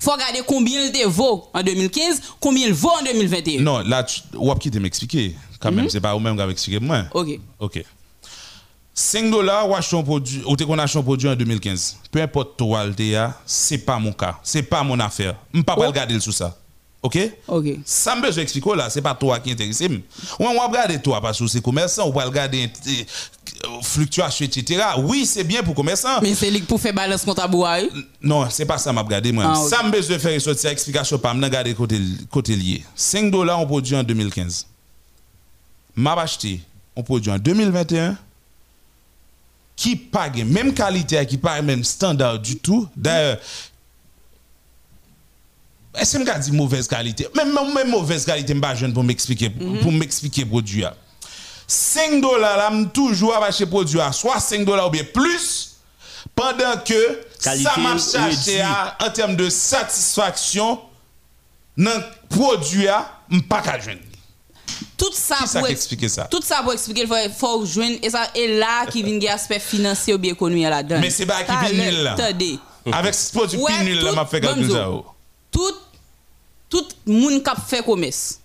[0.00, 3.60] Faut regarder combien il te vaut en 2015, combien il vaut en 2021.
[3.62, 5.36] Non, là, tu ou qui te m'expliquer?
[5.64, 7.02] Quand même, c'est pas vous-même qui avez expliqué moi.
[7.02, 7.08] Mhm.
[7.12, 7.40] Ok.
[7.60, 7.84] Ok.
[8.96, 11.96] 5 dollars, ou acheter un produit, ou qu'on achète un produit en 2015.
[12.12, 12.84] Peu importe toi,
[13.44, 14.38] c'est pas mon cas.
[14.44, 15.34] C'est pas mon affaire.
[15.52, 16.56] Je ne peux pas regarder sous ça.
[17.04, 17.18] Ok?
[17.48, 17.66] Ok.
[17.84, 19.82] Ça me besoin d'expliquer là, c'est pas toi qui intéresse.
[20.38, 24.82] On va regarder toi parce que c'est commerçant, on va regarder euh, fluctuation, etc.
[25.00, 26.20] Oui, c'est bien pour commerçant.
[26.22, 27.56] Mais c'est lui pour faire balance comptable.
[27.56, 27.90] ouais.
[28.22, 29.44] Non, c'est pas ça m'a regardé moi.
[29.46, 29.68] Ah, ok.
[29.68, 32.00] Ça me besoin de faire sortir explication pas me regarder côté
[32.30, 32.82] côté lié.
[32.94, 34.66] 5 dollars on produit en 2015.
[35.96, 36.60] M'a acheté
[36.96, 38.16] on produit en 2021
[39.76, 42.88] qui pas même qualité qui pas même standard du tout.
[42.96, 43.38] D'ailleurs
[45.96, 47.28] est-ce que je dit mauvaise qualité?
[47.36, 47.54] Même,
[47.88, 50.80] mauvaise qualité, je pas jeune pour m'expliquer pour m'expliquer produit.
[50.80, 50.96] là.
[51.66, 55.76] 5 dollars là, me toujours acheter produit à soit 5 dollars ou bien plus
[56.34, 57.96] pendant que Qualité ça m'a
[58.62, 60.80] à, en termes de satisfaction
[61.76, 64.00] dans le produit à pas qu'à joindre.
[65.04, 66.24] Tout ça Qui pour qui ex- explique ça?
[66.30, 70.14] Tout ça pour expliquer, il faut, joindre, et ça est là qui vient l'aspect financier
[70.14, 70.98] ou bien connu là-dedans.
[71.00, 72.12] Mais c'est pas qui nul, là.
[72.14, 72.58] Attendez.
[72.90, 74.72] Avec ce produit nul là m'a fait Bonzo.
[74.74, 74.88] ça.
[75.50, 75.72] Tout,
[76.68, 78.40] tout monde qui fait commerce.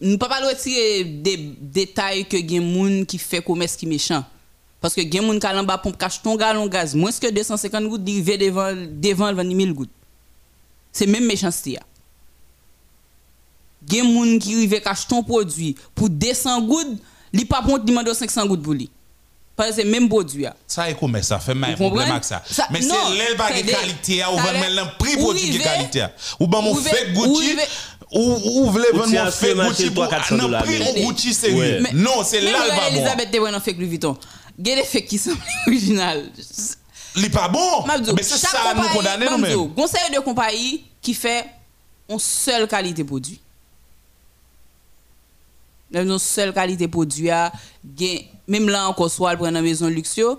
[0.00, 4.24] Nous ne pouvons pas retirer des détails que des gens qui fait commerce qui méchant.
[4.80, 8.02] Parce que des gens qui ont pompe cache ton gallon gaz, moins que 250 gouttes,
[8.06, 9.90] ils vont devant, devant 20 000 gouttes.
[10.92, 11.78] C'est même méchanceté.
[13.88, 16.98] Gen moun qui rive cache ton produit pour 200 gouttes,
[17.32, 18.90] li pas pour demander 500 gouttes pour lui.
[19.56, 20.46] Parce que c'est même produit.
[20.46, 20.56] a.
[20.66, 22.42] Ça est ça, fait mal problème avec ça.
[22.50, 23.18] Ça- Mais non, c'est
[23.54, 26.06] c'est de qualité, ou va l'est- mettre un prix ou produit de qualité.
[26.38, 27.56] Ou ben mon ou fake ou Gucci,
[28.12, 28.20] ou
[28.62, 31.82] ou voulez vendre mon fake Gucci pour 300 un dollars, prix Gucci sérieux.
[31.82, 31.92] Ouais.
[31.92, 32.96] Non, c'est là le pas bon.
[32.96, 34.16] Elizabeth te vend un fake Louis Vuitton.
[34.64, 35.30] Gen des fake qui sont
[35.66, 36.30] original.
[37.16, 37.84] Il est pas bon.
[37.86, 39.74] Mabdou, Mais c'est ça nous compagnie- condamner nous-mêmes.
[39.74, 41.44] Conseil de compagnie qui fait
[42.08, 43.38] une seule qualité produit.
[45.92, 47.52] Une seule qualité produit, a,
[47.98, 50.38] gen- même là encore, soit prend dans maison luxe, yo,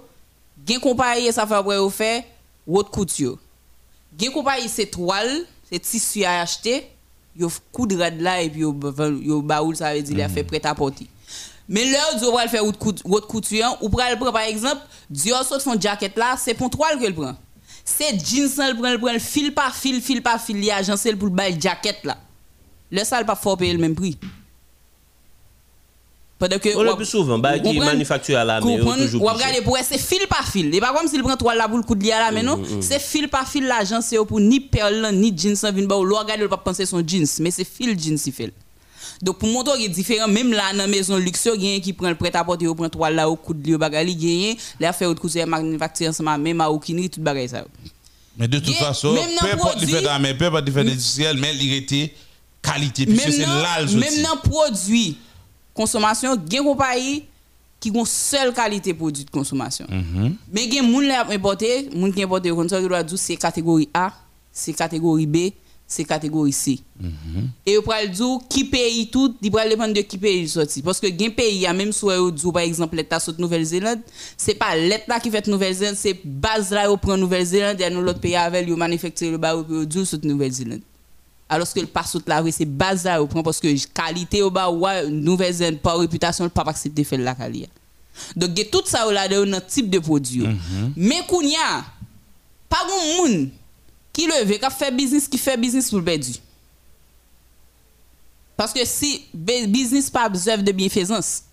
[0.65, 2.26] gen compagnie, ça fait après au fait,
[2.65, 3.38] haute couture.
[4.18, 6.88] Gen compagnie, c'est toile, c'est tissu à acheter,
[7.38, 8.72] yo coudre là et puis yo,
[9.41, 11.07] baoul, ça veut dire, il a fait prêt à porter.
[11.68, 14.82] Mais là, Dieu va le faire haute cout- haute couture, ou pral prend par exemple,
[15.10, 17.36] Dior saute son jacket là, c'est pour toile que le prend.
[17.84, 21.14] C'est jeans, elle prend, elle prend, fil par fil, fil par fil, il a agencé
[21.15, 22.18] pour le bail jacket là.
[22.90, 24.18] Le il pas fort payer le même prix.
[26.41, 26.76] Pendant que.
[26.76, 29.77] On le plus souvent, bah, qui manufacture à la main, toujours Ou plus regarder pour
[29.88, 30.72] c'est fil par fil.
[30.73, 32.57] C'est pas comme s'il prend toile là pour le coup de lier là, mais non.
[32.57, 35.95] Mm, C'est fil par fil l'agence c'est pour ni perle ni jeans ça vient ba
[35.97, 38.51] ou regarder pas penser son jeans, mais c'est fil jeans il fait.
[39.22, 42.09] Donc pour qu'il est différent même là dans maison luxe il y a qui prend
[42.09, 44.93] le prêt à porter ou prend toile là au coup de lier bagali gagne, là
[44.93, 47.65] fait autre cousin manufacture ensemble même à aucune tout bagay ça.
[48.35, 51.55] Mais de toute façon, peu importe il produit- fait mais peu importe il fait mais
[51.55, 52.11] il était
[52.63, 55.18] qualité, puisque c'est là le même dans produit
[55.81, 57.25] consommation, gen compagnie
[57.79, 59.87] qui ont seule qualité produit de consommation.
[59.89, 60.35] Mhm.
[60.53, 64.13] Mais gen moun la importé, moun qui importé comme ça dire c'est catégorie A,
[64.51, 65.37] c'est catégorie B,
[65.87, 66.79] c'est catégorie C.
[67.65, 70.99] Et vous pral dire qui paye tout, il pral dépendre de qui paye sorti parce
[70.99, 73.99] que gen pays a même soit dit par exemple l'état saute Nouvelle-Zélande,
[74.37, 78.19] c'est pas l'état qui fait Nouvelle-Zélande, c'est base là yo prend Nouvelle-Zélande et nous l'autre
[78.19, 80.81] pays avec yo manufacture le ba yo dit saute Nouvelle-Zélande.
[81.52, 84.49] Alors que le pas saute la c'est base là yo prend parce que qualité au
[84.49, 87.69] bas ouais Nouvelle-Zélande par réputation le pas accepter faire la qualité.
[88.38, 90.44] Donc tout ça là dans type de produit.
[90.44, 90.48] yo.
[90.95, 91.84] Mais kounya
[92.69, 93.49] pas gon moun
[94.14, 96.36] qui leve qui fait business qui fait business pour le perdu.
[98.56, 101.44] Parce que si business pas œuvre de bienfaisance,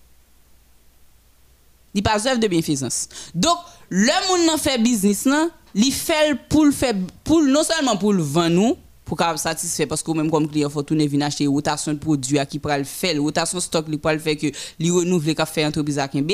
[1.93, 3.09] il pas œuvre de bienfaisance.
[3.35, 3.57] Donc,
[3.89, 6.95] le monde fait business nan, li fait pour le faire
[7.25, 8.77] pour non seulement pour le vendre nous
[9.09, 12.39] pour qu'il satisfait parce que même comme client faut tourner venir acheter rotation de produits
[12.39, 15.99] à qui pral faire rotation stock li pral faire que li renouveler qu'a fait entreprise
[15.99, 16.33] à Kembe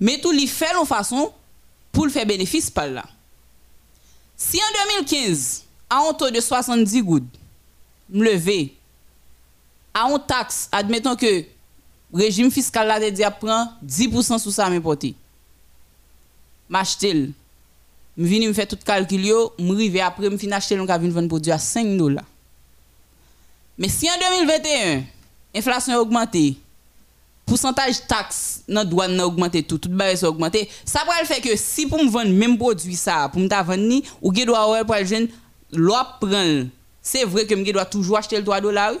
[0.00, 1.30] mais tout li fait en façon
[1.92, 3.04] pour le faire bénéfice par là.
[4.36, 7.24] Si en 2015, à un taux de 70 gouttes,
[8.08, 8.74] m'levé,
[9.92, 11.44] à un taxe, admettons que
[12.12, 15.06] régime fiscal là te dit à prendre 10% sur ça m'importe.
[16.68, 17.30] M'acheter,
[18.18, 21.58] m'vini me faire tout calcul yo, m'rive après acheter l'on ka vinn vendre produit à
[21.58, 22.24] 5 dollars.
[23.78, 25.04] Mais si en 2021,
[25.54, 26.56] inflation a augmenté,
[27.46, 31.40] pourcentage taxe dans douane a augmenté tout tout bagay a augmenté ça va le faire
[31.40, 32.98] que si pour me vendre même produit
[33.32, 35.28] pour me vendre ni ou doit pour le jeune
[35.72, 36.66] l'on prend
[37.00, 38.92] c'est vrai que me doit toujours acheter le 3 dollars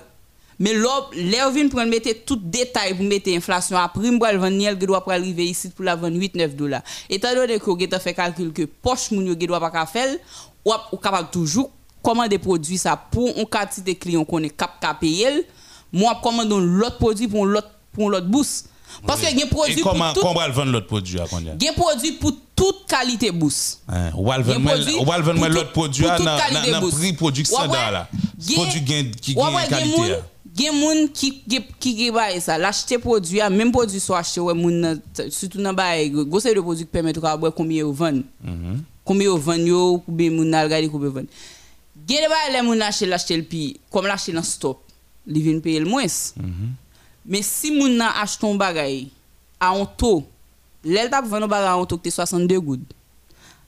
[0.58, 0.74] mais
[1.14, 3.76] l'air vient prendre mettre tout détail pour mettre inflation.
[3.76, 6.56] Après me le vendre ni elle doit pour arriver ici pour la vendre 8 9
[6.56, 6.82] dollars.
[7.08, 10.16] Étant donné que vous fait calcul que poche moun yo doit pas faire
[10.64, 11.70] ou capable toujours
[12.02, 15.46] commander produit ça pour une quantité de clients qu'on est cap payer
[15.92, 18.64] moi commande l'autre produit pour l'autre pour l'autre bourse.
[19.06, 21.26] Parce que il y a produit pour comment tout comment elle vend l'autre produit à
[21.28, 23.80] combien il y a produit pour toute qualité bourse.
[23.88, 26.18] Hein, Ou pour l'autre produit pour à
[26.80, 27.92] dans prix produit Ouais, standard ouais.
[27.92, 28.08] là.
[28.40, 30.14] Gen- Produit gain- qui gen qualité.
[30.58, 34.40] Gen moun qui qui qui qui bail ça l'acheter produit a même produit soit acheter
[34.40, 38.24] ouais moun nan- surtout dans bail gros de qui permet de voir combien ils vendent
[38.42, 38.82] Mhm.
[39.04, 41.26] combien ils vendent yo ou bien moun nan combien ils vendent
[42.08, 44.78] gen de bail les moun acheter l'acheter le puis comme l'acheter dans stock
[45.26, 46.06] li vinn payer le moins.
[47.26, 49.08] Mais si moun nan achète ton bagay
[49.60, 50.24] à un taux
[50.82, 52.80] l'elle t'a vendre bagay à un taux qui est 62 gouttes.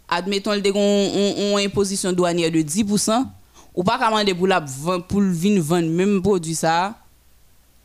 [0.09, 3.27] Admettons le on imposition douanière de 10%
[3.75, 6.99] ou pas commander pour la le vin vendre même produit ça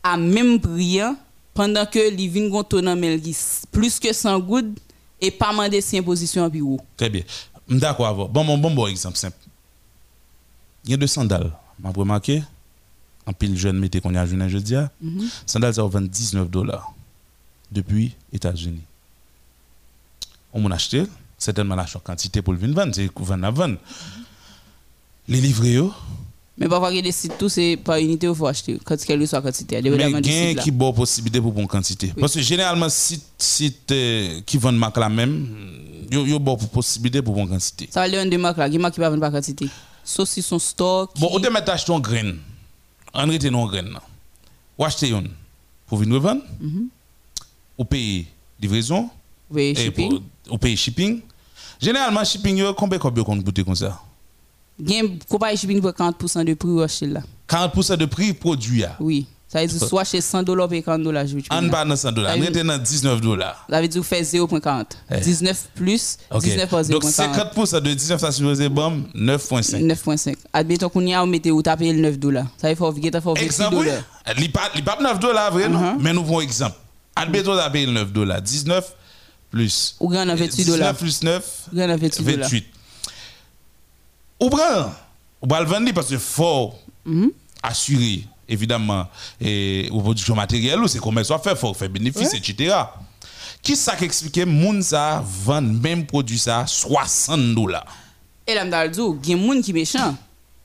[0.02, 1.16] à même prix hein,
[1.54, 3.36] pendant que les vins gon taux nan men qui
[3.72, 4.78] plus que 100 gouttes
[5.20, 6.80] et pas demander si imposition en plus haut.
[6.96, 7.22] Très bien.
[7.68, 8.06] D'accord.
[8.06, 8.28] avant.
[8.28, 9.36] Bon, bon, bon, bon exemple simple.
[10.84, 11.50] Il y a deux sandales.
[11.80, 12.42] M'a remarqué.
[13.26, 14.48] En pile jeune métier qu'on a à jeudi.
[14.48, 14.74] jeudi.
[15.00, 15.28] Mhm.
[15.46, 16.92] Sandales, ça vend 19 dollars
[17.72, 18.82] depuis États-Unis.
[20.52, 21.04] On m'a acheté,
[21.36, 23.78] certainement la quantité pour le vin vendre, c'est vendre à vendre.
[25.28, 25.92] Les livrés, yo,
[26.56, 28.96] Mais parfois il y a des sites tout c'est par unité il faut acheter quand
[29.04, 29.82] quelle que soit quantité.
[29.82, 32.12] mais gain qui bonne possibilité pour une quantité.
[32.18, 35.48] Parce que généralement, site, site euh, qui vendent marque la même,
[36.10, 37.88] yo bon pour possibilité pour une quantité.
[37.90, 39.68] Ça va aller un de marque là, qui marque qui va vendre par quantité.
[40.04, 41.10] Saucisson stock.
[41.18, 42.38] Bon, on te mettre acheter en graine.
[43.12, 43.98] on rete non graine.
[44.78, 45.28] Ou acheter une
[45.86, 46.42] pour venir revendre,
[47.76, 48.26] ou payer
[48.60, 49.10] livraison,
[49.50, 50.20] Oui, et shipping.
[50.50, 51.20] ou payer shipping.
[51.80, 54.00] Généralement, shipping, yo, combien combien qu'on coûte comme ça?
[54.84, 57.20] Gen compagnie shipping pour 40% de prix acheter là.
[57.48, 58.80] 40% de prix produit.
[58.80, 58.96] ya.
[59.00, 59.26] Oui.
[59.48, 61.24] Ça veut dire soit chez 100 dollars et 40 dollars.
[61.52, 63.64] On pas dans 100 dollars, on était dans 19 dollars.
[63.70, 64.84] Ça veut dire que vous faites 0.40.
[65.12, 65.20] Eh.
[65.20, 66.42] 19 plus, Ok.
[66.42, 67.54] 19 par Donc 0.40.
[67.54, 69.86] 50% de 19 ça supposé bon 9.5.
[69.86, 70.34] 9.5.
[70.52, 72.48] Admettons qu'on y a, on mettait ou tapé le 9 dollars.
[72.60, 73.84] Ça veut dire qu'il faut 26 Exemple, oui.
[73.86, 74.02] dollars.
[74.36, 75.96] Il pas il pas 9 dollars vrai non, Uh-huh.
[76.00, 76.76] mais nous prenons exemple.
[77.14, 78.94] Admettons ça paye 9 dollars, 19
[79.50, 80.94] plus Ou gagne 28 19 dollars.
[80.96, 82.48] plus 9 Gagne 28 dollars.
[82.50, 82.66] 28.
[84.40, 84.92] Ou prend
[85.42, 86.72] ou va le vendre parce que faut
[87.04, 87.30] Mhm.
[87.62, 89.06] assurer évidemment
[89.40, 92.74] et ou production matérielle ou c'est comment ça fait faut faire bénéfice etc.
[93.62, 97.86] Qui ça qui explique moun ça vend même produit ça 60 dollars?
[98.46, 100.14] Et là, m'dal dou, gen moun qui méchant.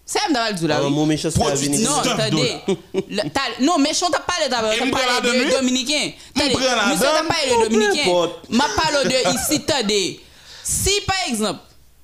[0.06, 0.78] C'est m'dal dou là.
[0.80, 0.92] Ah, oui.
[0.94, 1.50] mon méchant, c'est la.
[1.50, 2.54] Non, 19 attendez.
[2.94, 4.72] Le- t'as- Non, méchant, t'as parlé d'abord.
[4.78, 5.52] T'as parlé de?
[5.58, 6.12] Dominicain.
[6.36, 8.30] T'as parlé de Dominicain.
[8.50, 10.20] Ma parle de ici, attendez.
[10.64, 11.62] Si, par exemple,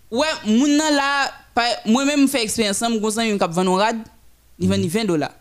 [0.09, 3.97] ouais, moun là, par- moi-même, fait expérience, moi, gonsan yon kap vend un rad,
[4.59, 5.33] il vend 20 dollars.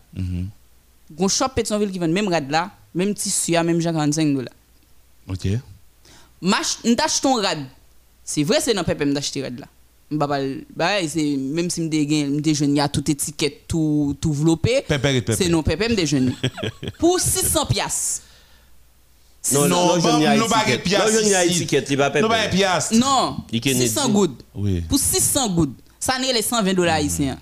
[1.17, 4.53] Gon shop Pétionville qui vend même rad là, même tissu, à même 45 dollars.
[5.29, 5.47] OK.
[6.41, 7.59] Mach, m'tach ton rad.
[8.23, 9.67] C'est vrai, c'est dans pépé m'tach rad là.
[10.09, 14.83] Bah, même si m'de gen, m'de jeune, y a toute étiquette, tout, tout enveloppé.
[15.37, 16.33] C'est non pépé m'de jeune.
[16.97, 18.21] Pour 600 piastres.
[19.53, 20.99] Non, Non, non, je non, pas étiquette.
[20.99, 21.57] Non, je ici.
[21.61, 22.63] étiquette, il va pas Non pas un payer.
[22.63, 22.95] piastre.
[22.95, 23.87] Non, Il Kennedy.
[23.87, 24.43] 600 gouttes.
[24.55, 24.81] Oui.
[24.89, 25.77] Pour 600 gouttes.
[25.99, 27.27] Ça n'est les 120 dollars ici.
[27.27, 27.37] hein.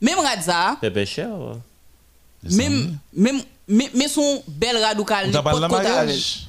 [0.00, 1.28] Même rad ça, Pépé cher.
[1.30, 1.54] ouais.
[2.56, 6.46] même, même, mais, mais son bel rad ou kal, On t'a parlé de mariage.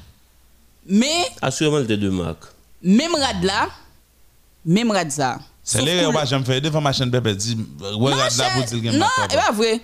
[0.86, 2.44] Mais, Assurément, le deux marques.
[2.82, 3.68] même rad là,
[4.64, 5.38] même rad ça.
[5.62, 8.92] C'est l'erreur couleur- que j'aime faire devant ma chaîne bébé dit regarde là pour dire
[8.94, 9.80] Non, c'est pas vrai.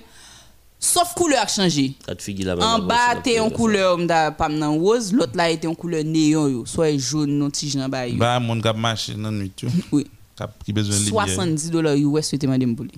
[0.81, 1.95] Sauf couleur a changé.
[2.07, 5.67] La En bas, c'est t'es la en couleur m'da pas nan rose, l'autre là était
[5.69, 8.17] en couleur néon yo, soit jaune non tige nan ba yo.
[8.17, 9.67] Bah mon cap marché dans nuit tu.
[9.93, 10.07] Oui.
[10.39, 11.29] Cap qui besoin de lumière.
[11.29, 12.93] 70 dollars US souhaité madame Bouli.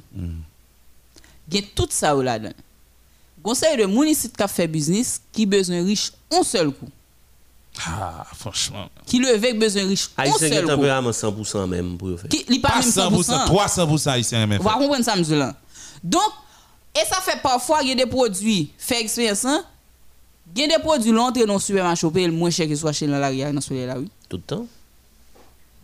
[1.50, 2.52] Gen tout ça ou là-dedans.
[3.42, 6.88] Conseil de moun ici qui fait business qui besoin riche un seul coup.
[7.86, 8.90] Ah franchement.
[9.06, 10.70] Qui le veut besoin riche un Haïtien qui est seul coup.
[10.70, 12.28] tempéralement 100% même pour faire.
[12.28, 13.46] Qui li pas Pas même 100%, 100%.
[13.46, 14.60] 300% haïtien même.
[14.60, 15.56] On va comprendre ça, monsieur là.
[16.04, 16.30] Donc,
[16.94, 19.64] et ça fait parfois, il y a des produits, fait expérience, hein?
[20.54, 23.06] Il y a des produits l'entrée dans le supermarché, le moins cher que soit chez
[23.06, 24.10] la rivière, dans là oui.
[24.28, 24.66] Tout le temps.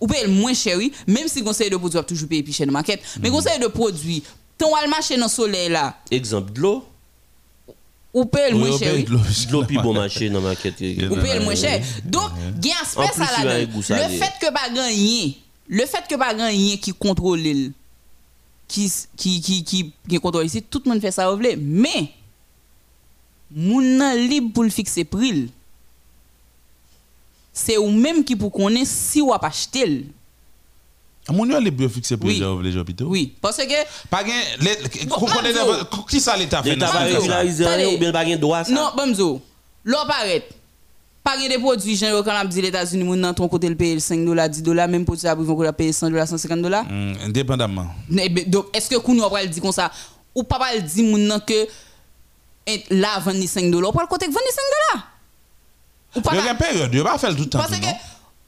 [0.00, 0.92] Ou paye le moins cher, oui.
[1.06, 3.00] Même si conseil de produits, toujours payer plus cher dans la market.
[3.20, 4.22] Mais conseil de produits,
[4.58, 6.84] ton al marché dans le soleil là, Exemple de l'eau?
[8.12, 9.10] ou paye le moins on cher, de
[9.52, 9.64] l'eau.
[9.64, 10.74] Puis bon marché dans la maquette.
[10.80, 11.82] Ou paye le moins cher.
[12.04, 12.30] Donc,
[12.62, 16.14] il y a un aspect plus, ça Le fait que pas gagner, le fait que
[16.16, 17.40] pas gagner qui contrôle
[18.68, 21.30] qui qui qui qui qui contrôle ici, tout le monde fait ça.
[21.58, 22.10] Mais
[23.50, 25.50] moun nan libre pour le fixer prix.
[27.58, 30.04] C'est ou même qui pour connaître si ou pas acheter.
[31.30, 32.42] Mon yo les bio fixé pour Oui.
[32.62, 33.06] les hôpitaux.
[33.06, 38.12] Oui, parce que Pas qu'on qui ça l'état fait L'État dans va régulariser ou bien
[38.12, 38.72] pas gain droit ça?
[38.72, 39.40] non, bamzo.
[39.84, 40.46] L'on paraît.
[41.24, 43.74] Pas de produits, genre quand on a dit les États-Unis, moun nan ton côté le
[43.74, 46.84] paye 5 dollars, 10 dollars, même produit ça ils vont payer 100 dollars, 150 dollars?
[46.88, 47.86] Hum, Indépendamment.
[48.46, 49.90] Donc, est-ce que Kounou va le dire comme ça?
[50.34, 51.66] Ou pas le dire moun que
[52.66, 54.56] eh, là, vendre 5 dollars, ou pas le côté que vendre 5
[54.92, 55.08] dollars
[56.16, 57.58] Ou pas Il y a ka- une période, il va faire tout le temps.
[57.58, 57.92] Parce tout, que, non?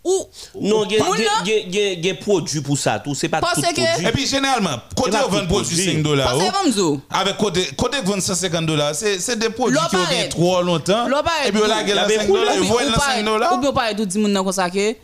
[0.05, 0.27] ou,
[0.61, 1.93] Non, il y a- Moun il y a- nan- il y a- il y a-
[1.93, 2.99] il y a produit pour ça.
[2.99, 4.07] Tout, c'est pas Parce tout que- produit.
[4.07, 5.85] Et puis généralement, côté pas on vend tout produit produit.
[5.95, 9.51] 5 dollars, parce que Bamzo, avec côté côté qui vend 150 dollars, c'est c'est des
[9.51, 10.17] produits L'on qui ont paraît.
[10.17, 11.09] gagné trop longtemps.
[11.09, 11.49] L'on paraît.
[11.49, 12.87] Et puis on la La gueule à ben 5 roule, dollars, oui, ils voient ou
[12.89, 13.53] le pas- 5 dollars.
[13.55, 14.95] ou bien pas tout dit moun nan comme ça que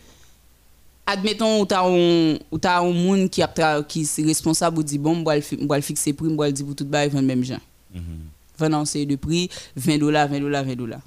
[1.06, 1.82] admettons ou t'as
[2.78, 6.52] un ou moun qui est responsable ou dit bon moi le fixer prix moi le
[6.52, 7.60] dire pour tout bail vendre même gens
[8.58, 11.00] vendre en série de prix 20 dollars 20 dollars 20 dollars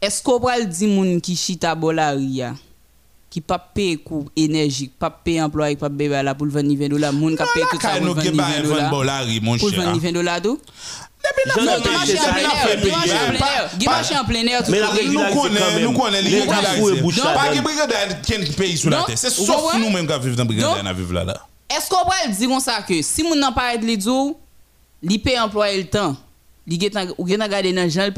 [0.00, 2.54] est-ce qu'on va le dire moun qui chita bolaria
[3.30, 6.88] qui pas payer coût énergie pas payer employé pas payer là pour le vendre 20
[6.88, 8.68] dollars moun qui paye tout ça Quand pour nous le qui vendre ba 20 vend
[8.74, 9.84] dollars bolari mon pour le cher.
[9.84, 10.60] vendre 20 dollars tout
[11.54, 13.12] J'en ai non, payé, marché c'est en ça, plein il a air, fait il marché
[13.12, 13.38] en payer.
[13.38, 15.82] plein air, il marché en plein air tout Mais la Nous Régulariser quand connaissons, même.
[15.82, 16.80] nous connaissons les Les gars régulariser.
[16.80, 17.64] fouent et bouche Pas la de donne.
[17.64, 19.04] brigade qui a un pays sur la.
[19.14, 19.84] C'est vous sauf comprenez?
[19.84, 20.90] nous-mêmes qui vivons dans la Non.
[20.90, 21.24] qui vivons là.
[21.24, 21.46] là.
[21.76, 24.36] Est-ce qu'on va le dire comme ça que si moun nan paraît li dou,
[25.02, 26.16] li paye employé le temps,
[26.66, 28.08] li getan ou getan garder nan jan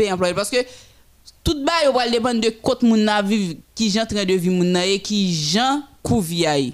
[1.42, 4.50] tout ba yo va dépendre de côté moun nan vive, qui jan train de vie
[4.50, 6.72] moun et qui jan kouvi aïe.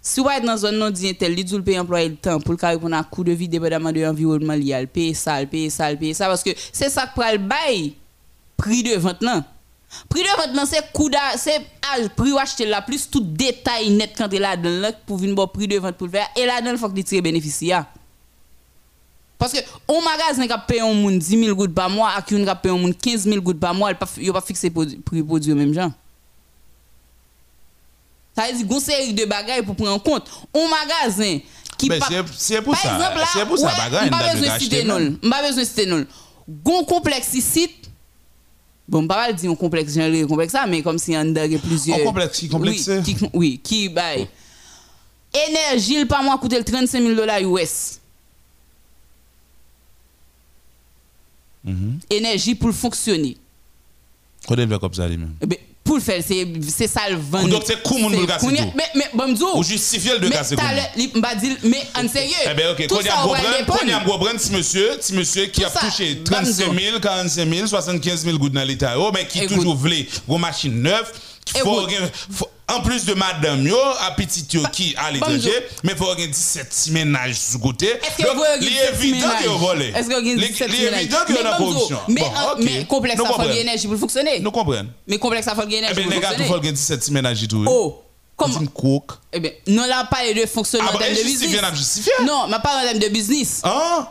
[0.00, 2.56] Si vous êtes dans zone non dit tel, le paye employé le temps pour le
[2.56, 5.70] carré pour un coût de vie dépendamment de l'environnement li al paye ça, le paye
[5.70, 7.94] ça, le paye ça parce que c'est ça que pral bail
[8.56, 9.44] prix de vente nan.
[10.08, 11.60] Prix de vente nan c'est coût c'est
[12.16, 15.46] prix ou acheter là plus tout détail net quand il dedans là pour venir bon
[15.46, 17.86] prix de vente pour le faire et là il faut que tu ya.
[19.44, 19.58] Parce que
[19.92, 22.72] un magasin qui paye un monde 10 000 gouttes par mois, et un qui paye
[22.72, 25.74] un monde 15 000 gouttes par mois, il ne pas fixé prix produit au même
[25.74, 25.90] genre.
[28.36, 30.28] Ça veut dire qu'on série de bagages pour prendre en compte.
[30.54, 31.38] Un magasin
[31.78, 32.94] qui pa- c'est- c'est pour Par ça.
[32.96, 35.16] exemple, là, C'est pour ça, bagaille, a besoin de citer non?
[35.22, 36.06] M'pas besoin de citer non.
[36.48, 37.70] Gon complexe ici.
[38.88, 41.58] Bon, pas mal dire un complexe, j'ai un complexe ça, mais comme si on a
[41.58, 41.98] plusieurs.
[41.98, 44.28] Un complexe, qui complexe, Oui, qui, oui, qui bail.
[45.48, 47.98] Énergie, le par mois coûte 35 000 dollars US.
[51.64, 51.98] Mhm.
[52.10, 53.36] Énergie pour fonctionner.
[54.46, 55.34] Comme ça lui-même.
[55.40, 57.48] Eh ben, pour le faire, c'est c'est ça le vendre.
[57.48, 58.46] Donc, c'est C'est pour le casser.
[58.74, 59.46] Mais, mais, bon, m'dou.
[59.56, 60.56] Ou justifier le casser
[61.62, 62.34] mais en sérieux.
[62.50, 63.20] Eh bien, ok, tout quand il y a ça,
[64.00, 66.72] un problème, si monsieur, si monsieur qui a touché bam, 35 zo.
[66.74, 70.80] 000, 45 000, 75 000 gouttes dans l'État, oh, mais qui toujours voulait une machine
[70.82, 71.12] neuve,
[71.58, 71.86] faut,
[72.30, 76.04] faut- en plus de madame, yo, à petit yo qui à l'étranger, mais il faut
[76.08, 77.86] avoir 17 petits ménages sous côté.
[77.88, 79.86] Est-ce que Donc, vous avez il 17 est évident a volé.
[79.88, 81.00] Est-ce que vous avez Il 17 il est ménages?
[81.02, 81.98] évident qu'il y a Mais la bon, zo, corruption.
[82.08, 82.58] Mais, Bon, ok.
[82.60, 83.48] mais complexe, comprenons.
[83.48, 84.40] gagner énergie pour fonctionner.
[84.40, 84.88] Nous comprenons.
[85.06, 86.60] Mais complexe, ça faut gagner Eh énergie bien, pour les gars, tout faut fonctionner.
[86.62, 87.64] gagner 17 petits ménages et tout.
[87.68, 88.02] Oh,
[88.36, 89.12] comment Une coke.
[89.32, 91.74] Eh bien, non, là, pas de fonctionnement Ah, en termes de justifier, business.
[91.76, 92.12] justifié.
[92.24, 93.60] Non, mais pas en termes de business.
[93.62, 94.10] Ah,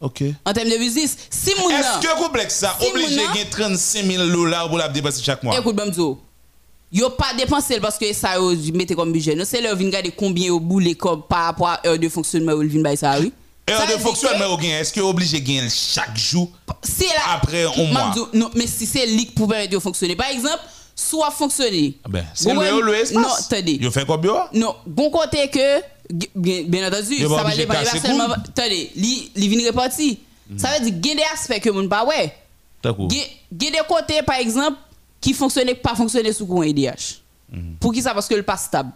[0.00, 0.24] ok.
[0.44, 1.16] En termes de business.
[1.30, 5.42] Si Est-ce que complexe ça obligé de gagner 35 000 dollars pour la dépenser chaque
[5.42, 5.58] mois?
[5.58, 6.20] Écoute, Bamzo,
[6.94, 9.34] yo pas dépensé parce que ça yo mettez comme budget.
[9.34, 12.52] Non, c'est leur vin garder combien au bout comme par rapport à heure de fonctionnement
[12.52, 13.32] ou vin bay ça oui?
[13.68, 16.50] Heure de fonctionnement au gain, est-ce que obligé de gagner chaque jour?
[16.68, 18.14] là après un mois?
[18.32, 20.14] Non, mais si c'est lique pour permettre de fonctionner.
[20.14, 20.60] Par exemple,
[20.94, 21.96] soit fonctionner.
[22.04, 23.22] Ah Ben, c'est le le espace.
[23.22, 23.78] Non, attendez.
[23.80, 24.48] Yo fait combien?
[24.52, 25.80] Non, bon côté que
[26.36, 30.20] bien, entendu, ça va de dépendre seulement attendez, li li vinn reparti.
[30.58, 32.34] Ça veut dire a des aspects que moun pas ouais.
[32.84, 32.92] A
[33.50, 34.76] des côtés par exemple
[35.24, 37.22] qui fonctionnent pas fonctionner sous courant EDH.
[37.80, 38.12] Pour qui ça?
[38.12, 38.92] Parce que le pas stable.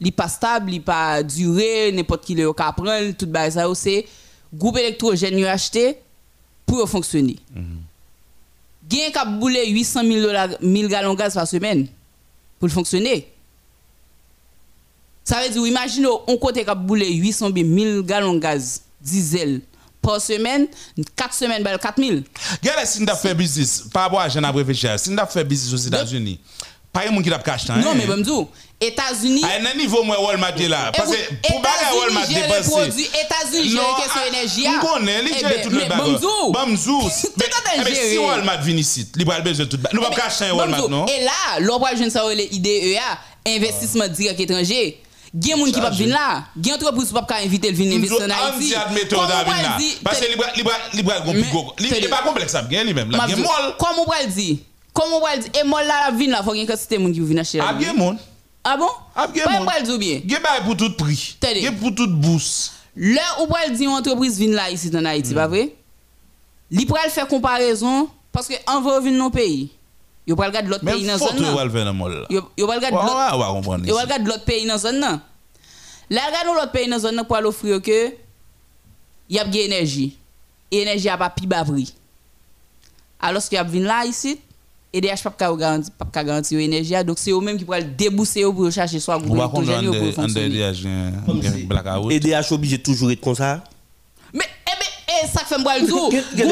[0.00, 4.04] Il pas stable, il pas duré, n'importe qui le prendre, tout ba ça c'est
[4.52, 5.98] groupe électrogène acheté
[6.66, 7.36] pour fonctionner.
[8.90, 11.86] Gen ka boule 800 000 dollars 1000 gallons de gaz par semaine
[12.58, 13.28] pour fonctionner.
[15.22, 19.60] Ça veut dire, imaginez, on côté a boulé 800 bien 1000 gallons de gaz, diesel,
[20.00, 20.66] par semaine,
[21.16, 22.20] 4 semaines, 4 000.
[22.62, 25.44] Regardez si nous avons fait business, par rapport à à réfléchir, si nous avons fait
[25.44, 26.40] business aux États-Unis,
[26.92, 27.68] pas un monde qui a caché.
[27.68, 28.30] Non, mais bon, dis,
[28.80, 29.42] États-Unis.
[29.44, 30.92] À un niveau, moi, Walmart est là.
[30.96, 33.02] Parce que pour bagarre Walmart dépenser.
[33.02, 34.66] États-Unis gère les questions énergie.
[34.68, 35.84] On connaît, il Eh gère tout le.
[35.88, 36.52] Bamzou.
[36.52, 37.02] Bamzou.
[37.36, 37.44] Mais
[37.76, 38.18] eh ben, si.
[38.18, 39.78] Walmart vient ici, il va besoin de tout.
[39.92, 41.06] Nous ne pouvons pas cacher Walmart, non?
[41.06, 45.00] Et là, l'on va jouer IDEA, investissement direct étranger.
[45.34, 46.44] Il y a des gens qui ne peuvent venir là.
[46.56, 48.74] Il y a des entreprises qui ne peuvent pas inviter le venir investir en Haïti.
[50.02, 50.26] Parce que
[52.48, 53.10] ça, bien lui-même.
[53.10, 53.74] Là, Mabzou, bien molle.
[53.78, 54.56] Comment on va le dire
[54.92, 56.68] Comment on va le dire Et moi là, la il faut qu'il y ait une
[56.70, 57.60] quantité de monde qui viennent acheter.
[57.60, 58.88] Ah, bon?
[59.14, 59.62] Ah, bien Pas monde.
[59.62, 60.20] on va le dire bien.
[60.24, 61.36] Il y a pour tout prix.
[61.40, 61.58] Tenez.
[61.58, 62.72] Il y a pour toute bourse.
[62.96, 65.74] Là où va le dire une entreprise vient là ici en Haïti, pas vrai?
[66.70, 67.10] Li pral
[68.30, 69.70] parce que en va venir dans pays.
[70.28, 71.64] Yo pral regarder l'autre pays Même dans photo, zone là.
[71.64, 72.26] le faire dans mall.
[72.28, 74.02] Yo regarder l'autre Yo ici.
[74.02, 75.20] regarde l'autre pays dans zone là.
[76.10, 78.12] Là regarde l'autre pays dans zone pour aller offrir que
[79.30, 80.18] y a de énergie.
[80.70, 81.94] Et énergie a pas pi bas prix.
[83.18, 84.38] Alors que y a vinn là ici
[84.92, 88.42] EDH pas ka garantir pas ka garantir énergie donc c'est eux même qui pral débousser
[88.42, 90.62] pour chercher soit groupe électrogène pour fonctionner.
[92.10, 93.64] EDH obligé de toujours être comme ça.
[94.34, 96.12] Mais eh ben eh, ça fait boire le jour.
[96.12, 96.48] On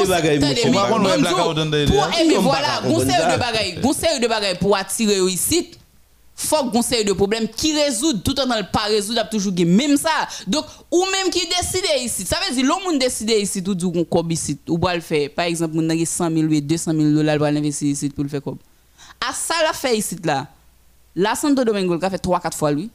[1.85, 5.71] Pour On va voilà, pas série de bagaille, gon série de bagaille pour attirer ici.
[6.35, 9.97] Faut gon série de problèmes qui résoudent tout en ne pas résoudre a toujours même
[9.97, 10.27] ça.
[10.45, 12.25] Donc ou même qui décide ici.
[12.25, 15.29] Ça veut dire l'homme décide ici tout du comme ici ou va le faire.
[15.35, 18.29] Par exemple, nan gen 100 000 ou 200 000 dollars pour investir ici pour le
[18.29, 18.57] faire comme.
[19.19, 20.45] À ça la fait ici là.
[21.15, 22.91] La Santo Domingo le fait 3 4 fois lui.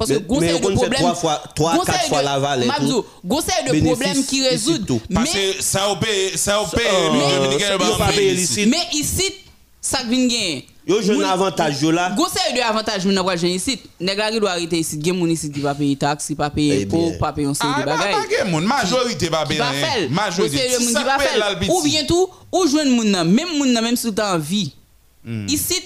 [0.00, 1.00] Parce que série de on fait problèmes.
[1.02, 2.22] trois fois- trois, quatre fois
[3.66, 4.40] de Bénéfice problèmes qui
[4.86, 5.00] tout.
[5.12, 5.90] Parce Mais- que ça
[8.46, 8.66] ça.
[8.66, 9.34] Mais ici,
[9.78, 10.66] ça vient gagner.
[10.86, 12.08] Yo jeune avantage yo là.
[12.10, 12.16] De
[13.04, 13.76] moun nan pral jwenn ici.
[14.00, 16.82] Nèg la doit arrêter ici, gen moun ici qui va payer taxe, qui va payer
[16.84, 18.14] impôt, pas payer série Ah, de bagages.
[18.14, 18.64] pas gen moun.
[18.64, 19.60] Majorité va payer
[20.08, 20.58] Majorité.
[21.68, 24.72] Ou bien tout, ou jwenn moun nan, même moun nan même si tu en vie.
[25.22, 25.46] Hmm.
[25.48, 25.76] Ici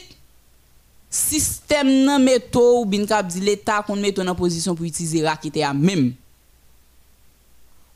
[1.14, 5.62] système nan meto ou bin kap di l'état qu'on met en position pour utiliser raquette
[5.62, 6.12] à même.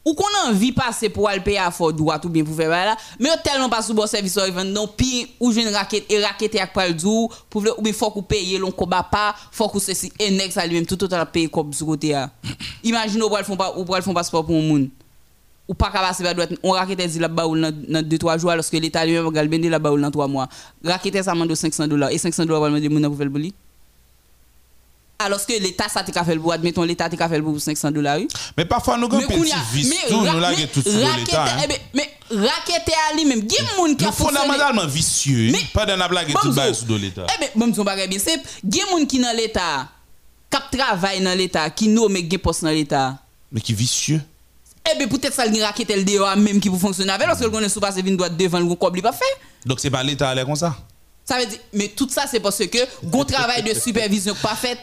[0.05, 2.71] Ou qu'on a envie passer pour aller payer à fort droit ou bien pour faire
[2.71, 6.55] là, mais tellement pas sous bon service ou non puis ou jeune raquette et raquette
[6.61, 10.13] ak pral dou pour ou bien faut qu'on paye l'on koba pas, faut qu'on ceci
[10.19, 12.31] et next à lui-même tout total payer comme sur côté là.
[12.85, 14.89] Imagine ou pral font pas ou pral font passeport pour un monde.
[15.69, 18.39] Ou pas capable passer par droite, on raquette dit la baoul dans dans 2 3
[18.39, 20.49] jours alors que l'état lui-même bende la baoul dans 3 mois.
[20.83, 23.51] Raquette ça demande 500 dollars et 500 dollars va demander moun pour faire le.
[25.21, 28.21] Alors que l'État, ça t'a fait pour, admettons, l'État t'a fait pour 500 dollars.
[28.57, 31.45] Mais parfois, nous avons un petit vice, tout, nous l'avons tout sur l'État.
[31.45, 31.61] hein.
[31.65, 36.07] eh ben, Mais raquette à y a des gens qui a fondamentalement vicieux, pas d'un
[36.07, 37.27] blague tout bas sous de l'État.
[37.35, 38.47] Eh bien, bon, son bien simple.
[38.63, 39.89] Il y a des gens qui dans l'État,
[40.51, 43.19] qui travaillent dans l'État, qui nomme des postes dans l'État?
[43.51, 44.21] Mais qui vicieux.
[44.93, 47.45] Eh bien, peut-être ça, a raquette le dehors même qui pour fonctionner avec, parce que
[47.45, 49.25] le connaît sous passe vin droit devant le cob, il pas fait.
[49.67, 50.77] Donc c'est pas l'État à l'air comme ça?
[51.25, 54.79] Ça veut dire, mais tout ça, c'est parce que, bon travail de supervision pas fait.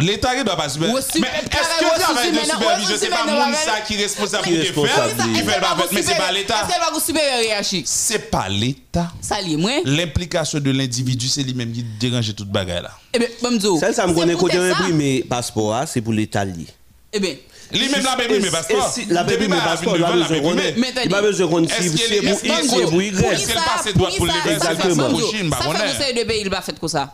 [0.00, 0.90] L'État ne doit pas super.
[0.90, 4.02] Au Mais est-ce que le travail de super- supervision, c'est pas monde ça qui est
[4.02, 5.32] responsable Qui le responsable.
[5.32, 6.54] qui fait le pas mais c'est pas l'État.
[6.68, 9.10] Va au supérieur hiérarchique C'est pas l'État.
[9.20, 9.72] Ça lié, moi.
[9.84, 12.92] L'implication de l'individu, c'est lui-même qui dérange toute bagaille là.
[13.12, 16.44] Eh bien, bon, Ça, ça me c'est connaît côté imprimer passeport, hein, c'est pour l'État
[16.44, 16.66] lié.
[17.12, 17.34] Eh bien,
[17.72, 18.94] Lui-même la même mais passeport.
[19.08, 20.78] La même pas passeport, il a besoin de connaître.
[20.78, 23.24] Mais Il a besoin de qu'il c'est est- pour X qu'il ou est- pour Y.
[23.32, 25.08] Est-ce qu'elle passe droit pour les exactement.
[25.50, 27.12] ça, fait conseil de pays, il va fait comme ça.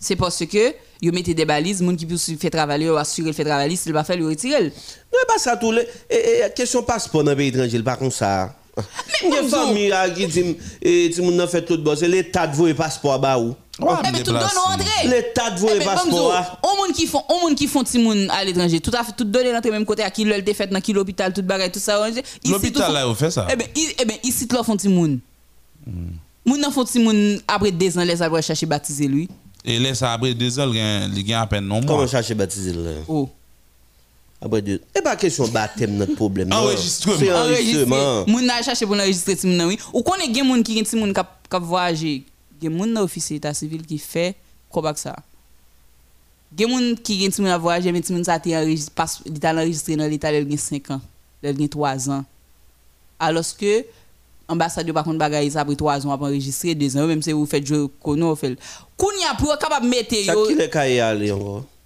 [0.00, 3.32] C'est parce que, ils mettent des balises, les gens qui peuvent faire travailler, assurer le
[3.34, 4.60] fait travailler, s'il va faire, il retire.
[4.60, 5.84] Non, pas ça tout le.
[6.08, 8.54] Et, question passeport dans le pays étranger, pas comme ça.
[9.24, 10.56] Il y a une famille qui dit,
[11.48, 13.56] fait tout bon, c'est l'État de passeport bah où.
[13.80, 14.56] Ouais, Eh bien, tout donne déplace.
[14.56, 14.86] André.
[15.08, 16.10] L'État de vouer Eh ben, passeport.
[16.10, 16.46] Bamzo, hein.
[16.64, 19.12] Au monde qui font, au monde qui font ti moun à l'étranger, tout à fait,
[19.16, 21.70] tout donné dans le même côté à qui le fait dans qui l'hôpital, tout bagay,
[21.70, 21.96] tout ça.
[22.44, 23.46] L'hôpital là, on fait ça.
[23.50, 25.20] Eh ben, eh ben, ici, tout là font ti moun.
[26.44, 29.28] Moun nan font ti moun après deux ans, les après chercher baptiser lui.
[29.64, 32.06] Et ça après deux ans, il gagne- il gagne à peine non Comment moins.
[32.06, 33.28] chercher baptiser là Oh.
[34.40, 34.80] Après deux.
[34.96, 36.52] Et pas question baptême notre problème.
[36.52, 37.14] Enregistrement.
[37.36, 38.24] Enregistrement.
[38.26, 39.78] Moun nan chercher pour enregistrer ti moun nan oui.
[39.92, 42.24] Ou connaît gen moun qui ti moun kap kap voyager.
[42.60, 44.34] Gen moun nan officier état civil qui fait
[44.68, 45.16] quoi ça.
[46.56, 49.96] Gen moun qui gen ti moun a voyager mais ti moun sa te t'a enregistré
[49.96, 51.00] dans l'état il gen 5 ans.
[51.42, 52.24] Il gen 3 ans.
[53.18, 53.84] Alors que
[54.48, 57.66] ambassade par contre bagay après 3 ans après enregistrer 2 ans même si vous faites
[57.66, 58.56] jouer kono fait.
[58.96, 60.46] Kounya pour capable mettre Ça yo
[61.02, 61.64] aller encore.
[61.64, 61.77] Kounya L'idée pour qu'on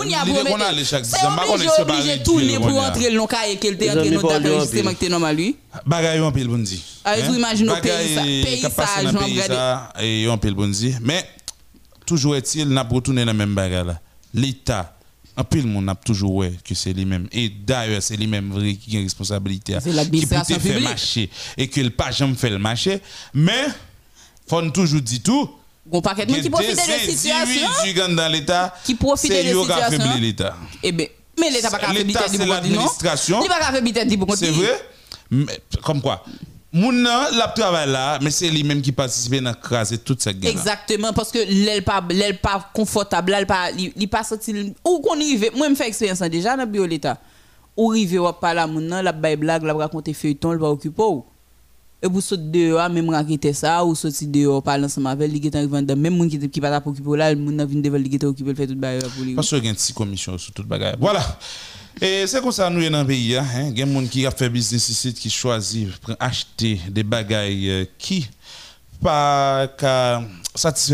[0.00, 2.46] mettre a les chaque c'est dix ans, bah, qu'on obligé est séparé obligé de tourner
[2.46, 2.88] Dieu, pour qu'on a.
[2.88, 5.10] entrer le nom cahier qu'elle te Les entrer amis, dans pas date Dieu en enregistrement
[5.10, 5.56] normal lui.
[5.86, 6.82] Bagay yon pile bon di.
[7.26, 7.92] Vous imaginez au Bagay
[10.22, 10.94] yon pile bon di.
[11.02, 11.24] Mais,
[12.06, 14.00] toujours est-il, n'a pas retourné dans le même bagay là.
[14.34, 14.96] L'État,
[15.36, 17.28] en pile monde n'a toujours ouais que c'est lui-même.
[17.32, 19.76] Et d'ailleurs, c'est lui-même vrai qui a une responsabilité.
[19.82, 20.88] C'est l'administration Qui peut te faire publique.
[20.88, 21.30] marcher.
[21.56, 23.00] Et que le pas jamais fait le marché.
[23.34, 23.66] Mais,
[24.46, 25.50] faut nous toujours dire tout.
[25.92, 28.14] Gon paquet de qui profite de la situation.
[28.16, 28.74] dans l'État.
[28.82, 30.00] Qui profite c'est de la situation.
[30.00, 30.56] affaiblit l'État.
[30.82, 31.06] Eh ben,
[31.38, 33.40] mais l'État pas capable L'État, de c'est l'administration.
[33.42, 34.80] Il pas capable de C'est vrai?
[35.82, 36.24] Comme quoi?
[36.74, 40.50] Moun nan, la travail là, mais c'est lui-même qui participe dans craser toute cette guerre.
[40.50, 45.16] Exactement parce que l'aile pas l'aile pas confortable, l'aile pas il pas sorti ou qu'on
[45.16, 45.50] arrive.
[45.54, 47.18] Moi me fait expérience déjà dans bio l'État.
[47.76, 50.70] Ou arrive ou pas là moun nan, la bay blague, la raconter feuilleton, il va
[50.70, 51.26] occuper ou?
[52.04, 55.56] Et pour sauter dehors, même raconter ça ou sortir dehors parler ensemble avec lui qui
[55.56, 56.82] arrivé dedans, même moun qui qui pas là
[57.16, 59.34] là, moun nan vinn devant lui qui occupé, fait toute bail pour lui.
[59.34, 60.96] Parce qu'il y a commission sur toute bagaille.
[60.98, 61.38] Voilà.
[62.00, 63.36] Et c'est comme ça nous dans le pays.
[63.36, 63.44] hein.
[63.70, 65.32] Il y a gens qui a fait business ici, qui
[66.00, 68.28] pour acheter des bagailles euh, qui
[69.00, 70.22] pas qu'à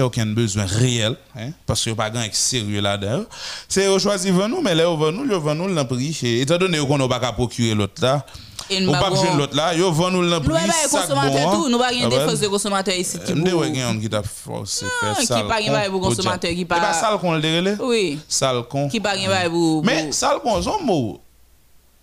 [0.03, 3.25] aucun besoin réel, hein, parce qu'il n'y a pas grand sérieux là-dedans.
[3.69, 6.17] C'est eux choisir nous, mais là, ils nous, vendent nous le prix.
[6.41, 8.25] Étant donné qu'on n'a pas procurer l'autre là,
[8.71, 10.71] Et ou nous pas besoin l'autre là, vendent nous le Nous prix.
[10.89, 14.09] sac bon, tout, nous pas Ah défense de consommateurs ici qui pour- ouais yon qui
[14.11, 15.41] t'a forcé faire Ah, qui ça.
[15.43, 17.77] pas bail pour consommateur, qui pas- pas sale con le dérélé.
[17.81, 18.19] Oui.
[18.29, 18.89] Sale con.
[18.89, 21.21] qui pas bail pour Mais sale con son mot.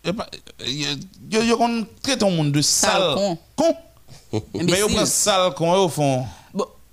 [0.03, 0.27] Y a pas-
[0.65, 3.37] y a- y a qu'on traite ton monde de Sale con.
[4.53, 6.25] Mais yo prend sale con au fond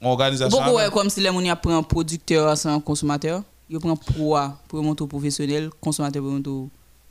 [0.02, 0.58] organisation.
[0.58, 4.82] Beaucoup ouais, comme si les gens prennent un producteur sans consommateur, ils prennent proie pour
[4.82, 6.50] monter professionnel, consommateur pour monter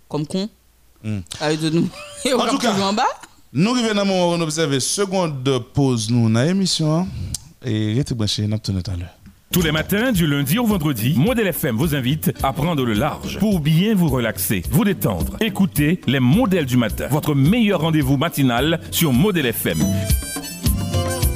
[0.09, 0.47] comme con.
[1.03, 1.19] Hmm.
[1.39, 1.89] Avec de nous.
[2.25, 3.03] Et on En tout cas, en bas.
[3.53, 7.07] nous le moment où on observe seconde pause nous dans l'émission hein.
[7.65, 9.09] et restez branchés, nous tout à l'heure.
[9.51, 13.37] Tous les matins, du lundi au vendredi, Modèle FM vous invite à prendre le large
[13.37, 15.35] pour bien vous relaxer, vous détendre.
[15.41, 19.79] Écoutez les modèles du matin, votre meilleur rendez-vous matinal sur Modèle FM.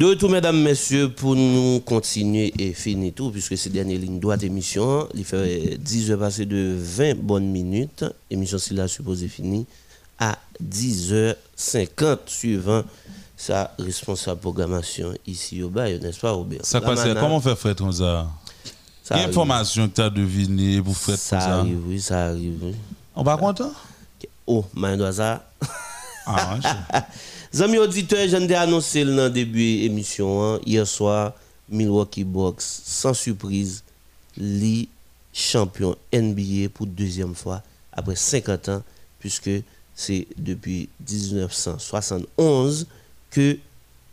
[0.00, 4.42] De retour, mesdames, messieurs, pour nous continuer et finir tout, puisque c'est dernière ligne droite
[4.42, 8.06] émission, il fait 10 heures passées de 20 bonnes minutes.
[8.30, 9.66] Émission, si la supposée finie
[10.18, 12.82] à 10h50, suivant
[13.36, 16.60] sa responsable programmation ici au bail, n'est-ce pas, Robert?
[16.62, 18.26] Ça passe, mana, comment faire frère comme ça
[19.02, 22.58] ça Quelle information que tu as deviné pour frère Ça ça arrive, oui, ça arrive.
[22.62, 22.74] oui.
[23.14, 23.72] On va content?
[24.46, 25.44] Oh, main ça.
[27.52, 31.32] Zami auditeurs, j'en ai annoncé le début émission hein, hier soir
[31.68, 33.82] Milwaukee Bucks sans surprise
[34.36, 34.88] li
[35.32, 37.60] champion NBA pour deuxième fois
[37.92, 38.82] après 50 ans
[39.18, 39.50] puisque
[39.96, 42.86] c'est depuis 1971
[43.30, 43.58] que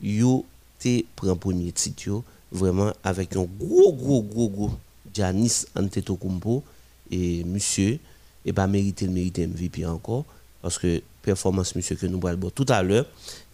[0.01, 0.43] yo
[0.79, 4.71] te prend premier titre vraiment avec un gros gros gros gros
[5.13, 6.63] Giannis Antetokounmpo.
[7.11, 7.99] Et monsieur
[8.45, 10.25] et pas mérité le mérité MVP encore
[10.61, 13.05] parce que performance monsieur que nous allons tout à l'heure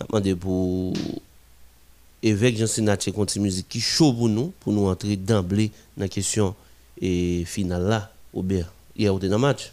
[0.07, 0.93] demandé pour
[2.21, 6.07] évêque Jean Sénatier contre musique qui chaud pour nous pour nous entrer d'emblée dans la
[6.07, 6.53] question
[7.01, 9.71] et finale là au bien hier au dans match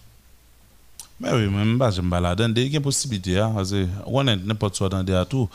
[1.21, 2.41] Mais oui, même pas, je me balade.
[2.57, 5.47] Il y a une possibilité, hein, parce que on n'importe quoi dans des tout.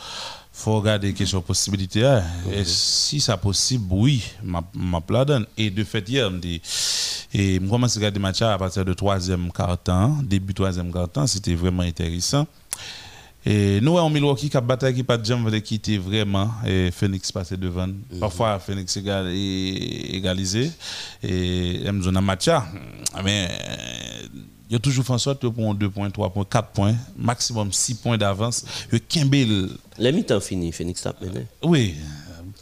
[0.55, 2.05] Faut regarder question possibilité.
[2.05, 2.23] hein.
[2.51, 5.01] Et si c'est possible, oui, ma, ma.
[5.57, 6.61] Et de fait, hier, me dit,
[7.33, 11.27] et je commence à regarder le match à partir de troisième quart-temps, début troisième quart-temps,
[11.27, 12.47] c'était vraiment intéressant.
[13.45, 17.31] Et nous, en Milwaukee, qui a bataille qui pas de qui était vraiment, et Phoenix
[17.31, 17.89] passait devant.
[18.19, 20.71] Parfois, Phoenix égal, égalisé,
[21.21, 22.49] et M zone match.
[23.23, 23.49] Mais,
[24.65, 26.95] euh, il y a toujours fait en sorte pour 2 points, 3 points, 4 points,
[27.17, 28.65] maximum 6 points d'avance.
[28.91, 31.95] Le Kimball, les mi-temps fini Phoenix tape maintenant oui,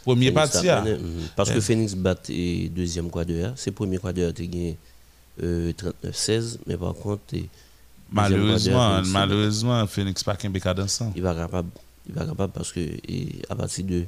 [0.04, 0.68] premier parti.
[0.68, 0.82] ah.
[0.82, 0.98] mhm.
[1.36, 4.76] parce que Phoenix bat et deuxième quart d'heure c'est premier quart d'heure tu gagné
[5.42, 5.72] euh,
[6.04, 7.48] 39-16 mais par contre eh,
[8.12, 11.12] Malheureusement, Phoenix, malheureusement, Phoenix pas qu'un bécade ensemble.
[11.16, 11.70] il va capable
[12.08, 14.04] il va capable parce que et, à partir de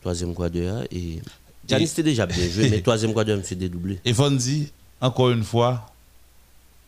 [0.00, 1.20] troisième quart d'heure et
[1.68, 5.44] Giannis était déjà bien joué mais troisième quart d'heure monsieur dédoublé Et Fondi, encore une
[5.44, 5.86] fois,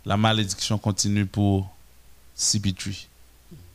[0.07, 1.69] la malédiction continue pour
[2.39, 3.07] CP3.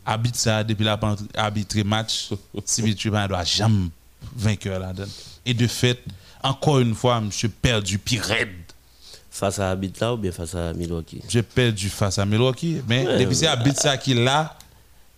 [0.05, 0.99] Habite ça depuis la
[1.35, 2.29] arbitré match,
[2.65, 3.89] CP3 ne doit jamais
[4.35, 5.11] vainqueur là-dedans.
[5.45, 5.99] Et de fait,
[6.41, 8.25] encore une fois, je suis perdu pire
[9.29, 11.21] face à Habit là ou bien face à Milwaukee?
[11.27, 14.13] J'ai perdu face à Milwaukee, mais Ouais, depuis c'est ça qui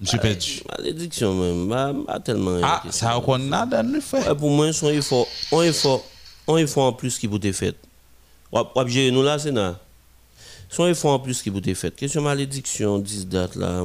[0.02, 0.62] je suis perdu.
[0.78, 4.28] malédiction même pas, pas tellement Ah, ça qu'on a dans le fait.
[4.28, 6.04] Ouais, pour moi, son effort, un effort,
[6.48, 7.76] un effort en plus qui vous été fait.
[8.88, 9.80] Gérer nous là, c'est là.
[10.74, 11.96] Son effort en plus qui vous été fait.
[11.96, 13.84] Question malédiction, 10 dates là.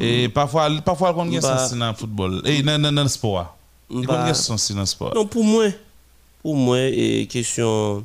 [0.00, 2.42] Et parfois, parfois, on a Bah- dans le football.
[2.44, 3.56] Et dans le sport.
[3.90, 5.12] Il y Bah- a sens dans le sport.
[5.16, 5.66] Non, pour moi,
[6.42, 8.04] pour moi, et question.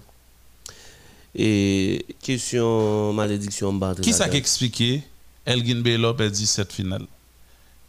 [1.36, 3.72] Et question malédiction.
[4.02, 5.04] Qui ça qui expliqué
[5.46, 7.06] Elgin Baylor perdu 7 finales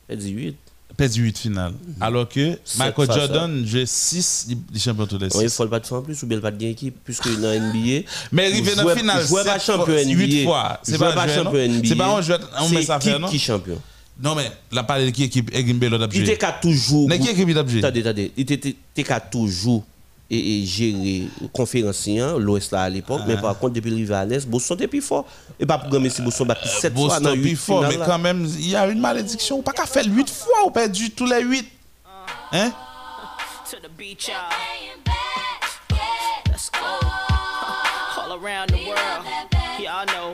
[0.09, 0.57] Elle dit 8.
[0.97, 1.73] Perdu 8 finales.
[2.01, 5.57] Alors que Michael à- Jordan joue 6 des champions tous les On il 6.
[5.57, 7.53] faut pas de faire en plus ou bien il pas de gain équipe puisque dans
[7.53, 8.07] NBA.
[8.33, 10.15] Mais arrivé dans la finale, jouer pas 7 champion NBA.
[10.15, 10.79] 8 fois.
[10.83, 11.89] C'est pas champion NBA.
[11.89, 13.29] C'est pas on joue, on met ça faire, équipe non?
[13.29, 13.81] qui champion?
[14.23, 17.09] Non, mais la parole de qui équipe Elgin Baylor a Il était qu'à toujours.
[17.09, 18.33] Mais qui équipe il a Attendez, attendez.
[18.37, 19.85] Il était qu'à toujours
[20.31, 24.49] et, et gérer conférencien, l'Ouest là à l'époque, mais par contre, depuis l'arrivée à l'Est,
[24.49, 25.27] Boston était plus fort.
[25.61, 27.97] Et pas pour gagner si Boston bat 7 fois dans Boston 8 plus fort, mais
[27.97, 28.07] là.
[28.07, 29.63] quand même, il y a une malédiction.
[29.63, 31.67] Pas qu'à faire 8 fois, ou perdu tous les 8.
[32.53, 32.73] Hein?
[33.71, 34.37] To the beach, y'all.
[36.49, 36.79] Let's go.
[38.23, 39.25] All around the world,
[39.81, 40.33] y'all know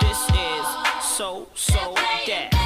[0.00, 1.94] this is so, so
[2.26, 2.57] that.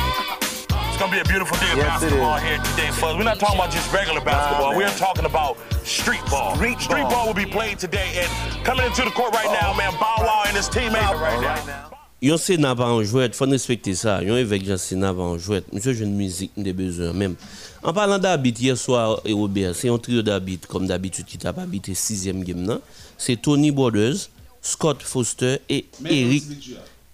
[1.02, 3.18] It's gonna be a beautiful day of basketball here today, folks.
[3.18, 4.76] We're not talking about just regular basketball.
[4.76, 6.54] We're talking about street ball.
[6.54, 6.78] Street,
[7.10, 7.26] ball.
[7.26, 10.56] will be played today, and coming into the court right now, man, Bow Wow and
[10.56, 11.90] his teammates right now.
[12.20, 14.22] Yon Sénat pas en jouet, faut respecter ça.
[14.22, 15.64] Yon évêque Jean Sénat pas en jouet.
[15.72, 17.34] Monsieur, j'ai une musique, des besoins même.
[17.82, 21.48] En parlant d'habit, hier soir, et Robert, c'est un trio d'habit, comme d'habitude, qui t'a
[21.48, 22.80] habité sixième game, non?
[23.18, 24.28] C'est Tony Borders,
[24.60, 26.44] Scott Foster et Eric,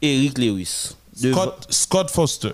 [0.02, 0.90] Eric Lewis.
[1.16, 2.52] Scott, Scott Foster.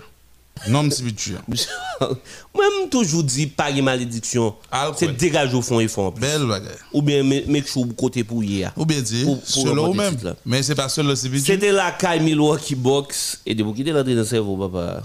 [0.69, 1.41] Non, spirituel.
[2.01, 4.55] Même toujours dit pas de malédiction.
[4.97, 6.11] C'est dégage au fond et fond.
[6.11, 6.73] Belle bagarre.
[6.93, 8.73] Ou bien make sure côté pour hier.
[8.77, 10.11] Ou bien dit, Pour- pour solo remporter même.
[10.13, 10.37] le titre, là.
[10.47, 11.57] Mais c'est pas solo spirituel.
[11.61, 13.41] C'était la caille Milwaukee Box.
[13.45, 15.03] Et de vous quitter l'entrée dans le cerveau, papa.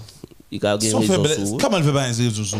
[0.52, 2.56] Il a gagné raison Comment elle fait pas un sur ça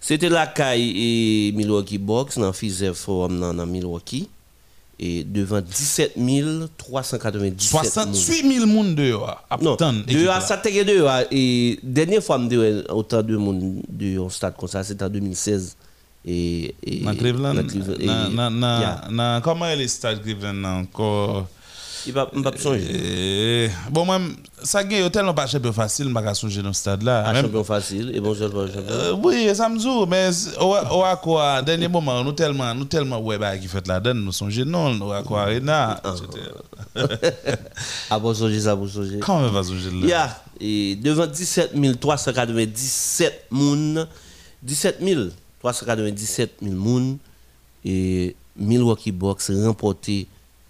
[0.00, 4.28] C'était la caille Milwaukee Box dans Fizer Forum dans Milwaukee.
[4.98, 6.14] Et devant 17
[6.78, 9.44] 397 68 000 monde dehors.
[9.50, 11.20] à Non, dehors, ça dehors.
[11.30, 15.76] Et dernière fois, je autant de monde dehors au stade comme ça, c'était en 2016.
[16.24, 17.54] Et, et, Dans Cleveland?
[17.54, 19.40] na- na- na- Yeah.
[19.44, 21.46] Comment est le stade Cleveland encore?
[22.06, 22.86] Il va pas songer.
[22.90, 24.18] Eh, Bon, moi,
[24.62, 27.28] ça gagne tellement pas champion facile, je pas songer dans ce stade là.
[27.28, 28.72] Un champion facile et bon le champion.
[28.90, 30.30] Euh, oui, ça me dit, mais
[30.60, 34.24] au à quoi, dernier moment, nous tellement, nous tellement, ouais, bah, qui fait la donne,
[34.24, 36.00] nous sommes non, au à quoi, Arena.
[38.10, 39.18] Ah bon, songer ça pour songer.
[39.20, 40.06] Comment on va songer là?
[40.06, 40.42] Yeah.
[40.60, 44.06] Et devant 17 397 moun,
[44.62, 44.98] 17
[45.60, 47.18] 397 000 moun,
[47.84, 50.26] et Milwaukee Bucks remporté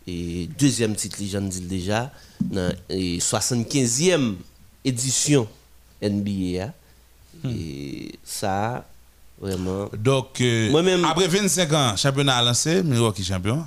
[0.07, 4.37] et deuxième titre, j'en dis déjà, dans la 75e
[4.85, 5.49] édition
[6.03, 6.73] NBA.
[7.49, 8.87] Et ça,
[9.41, 9.89] vraiment.
[9.97, 13.67] Donc, euh, Moi-même- après 25 ans, championnat a lancé, Milwaukee champion.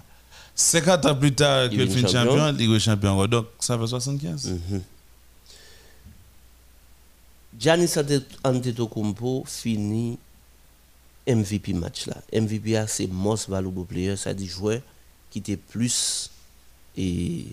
[0.55, 2.37] 50 ans plus tard que Il est fin champion.
[2.37, 3.27] champion, Ligue encore.
[3.27, 4.47] Donc, ça fait 75.
[4.69, 4.81] Mhm.
[7.57, 10.17] Giannis Ante- Antetokounmpo finit
[11.27, 12.17] MVP match là.
[12.33, 14.81] MVP a c'est most valuable player, ça dit joueur
[15.29, 16.29] qui était plus
[16.97, 17.45] et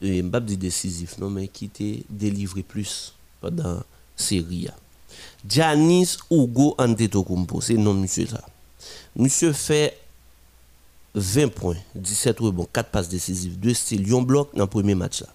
[0.00, 0.22] et
[0.56, 3.82] décisif non mais qui était délivré plus pendant
[4.16, 4.68] série.
[4.68, 4.74] a.
[6.30, 8.42] Hugo Antetokounmpo, c'est non monsieur ça.
[9.16, 9.98] Monsieur fait
[11.14, 15.20] 20 points, 17 rebonds, 4 passes décisives, 2 styles, 1 bloc dans le premier match
[15.20, 15.28] là.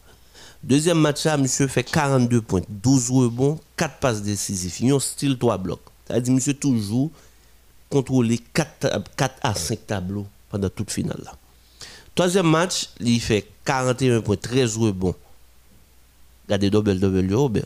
[0.63, 5.81] Deuxième match monsieur fait 42 points, 12 rebonds, 4 passes décisives, un style 3 blocs.
[6.07, 7.11] C'est-à-dire monsieur toujours
[7.89, 11.35] contrôler 4, 4 à 5 tableaux pendant toute finale là.
[12.15, 15.15] Troisième match, il fait 41 points, 13 rebonds.
[16.45, 17.65] Regardez double double Robert.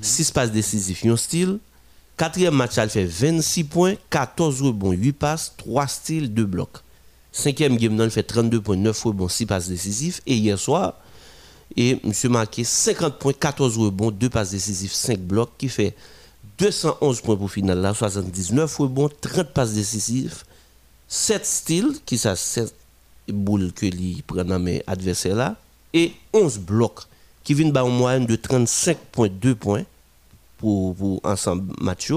[0.00, 1.58] 6 passes décisives, un style.
[2.16, 6.78] Quatrième match, il fait 26 points, 14 rebonds, 8 passes, 3 styles, 2 blocs.
[7.32, 10.20] Cinquième game, il fait 32 points, 9 rebonds, 6 passes décisives.
[10.26, 10.94] Et hier soir,
[11.76, 15.94] et monsieur marqué 50 points, 14 rebonds, 2 passes décisives, 5 blocs, qui fait
[16.58, 20.44] 211 points pour finale là, 79 rebonds, 30 passes décisives,
[21.10, 22.72] 7 styles, qui ça 7
[23.28, 25.56] boules que lui prend dans mes adversaires là,
[25.92, 27.02] et 11 blocs,
[27.42, 29.84] qui viennent par une moyenne de 35,2 points
[30.56, 32.12] pour, pour ensemble match.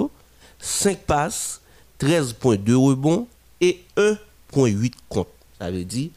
[0.60, 1.60] 5 passes,
[2.00, 3.28] 13,2 rebonds
[3.60, 5.28] et 1,8 compte.
[5.60, 6.12] Ça veut dire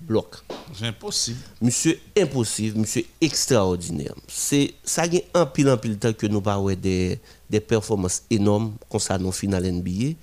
[0.00, 0.36] bloc.
[0.72, 1.38] C'est impossible.
[1.60, 4.14] Monsieur impossible, monsieur extraordinaire.
[4.26, 7.20] C'est ça gagne un pile en pile temps que nous parlons des,
[7.50, 10.14] des performances énormes concernant finale NBA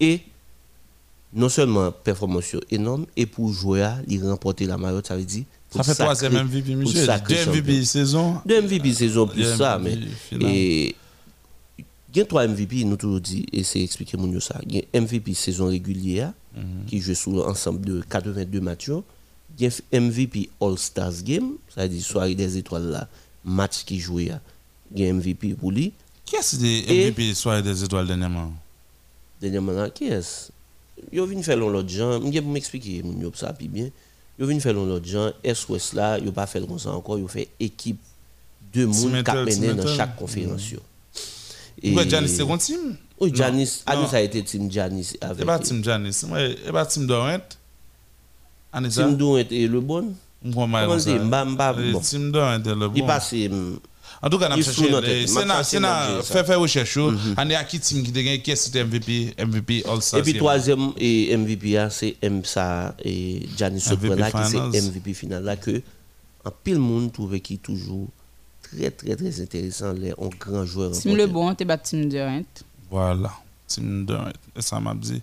[0.00, 0.22] et
[1.32, 5.44] non seulement performance énorme et pour jouer à il remporter la maillot ça veut dire
[5.70, 7.06] Ça fait troisième MVP, monsieur.
[7.28, 8.36] Deux MVP saison.
[8.46, 9.98] deux MVP saison plus ça mais
[10.40, 10.94] et
[11.78, 14.58] il y a trois MVP nous toujours dit et c'est expliqué mon ça.
[14.66, 16.86] Il y a MVP saison régulière Mhm.
[16.86, 18.88] qui joue sur l'ensemble de 82 matchs.
[19.58, 23.08] Il y a MVP All Stars Game ça veut dire soirée des étoiles là
[23.44, 24.30] match qui jouait
[24.94, 25.92] il y a MVP pour lui.
[26.24, 28.52] Qui est-ce MVP soirée des étoiles dernièrement?
[29.40, 30.50] Dernièrement qui est-ce?
[31.12, 33.90] Yo vinn faire l'autre gens, m'gè pour m'expliquer moun yo ça puis bien.
[34.38, 37.48] Yo vinn faire l'autre gens, SOS là, yo pas fait comme ça encore, yo fait
[37.60, 38.00] équipe
[38.72, 39.96] de Metal, mené dans Metal.
[39.96, 40.80] chaque conférence yo.
[41.82, 42.96] Giannis, c'est un team?
[43.18, 43.36] Oui, Non.
[43.36, 43.82] Janis.
[43.86, 46.12] Anis a été team Janis avec C'est pas Team Janis.
[46.12, 47.38] C'est pas Team Dorent.
[48.90, 50.12] Team Douin et le bon.
[50.52, 52.00] Comment dire, m'a m'a bon.
[52.00, 53.70] Team Dorent le bon.
[54.22, 55.20] En tout cas, on il a sous notre cherché.
[55.20, 55.28] tête.
[55.28, 56.34] C'est M'a na- cherché c'est na dans le jeu, ça.
[56.34, 56.96] fait faire recherche.
[56.98, 60.20] On est à qui team qui a gagné qui c'était MVP MVP All Star.
[60.20, 64.50] Et puis troisième et MVP a, c'est M ça et Janis MVP Sopra là qui
[64.72, 65.82] c'est MVP final là que
[66.44, 68.08] en pile monde trouvait qui toujours
[68.62, 72.42] très très très intéressant les un grand joueur Tim Le Bon, t'es battu Tim Durant.
[72.90, 73.32] Voilà.
[73.68, 74.28] Team Dorent.
[74.56, 75.20] Et ça m'a dit.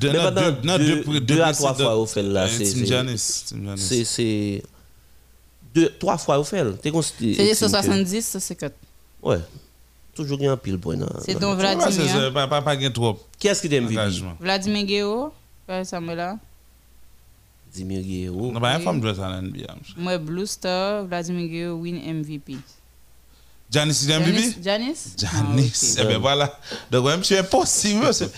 [0.00, 2.48] Mais Non, pendant deux- non, deux, deux- deux deux à trois fois au fait là,
[2.48, 3.44] Team c'est- Janis.
[3.76, 4.62] C'est
[5.74, 6.64] deux trois fois au fait.
[6.82, 8.72] C'est team que- 170, 150.
[9.22, 9.38] Ouais.
[10.14, 10.96] Toujours il y a un pile point.
[11.24, 11.32] C'est
[11.90, 12.22] c'est Vladimir.
[12.24, 13.18] ça, Pas pas- trop.
[13.38, 14.34] Qui est-ce qui MVP engagement.
[14.40, 15.32] Vladimir Guerrero,
[15.66, 16.38] par exemple là.
[17.74, 18.52] Dimir Guerrero.
[18.52, 19.74] Non, pas une femme de ça dans NBA.
[19.96, 22.56] Moi, Blue Star, Vladimir Guerrero win MVP.
[23.74, 24.56] Janis, il est MVP?
[24.62, 24.96] Janis?
[25.18, 25.96] Janis.
[26.00, 26.56] Eh bien voilà.
[26.92, 28.06] Donc, ouais, monsieur impossible.
[28.06, 28.30] Monsieur,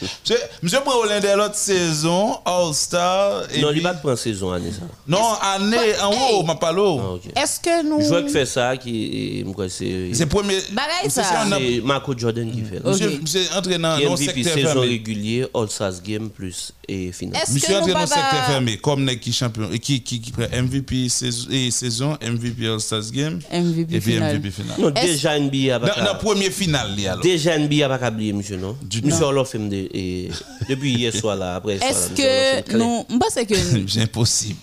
[0.62, 3.42] monsieur, prend l'un de l'autre saison, All-Star.
[3.60, 4.86] Non, il va prendre saison année ça.
[5.06, 7.20] Non, année en haut, ma palo.
[7.36, 7.42] Ah.
[7.42, 8.00] Est-ce que nous.
[8.00, 10.10] Joueur qui fait ça, qui moi, c'est.
[10.14, 10.56] C'est premier.
[10.72, 11.22] Bagaille ça.
[11.50, 12.76] C'est Marco Jordan qui fait.
[12.82, 12.90] là.
[12.90, 13.20] Monsieur, Ok.
[13.22, 14.86] monsieur entré dans MVP secteur saison fermé.
[14.88, 17.42] régulier, All Stars Game plus et finale.
[17.42, 20.32] Est-ce Monsieur que nous dans pas secteur fermé, comme qui champion, et qui, qui, qui
[20.32, 24.18] prend MVP saison, et saison, MVP All-Stars Game, MVP et puis.
[24.18, 24.94] MVP final.
[25.26, 26.04] Non, déjà NBA a Dans, pas.
[26.04, 26.88] dans le premier final.
[27.22, 28.76] Déjà NBA a pas oublié, monsieur, non?
[29.02, 29.58] Monsieur fait
[29.94, 30.30] et
[30.68, 33.04] depuis hier soir là, après Est-ce fait que nous.
[33.08, 33.88] Je pense que.
[33.88, 34.60] C'est impossible.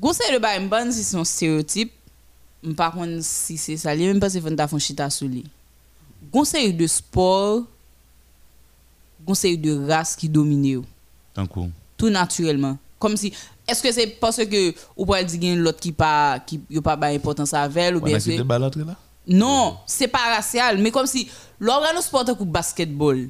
[0.00, 1.92] Conseil de bail bon si son stéréotype.
[2.76, 5.44] Par contre, si c'est ça, lui même pas si faut ta chita sous lui.
[6.32, 7.62] Conseil de sport,
[9.24, 10.82] conseil de race qui domine
[11.96, 12.76] tout naturellement.
[12.98, 13.32] Comme si
[13.68, 17.08] est-ce que c'est parce que ou pas dire a l'autre qui pas qui pas ba
[17.08, 18.70] importance avec ou bien Voilà
[19.26, 21.28] est-ce qui que- non, c'est pas racial, mais comme si
[21.60, 23.28] l'organe sport comme basketball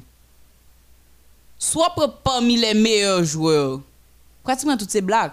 [1.59, 1.93] soit
[2.23, 3.79] parmi les meilleurs joueurs.
[4.43, 5.31] Pratiquement toutes ces blagues.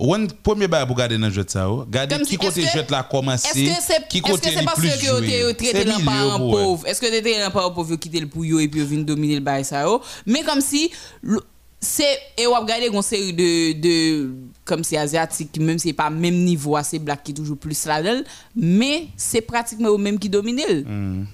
[0.00, 1.86] Un premier bail pour garder dans le jeu de ça, oh.
[1.88, 4.50] Gardez Comme qui côté est-ce que- jeu là commencé, Est-ce que qui est-ce que côté
[4.52, 5.42] c'est le parce plus que vous joué.
[5.42, 6.62] avez traité C'est les milieu, parents pour, ouais.
[6.62, 8.68] pauvres Est-ce que vous avez traité les parents pauvres vous quitter le pour yo et
[8.68, 10.02] puis vous venez dominer le bail ça yo?
[10.26, 10.90] Mais comme si
[11.84, 14.34] c'est et on regarder une série de de
[14.64, 18.02] comme c'est asiatique même si c'est pas même niveau c'est black qui toujours plus là
[18.56, 21.24] mais c'est pratiquement au même qui domine Mm.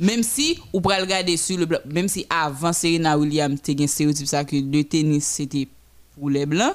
[0.00, 3.86] Même si, ou pral regarder sur le blanc, même si avant Serena Williams, te gen
[3.86, 5.68] stéréotype ça que le tennis c'était
[6.18, 6.74] pour les blancs,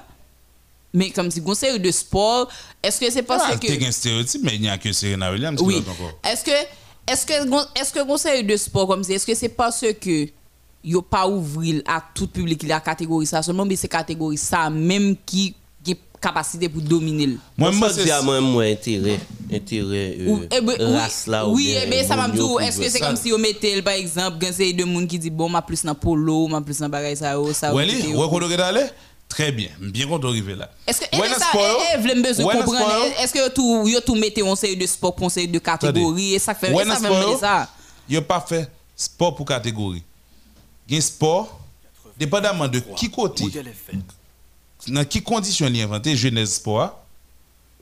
[0.94, 2.50] mais comme si conseil de sport,
[2.82, 3.68] est-ce que c'est parce Ah, que.
[3.68, 5.84] T'es un stéréotype, mais il n'y a que Serena Williams Oui.
[6.24, 6.52] Est-ce que
[7.12, 7.34] est-ce que
[7.80, 10.28] est-ce que conseil de sport comme ça, est-ce que c'est parce que
[10.84, 15.16] yo pas ouvrir à tout public la catégorie ça seulement mais c'est catégorie ça même
[15.26, 17.28] qui qui capacité pour dominer.
[17.28, 17.38] le.
[17.58, 19.20] Moi, moi, je c'est- dis à moi, moi, intérêt,
[19.52, 21.48] intérêt, euh, eh oui, race là.
[21.48, 23.82] oui, eh ben, ça m'a dit, yo pour est-ce que c'est comme si on mettait,
[23.82, 26.78] par exemple, quand c'est deux monde qui dit, bon, ma plus dans polo, ma plus
[26.80, 27.74] dans bagaille ça, oh, ça.
[27.74, 28.30] Ouais, oh, ouais, oh.
[28.30, 28.86] qu'on aurait d'aller?
[29.28, 29.70] Très bien.
[29.80, 30.70] Bien qu'on arrivé là.
[30.88, 34.42] Est-ce que, Ouais, que ça, eh, eh, ouais, comprendre, est-ce que tout, yo tout mettez
[34.42, 37.38] en série de sport pour une série de catégories, et ça fait, Ouais, ça fait
[37.40, 37.70] ça.
[38.12, 40.04] A pas fait sport pour catégorie.
[40.90, 41.60] Il y a sport,
[42.18, 44.02] dépendamment de qui côté, Modèle FM.
[44.88, 47.00] dans quelles conditions il a inventé Genèse Sport.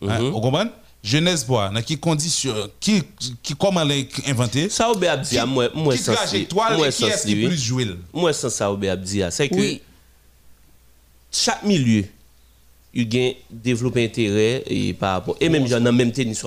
[0.02, 0.30] Hein, Mhm.
[0.32, 0.72] Vous comprenez?
[1.04, 3.02] Genèse Sport, dans quelles conditions, qui,
[3.42, 4.70] qui, comment l'a inventé?
[4.70, 7.10] Ça, ou bien, Abdi, Qui- moi, moi, qui sens li- trajectoire moi, et qui sens
[7.10, 7.48] est-ce qui li, oui.
[7.48, 7.88] plus joué?
[8.14, 9.82] Moi, sans ça, ou bien, Abdi, c'est que Oui.
[11.32, 12.06] chaque milieu,
[12.94, 15.38] il y a développé intérêt et par rapport.
[15.40, 16.44] Et même, j'en ai même tennis.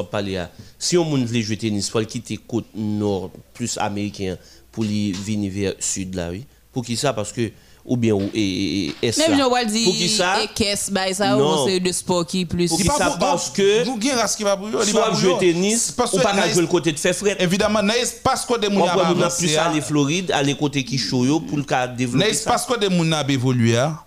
[0.78, 4.36] Si on veut jouer tennis, il faut quitter côte nord, plus américain,
[4.80, 6.44] pour lui venir vers sud là, oui.
[6.72, 7.12] Pour qui ça?
[7.12, 7.50] Parce que,
[7.84, 9.48] ou bien, ou, et, est Même là.
[9.64, 10.42] je dire, Pour qui ça?
[10.42, 11.64] et qu'est-ce, bah, ça, Non.
[11.64, 12.68] ou série de sport qui plus.
[12.68, 13.16] Pour qui ça?
[13.20, 15.38] Parce que, Vous avez race qui va va soit eux.
[15.38, 17.36] tennis, Parce ou que pas jouer le côté de faire fret.
[17.40, 20.82] Évidemment, dans l'espace quoi des On moun a peut pas plus aller Floride, aller côté
[20.84, 22.30] qui chaud pour le cas développer ça?
[22.30, 23.98] l'espace quoi des moun a évolué, hein,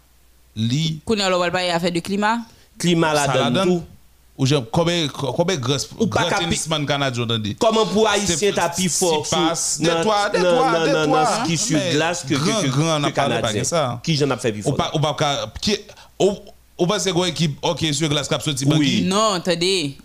[0.55, 2.39] li, Qu'on a le pas affaire de climat.
[2.79, 3.67] Climat ça là-dedans donne.
[3.79, 3.83] tout.
[4.35, 7.27] Ou j'ai combien combien gros Ou pas gros capi- tennisman canadien
[7.59, 12.33] Comment pour Haïtien C'est- tapis fort si sur- dans- détoile, dans ski sur glace que
[12.33, 12.99] grand, grand,
[13.41, 13.99] pas ça.
[14.03, 14.75] Qui j'en a fait plus ou fort.
[14.75, 15.77] pas ou pas ka- qui
[16.19, 16.31] ou
[16.79, 18.71] ou pas c'est quoi équipe OK sur glace cap sorti Oui.
[18.71, 19.97] banqui Non, attendez.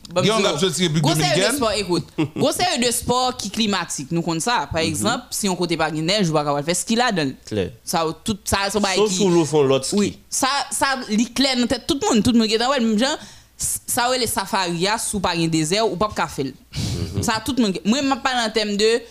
[0.60, 1.56] Sorti République dominicaine?
[1.56, 2.06] sport, écoute.
[2.36, 4.08] Gros de sport qui climatique.
[4.10, 4.60] Nous connaissons ça.
[4.60, 4.68] Mhm.
[4.72, 7.32] Par exemple, si on côté pas neige, je vais pas faire ski là-dedans.
[7.46, 7.70] Clair.
[7.82, 9.96] Ça, tout, ça, c'est pas Sauf qui- sous l'eau font l'autre ski.
[9.96, 12.58] Oui, ça, ça, li clair dans tête tout le monde, tout le monde qui est
[12.58, 13.16] dans ouais, même genre,
[13.58, 16.46] ça ouais les safaria sous par un désert ou pas ka faire.
[16.46, 17.22] Mhm.
[17.22, 17.80] Ça tout le monde.
[17.84, 19.02] Moi je parle en termes de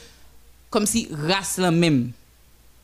[0.70, 2.12] comme si race la même.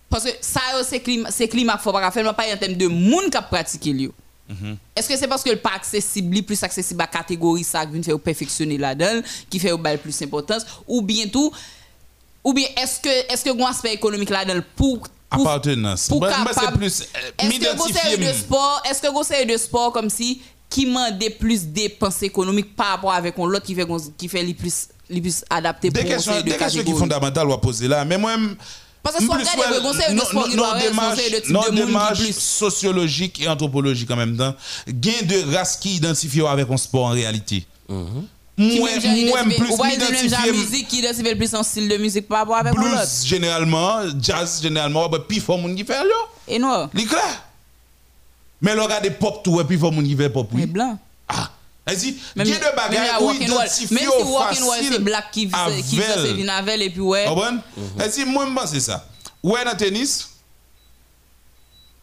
[0.10, 2.88] Parce que ça c'est climat c'est climat faut pas faire, mais pas en termes de
[2.88, 4.04] monde qui pratiquer li.
[4.04, 4.14] yo.
[4.96, 8.20] Est-ce que c'est parce que le pas accessible, plus accessible à catégorie ça qui faire
[8.20, 11.52] perfectionner là-dedans, qui fait au bal plus importance ou bien tout
[12.44, 16.30] ou bien est-ce que est-ce que un aspect économique là-dedans pour pour- appartenance pour moi,
[16.50, 17.88] c'est capable- plus euh, est-ce que vous
[18.28, 20.42] de sport, est-ce que vous savez de sport comme si
[20.74, 23.86] qui demandait plus dépenses économiques par rapport avec l'autre qui fait
[24.18, 27.88] qui fait les plus les plus adapté des pour questions de qui fondamentales à poser
[27.88, 28.04] là.
[28.04, 28.32] Mais moi
[29.04, 32.18] Parce que soit plus, ouais, le conseil de non- sport non- non démarche- non monde
[32.26, 32.36] plus.
[32.36, 34.56] sociologique et anthropologique en même temps.
[34.88, 37.66] Gain de race qui identifie avec un sport en réalité.
[38.58, 42.88] Identifié- plus m'identifier musique qui identifie plus style de musique par rapport avec l'autre.
[42.90, 46.60] blues généralement jazz généralement puis faut moun qui fait là Et
[46.94, 47.44] li clair
[48.64, 50.98] mais le regardez pop tout et puis faut qui fait pop Et oui blanc.
[51.28, 51.52] ah
[51.86, 55.32] vas-y Même, gain de même bagages où identifier Même si walk and roll c'est black
[55.32, 55.52] qui
[55.88, 56.00] qui
[56.34, 57.26] vinavel et puis ouais.
[57.28, 57.62] Comprendre?
[57.98, 59.06] Vas-y, moi, je pense ça.
[59.44, 60.30] Ouais, dans le tennis,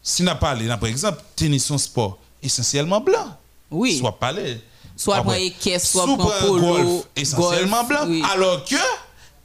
[0.03, 3.35] si on a parlé, par exemple, tennis, son sport, essentiellement blanc.
[3.71, 3.97] Oui.
[3.97, 4.61] Soit parler.
[4.95, 8.05] Soit équestre, soit prend polo, golf, essentiellement blanc.
[8.07, 8.21] oui.
[8.31, 8.75] Alors que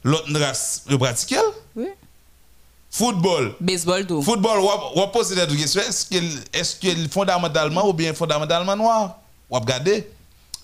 [0.03, 1.35] l'autre race, le pratique,
[1.75, 1.87] Oui.
[2.97, 3.55] Football.
[3.59, 4.21] Baseball tout.
[4.21, 4.59] Football,
[4.95, 5.81] on va poser des questions.
[5.81, 9.17] Est-ce qu'il est fondamentalement ou bien fondamentalement noir?
[9.49, 10.09] On regarder.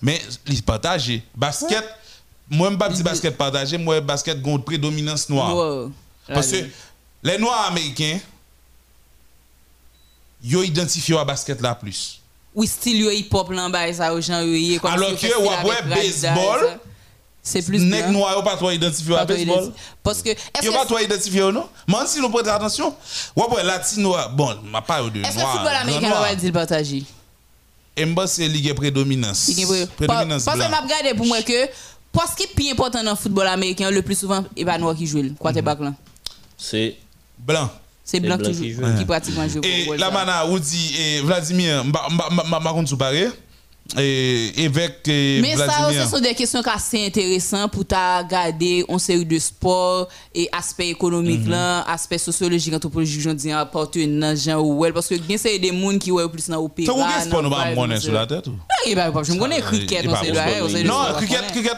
[0.02, 1.22] Mais il partagé.
[1.34, 1.84] Basket,
[2.50, 5.54] moi, je ne pas basket partagé, moi, basket a une prédominance noire.
[5.54, 5.88] Noir.
[6.28, 6.66] Parce que
[7.22, 8.18] les Noirs américains,
[10.42, 12.20] ils identifient au basket là plus.
[12.54, 16.78] Oui, style yo hip hop là bas ça aux gens Alors que, ouais, baseball.
[17.46, 18.12] C'est plus Nèg blanc.
[18.12, 19.70] noir, pas toi identifié Pas toi baseball.
[20.02, 21.68] Parce que Yo pas que toi identifié ou non?
[21.86, 22.94] Mais si nous prêtons attention,
[23.36, 26.52] ouais, ouais, latino, bon, ma parle de est-ce que le football américain va dire le
[26.52, 27.04] partager
[27.96, 29.48] Et m'ba, c'est ligue prédominance.
[29.48, 30.70] Il pas- Prédominance Parce que blanc.
[30.70, 31.68] m'a regardé pour moi que
[32.10, 34.94] parce qui est plus important dans le football américain le plus souvent et pas noir
[34.96, 35.92] qui joue le quarterback là.
[36.56, 36.96] C'est
[37.38, 37.68] Blanc.
[38.06, 39.60] C'est blanc blanc qui qui joue qui pratiquement joue.
[39.64, 42.98] Et la mana ou dit et Vladimir, m'a contre sous.
[43.98, 46.04] Et évêque et Mais ça, Vladimir.
[46.04, 50.88] ce sont des questions assez intéressantes pour ta regarder une série de sport et aspect
[50.88, 55.68] économique là, aspect sociologique, anthropologique, j'en dis appartenance, genre ou parce que bien c'est des
[55.68, 56.92] gens qui ouais plus dans l'opéra.
[56.92, 58.46] Ça vous qu'est-ce dans qu'on va vibe, me connaître dans sur la tête
[58.94, 61.76] ben, je connais cricket, on sait pas on sport, le Non, sport, on cricket, cricket,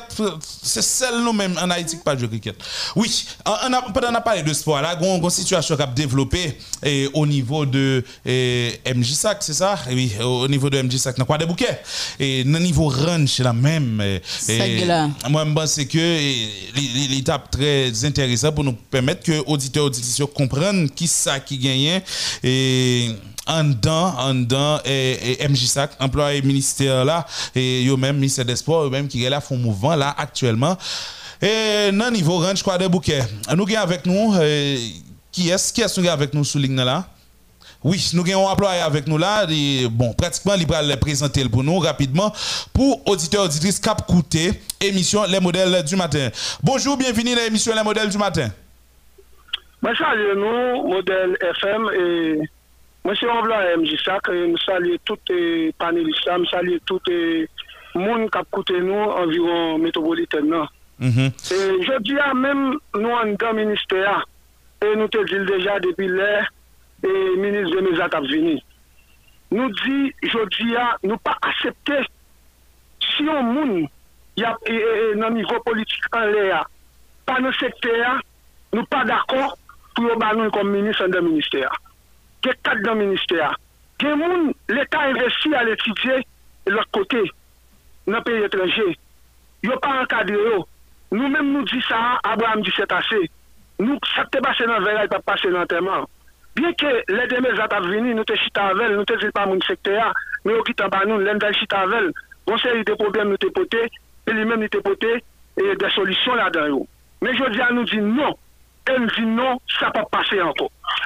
[0.62, 2.56] c'est celle nous-mêmes en Haïti qui pas jouer cricket.
[2.94, 5.86] Oui, on a, qu'on a parlé de sport, là, y a une situation qui a
[5.86, 6.56] développé
[7.14, 9.76] au niveau de MJ Sac, c'est ça?
[9.90, 11.80] Oui, au niveau de MJ Sac, dans quoi des bouquets.
[12.18, 14.00] Et dans niveau ranch la même.
[14.00, 14.58] Et, C'est
[15.28, 20.88] moi, je pense que l'é- l'étape très intéressante pour nous permettre que auditeurs auditeurs comprennent
[20.90, 22.00] qui ça qui gagne
[22.42, 23.10] et
[23.48, 27.24] en dedans, en dedans, et, et MJSAC, employé ministère là,
[27.54, 30.76] et yo même ministère des Sports, eux même qui est là, font mouvement là actuellement.
[31.40, 33.22] Et dans niveau ranch, quoi de bouquet.
[33.54, 34.76] Nous avons avec nous, euh,
[35.30, 37.06] qui est-ce qui avons avec nous sous ligne là?
[37.86, 39.46] Oui, nous avons un employé avec nous là.
[39.48, 42.32] et bon, pratiquement, il va le présenter pour nous rapidement
[42.74, 44.50] pour auditeurs auditrices Cap Couté,
[44.80, 46.30] émission Les modèles du matin.
[46.64, 48.48] Bonjour, bienvenue à l'émission Les modèles du matin.
[49.80, 52.38] Moi, salue nous, modèle FM, et
[53.04, 57.48] moi, c'est Envla MJSAC, et nous saluons tous les panélistes, nous saluons tous les
[57.94, 60.52] monde qui écoutent nous environ métropolitaine.
[60.98, 61.30] Mhm.
[61.52, 64.26] Et je dis à même nous en le ministère,
[64.84, 66.50] et nous te disons déjà depuis l'air,
[67.04, 68.56] e minis de mezat ap vini.
[69.54, 69.98] Nou di,
[70.32, 72.00] jodi ya, nou pa asepte
[73.04, 73.74] si yon moun
[74.40, 76.62] yap e, e, e, nan nivou politik an le ya,
[77.28, 78.16] pa nou sekte ya,
[78.74, 79.54] nou pa d'akor
[79.96, 81.68] pou yo banon kon minis an de minister.
[82.44, 83.54] Ge kat dan minister.
[84.02, 86.20] Ge moun l'Etat investi al etidye
[86.72, 87.22] lor kote
[88.10, 88.90] nan peyi etranje.
[89.64, 90.64] Yo pa an kade yo.
[91.14, 93.22] Nou menm nou di sa, Abraham di se pase.
[93.78, 96.04] Nou sa te pase nan veray pa pase nan teman.
[96.56, 99.60] Bien ke le demel zat avveni, nous te chita avèl, nou te zil pa moun
[99.66, 100.06] sekte ya,
[100.46, 102.08] nou yo ki taba nou, lèm chita avèl,
[102.48, 103.82] gonsè yi de problem nou te pote,
[104.24, 105.18] pe li mèm nou te pote,
[105.60, 106.78] e de solisyon la dan yo.
[107.20, 108.32] Men jodi an nou di non,
[108.88, 110.40] el di non, sa pa pase.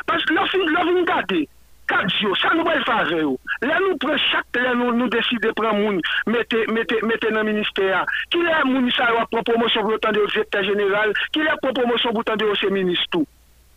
[0.06, 1.42] Pas lò vin gade,
[1.90, 3.34] kad yo, sa nou wèl faze yo.
[3.66, 5.98] Lè nou pre chak, lè nou nou deside pre moun,
[6.30, 8.04] mette, mette, mette nan minister ya.
[8.30, 12.22] Ki lè moun sa yo a propomosyon boutan de yo zekte general, ki lè propomosyon
[12.36, 13.26] de yo se ministou.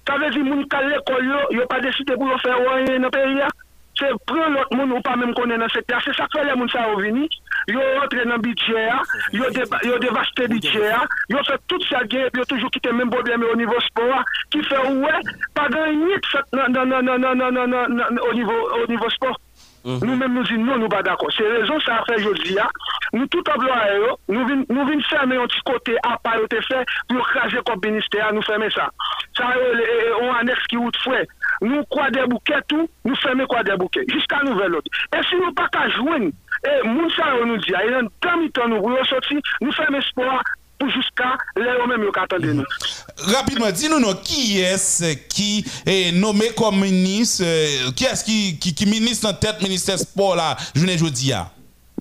[0.07, 3.09] Ça veut dire que les gens qui n'ont pas décidé pour faire rien dans le
[3.09, 3.41] pays.
[3.41, 3.47] Hein.
[3.97, 6.01] C'est prendre l'autre monde ou pas même qu'on dans le secteur.
[6.03, 7.29] C'est ça que les gens sont venus.
[7.67, 9.01] Ils rentrent dans le budget, hein.
[9.31, 11.05] ils ont dévasté le budget, hein.
[11.29, 14.21] ils ont fait tout ça, ils ont toujours quitté le même problème au niveau sport,
[14.51, 15.21] qui fait ouais,
[15.53, 16.15] pas gagner
[18.83, 19.39] au niveau sport.
[19.85, 21.29] Nous-mêmes nous disons non, nous pas d'accord.
[21.35, 22.57] C'est raison ça a fait aujourd'hui.
[22.59, 22.67] hein.
[23.11, 26.85] Nous tout employés, yo, nous venons nous fermer un petit côté à part te fait
[27.09, 28.89] pour craser comme ministère, nous fermer ça.
[29.37, 31.27] Ça euh, euh, on annexe qui route fouet.
[31.61, 34.89] Nous quoi des bouquets tout, nous fermer quoi des bouquets jusqu'à nouvel ordre.
[35.15, 36.31] Et si nous pas qu'à joindre
[36.65, 39.39] et moun ça yo nous dit, il y a un temps mi-temps nous pour sortir,
[39.61, 40.41] nous fermer sport
[40.89, 42.53] jusqu'à l'heure même où attendez.
[43.17, 48.85] Rapidement, dis-nous non, qui est-ce qui est nommé comme ministre, euh, qui est-ce qui, qui,
[48.85, 51.33] ministre en tête ministère sport là, je ne dis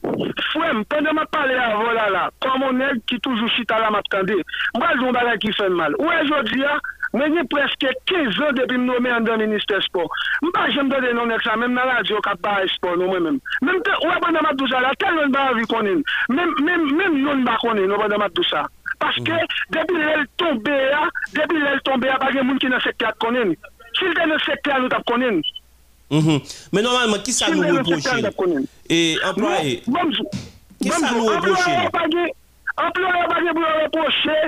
[0.02, 4.08] Fwem, pwende mwen pale avon la la, kwa mwen neg ki toujou chita la mat
[4.10, 4.34] kande,
[4.74, 5.94] mwen joun bagay ki mal.
[6.00, 6.58] Ou e jodi
[7.12, 10.08] Mwen gen preske 15 an depi m nomen an dan minister sport.
[10.40, 12.62] M pa jem do den non an ek sa, men m nan radyo kap ba
[12.64, 13.40] esport nou mwen men.
[13.60, 16.00] Men te, wè ban damat dousa la, tel yon ba avi konen.
[16.32, 18.62] Men yon ba konen, wè ban damat dousa.
[19.02, 19.58] Paske, mm.
[19.76, 21.02] depi lèl tombe ya,
[21.36, 23.52] depi lèl tombe ya, pa gen moun ki nan sekte at konen.
[23.98, 25.42] Sil den nan sekte an nou tap konen.
[26.12, 26.54] Mm-hmm.
[26.72, 28.16] Men normalman, ki sa nou reproche?
[28.88, 30.40] E, employe, non, bon, bon,
[30.80, 31.76] ki sa bon, nou reproche?
[31.76, 32.32] Employe,
[32.86, 34.40] employe, employe, eh, employe, employe,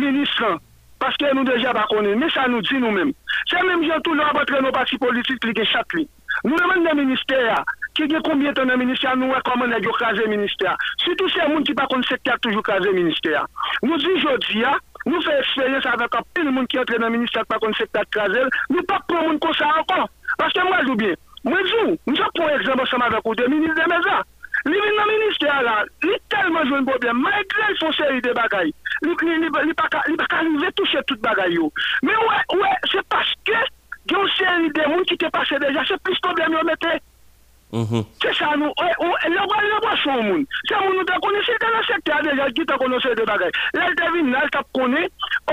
[0.00, 0.56] ministran.
[0.98, 3.12] Paske nou deja bakone, me sa nou di nou men.
[3.50, 6.06] Se men jantou nou abotre nou pati politik li gen chak li.
[6.44, 7.58] Nou deman nan minister ya,
[7.98, 10.74] ki gen konbien ton nan minister nou rekomen nan yo kaze minister.
[11.02, 13.46] Sitou se moun ki bakon sektak toujou kaze minister.
[13.82, 14.74] Nou di jodi ya,
[15.06, 19.06] nou fe eksperyens avek apil moun ki entre nan minister bakon sektak kaze, nou pak
[19.10, 20.06] pou moun konsa ankon.
[20.38, 21.14] Paske mwen jou bien,
[21.46, 24.18] mwen jou, mwen jou pou ekzambo seman avek ou de minister meza.
[24.64, 27.18] Le ministère, il a tellement joué un problème.
[27.18, 28.74] malgré son série de bagailles.
[29.02, 31.58] Il n'a pas qu'à lui retoucher tout le bagaille.
[32.02, 33.52] Mais ouais, c'est parce que
[34.10, 35.82] il y a une série de qui était passé déjà.
[35.86, 37.07] C'est plus le problème que.
[37.72, 38.04] Mhm.
[38.22, 40.44] Se sa nou, lè wè lè wè son moun.
[40.70, 43.12] Se moun nou ta koni, se te la sekte a deja Ki ta konon se
[43.18, 43.50] de bagay.
[43.76, 45.02] Lè te vin nan, ta koni,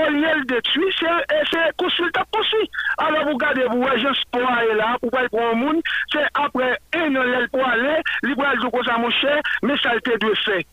[0.00, 2.62] ol yel detui Se eh, kousil ta kousi
[3.04, 5.82] Alè pou gade pou wè jens pou a e la Pou wè pou moun
[6.14, 9.36] Se apre en lè pou a lè Li pou al zoukosa moun chè
[9.66, 10.72] Me salte dwe sek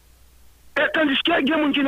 [0.93, 1.79] tandis qu'il y a des gens qui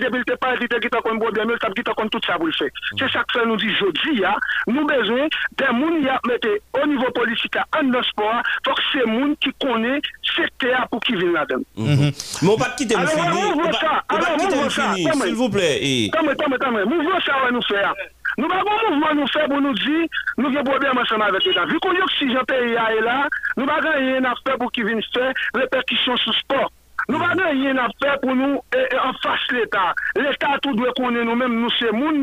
[0.00, 2.46] depuis le pas dit qui t'a un problème, il t'a qui t'a tout ça pour
[2.46, 2.68] le faire.
[2.98, 4.22] C'est ça que ça nous dit aujourd'hui.
[4.66, 8.82] Nous besoin des gens qui a mettez au niveau politique, en dans sport, faut que
[9.04, 10.02] des gens qui connaissent
[10.36, 11.62] secteur pour qui viennent là-dedans.
[11.76, 12.12] Mais
[12.42, 13.26] on va pas quitter le Alors, fini.
[13.54, 14.04] on On ça.
[14.08, 14.94] Alors, on ça.
[15.26, 15.78] s'il vous plaît.
[15.80, 17.94] Et- Attends, attends, attends, mouvement ça va nous faire.
[18.36, 20.06] Nous avons un mouvement nous faire pour nous dire,
[20.38, 21.64] nous avons un problème ensemble avec l'État.
[21.66, 25.00] Vu qu'on y a oxygène pays là, nous n'avons rien à faire pour qu'ils viennent
[25.14, 26.72] faire répercussions sur le sport.
[27.08, 29.94] Nous n'avons rien à faire pour nous en face l'État.
[30.16, 32.22] L'État tout doit connaître nous-mêmes, nous c'est nous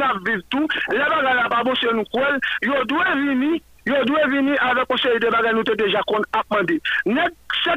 [0.50, 0.68] tout.
[0.92, 1.08] La
[1.80, 2.28] c'est nous quoi.
[2.62, 6.44] Yo doit venir, yo venir avec conseil de bagarre nous déjà qu'on a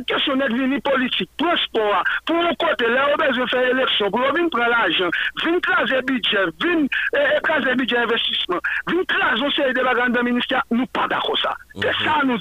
[0.06, 5.09] question n'est venue politique, transport, pour un côté, là, on faire élection, pour prendre l'argent,
[6.02, 6.89] budget, venir
[7.76, 9.05] budget investissement, venir
[9.39, 9.81] conseil de
[10.12, 11.55] dans ministère, nous pas d'accord ça.
[11.81, 12.05] C'est mhm.
[12.05, 12.39] ça nous.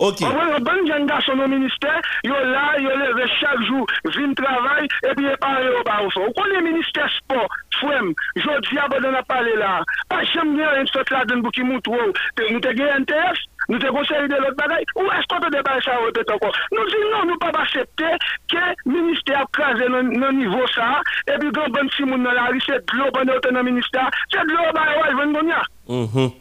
[0.00, 0.22] Ok.
[0.24, 3.84] An wè yon ban jen da son nou minister, yo la, yo leve chak jou,
[4.16, 6.24] vin travay, epi e pare yo ba ou fò.
[6.24, 8.08] Ou kon le minister sport, fwem,
[8.40, 9.74] jodi abode na pale la,
[10.08, 13.04] pa jem gen yon sot la den bou ki mout wou, te, nou te gen
[13.04, 16.48] NTF, nou te konseri de lot bagay, ou eskote de bagay sa ou te toko.
[16.72, 18.16] Nou di non, nou pa ba aksepte
[18.50, 20.94] ke minister ap kraze nan nivou sa,
[21.28, 24.70] epi gen ban si moun la ri, se dlo ban yote nan minister, se dlo
[24.76, 25.60] ba yoy ven don ya.
[25.92, 26.32] Mhm.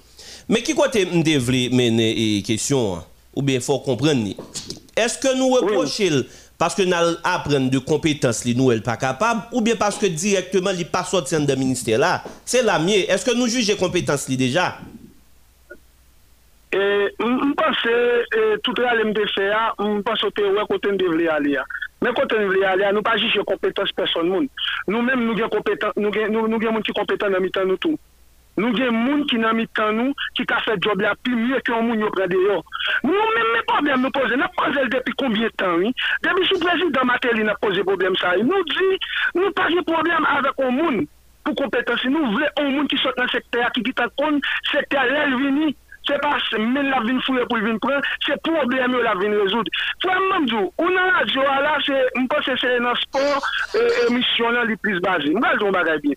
[0.50, 3.04] Mais qui quoi te devle mener et question hein?
[3.40, 4.36] Ou bien faut comprendre.
[4.98, 6.26] Est-ce que nous reprochons
[6.58, 10.72] parce que nous apprenons de compétences li nous pas capable ou bien parce que directement
[10.78, 12.22] il pas sorti de ministère là?
[12.44, 14.78] C'est la mienne est-ce que nous jugeons compétences déjà?
[16.72, 17.96] E mpase,
[18.62, 21.64] tout rale mde fe a, mpase ote wè kote mde vle ale a.
[22.06, 24.46] Men kote mde vle ale a, nou pa jije kompetans person moun.
[24.86, 26.30] Nou men nou gen kompetan, nou gen
[26.70, 27.74] moun ki kompetan nan mitan
[28.60, 28.70] nou tou.
[28.70, 31.74] Nou gen moun ki nan mitan nou, ki ka fè job la pi mye ki
[31.76, 32.60] an moun yo prade yo.
[33.04, 35.86] Nou men men problem nou pose, nan pose l depi konbien tan,
[36.26, 38.36] depi sou prezident Mateli nan pose problem sa.
[38.44, 38.90] Nou di,
[39.38, 41.04] nou pa jè problem avèk an moun
[41.48, 42.12] pou kompetansi.
[42.14, 44.42] Nou vle an moun ki sot nan sekte a, ki kita kon
[44.72, 45.76] sekte a lèl vini.
[46.08, 49.68] Se pa men la vin fouye pou vin pran, se probleme yo la vin rezoud.
[50.02, 51.76] Fwa mmanjou, ou nan la diyo ala,
[52.24, 53.46] mpa se se nan sport,
[54.08, 55.36] emisyon nan li plis bazi.
[55.36, 56.16] Mpa zon bagay bi.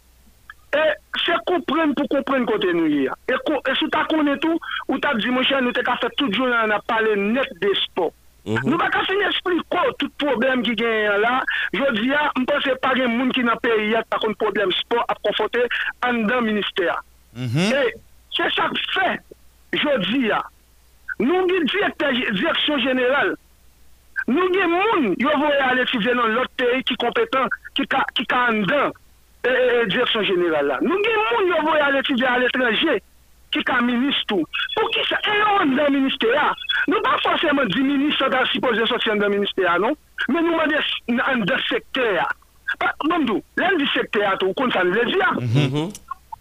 [0.73, 3.11] Eh, e se kompren pou kompren kote nou ye.
[3.29, 4.57] E, e sou ta konen tou,
[4.89, 8.15] ou ta di monshe nou te ka fè tout jounan na pale net de sport.
[8.45, 8.69] Mm -hmm.
[8.69, 12.95] Nou baka se nye espliko tout problem ki gen la Jodi ya, ah, mpense pa
[12.95, 15.63] gen moun ki nan peri ya ta kon problem sport ap konfote
[16.01, 16.91] an dan minister
[17.33, 17.73] mm -hmm.
[17.73, 17.93] E, eh,
[18.31, 19.19] se sak fe
[19.73, 20.49] Jodi ya ah,
[21.19, 21.67] Nou gen
[22.35, 23.37] direksyon general
[24.27, 28.27] Nou gen moun yo voye ale si venon lot teri ki kompetan Ki ka, ki
[28.27, 28.93] ka an dan
[29.43, 30.79] direksyon jeneral la.
[30.85, 32.99] Nou gen moun yo voy al etudye al etranje
[33.53, 34.47] ki ka ministou.
[34.77, 36.51] Pou ki sa e yon dan minister ya.
[36.91, 39.99] Nou pa fosèman di minister da sipoze sosyen dan minister ya, non?
[40.29, 42.29] Men nou man de sekter ya.
[43.05, 45.31] Bon dou, len di sekter ya tou, kon sa nou le di ya.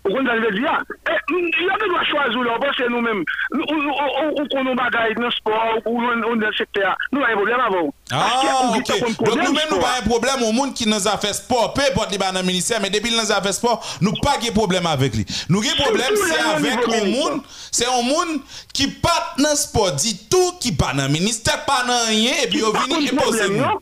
[0.02, 0.80] Ou kon dan ve di ya,
[1.11, 3.23] E, yon de dwa chwazou la, ou pwese nou men,
[3.57, 7.64] ou kon nou bagay nan sport, ou nou nan sekte ya, nou a yon problem
[7.65, 7.90] avon.
[8.14, 8.91] Ah, ok.
[9.18, 12.14] Don nou men nou pa yon problem ou moun ki nan zafè sport, pe pot
[12.14, 15.28] li ba nan minister, men depil nan zafè sport, nou pa ge problem avèk li.
[15.52, 18.38] Nou ge problem se avèk ou moun, se ou moun
[18.78, 22.61] ki pat nan sport, di tou ki pa nan minister, pa nan yon, e pi
[22.61, 23.82] yo vini, e pose moun.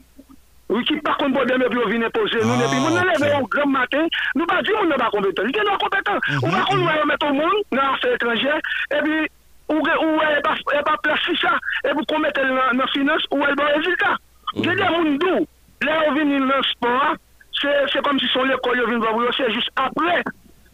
[0.69, 3.45] Ou ki pa kon bodeme pi ou vin epose nou, epi moun nan leve yon
[3.49, 4.05] gram maten,
[4.37, 5.47] nou ba di moun nan ba kompetan.
[5.47, 6.19] Li gen nan kompetan.
[6.43, 8.57] Ou ba kon nou a yon meton moun nan afè etranjè,
[8.99, 9.15] epi
[9.73, 11.55] ou e pa plasi sa,
[11.89, 14.21] epi kon metel nan finance, ou e ba rezultat.
[14.59, 15.47] Gen gen moun dou,
[15.85, 17.17] le ou vin nan sport,
[17.59, 20.19] se kom si son lekol yo vin vavou yo, se jist apre,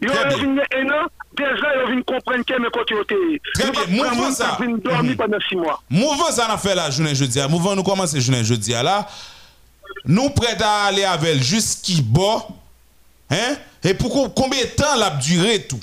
[0.04, 0.12] yo
[0.42, 1.08] vin enan,
[1.40, 3.16] dejan yo vin komprenke me kote yo te.
[3.54, 4.58] Très bien, mouvan sa.
[5.88, 8.98] Mouvan sa nan fè la jounen joudia, mouvan nou komanse jounen joudia la,
[10.04, 12.46] nous prêts à aller avec jusqu'y bas.
[13.30, 13.56] Hein?
[13.84, 15.80] Et pour combien de temps l'a duré tout?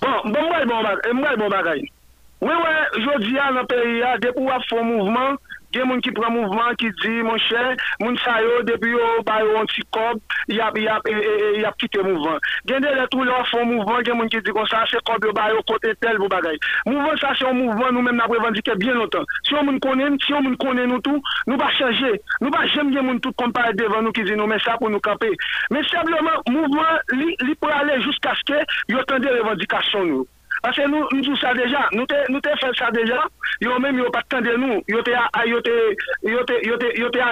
[0.00, 0.82] Bon, bon, bon,
[1.14, 1.90] bon, bon, bagay.
[2.40, 5.34] Oui, oui, je dis à notre pays, depuis qu'on fait un mouvement,
[5.74, 7.60] Gen moun ki pran mouvman ki di, moun chè,
[8.00, 10.18] moun sa yo, debi yo bayon ti kob,
[10.50, 12.40] yap, yap, e, e, e, yap kite mouvman.
[12.66, 15.34] Gen de letrou lò fon mouvman, gen moun ki di kon sa, se kob yo
[15.36, 16.58] bayon kote tel pou bagay.
[16.88, 19.28] Mouvman sa se yon mouvman nou men na prevandike bien lontan.
[19.46, 22.16] Si yon moun konen, si yon moun konen nou tou, nou ba chanje.
[22.40, 24.90] Nou ba jem gen moun tout kompare devan nou ki di nou men sa pou
[24.90, 25.30] nou kape.
[25.70, 28.58] Men sebleman, mouvman li, li pou ale jusqu'aske
[28.90, 30.28] yo tende revandikasyon nou.
[30.62, 33.16] Ase nou nou sa deja, nou te fè sa deja,
[33.64, 35.30] yo mèm yo pat tende nou, yo te a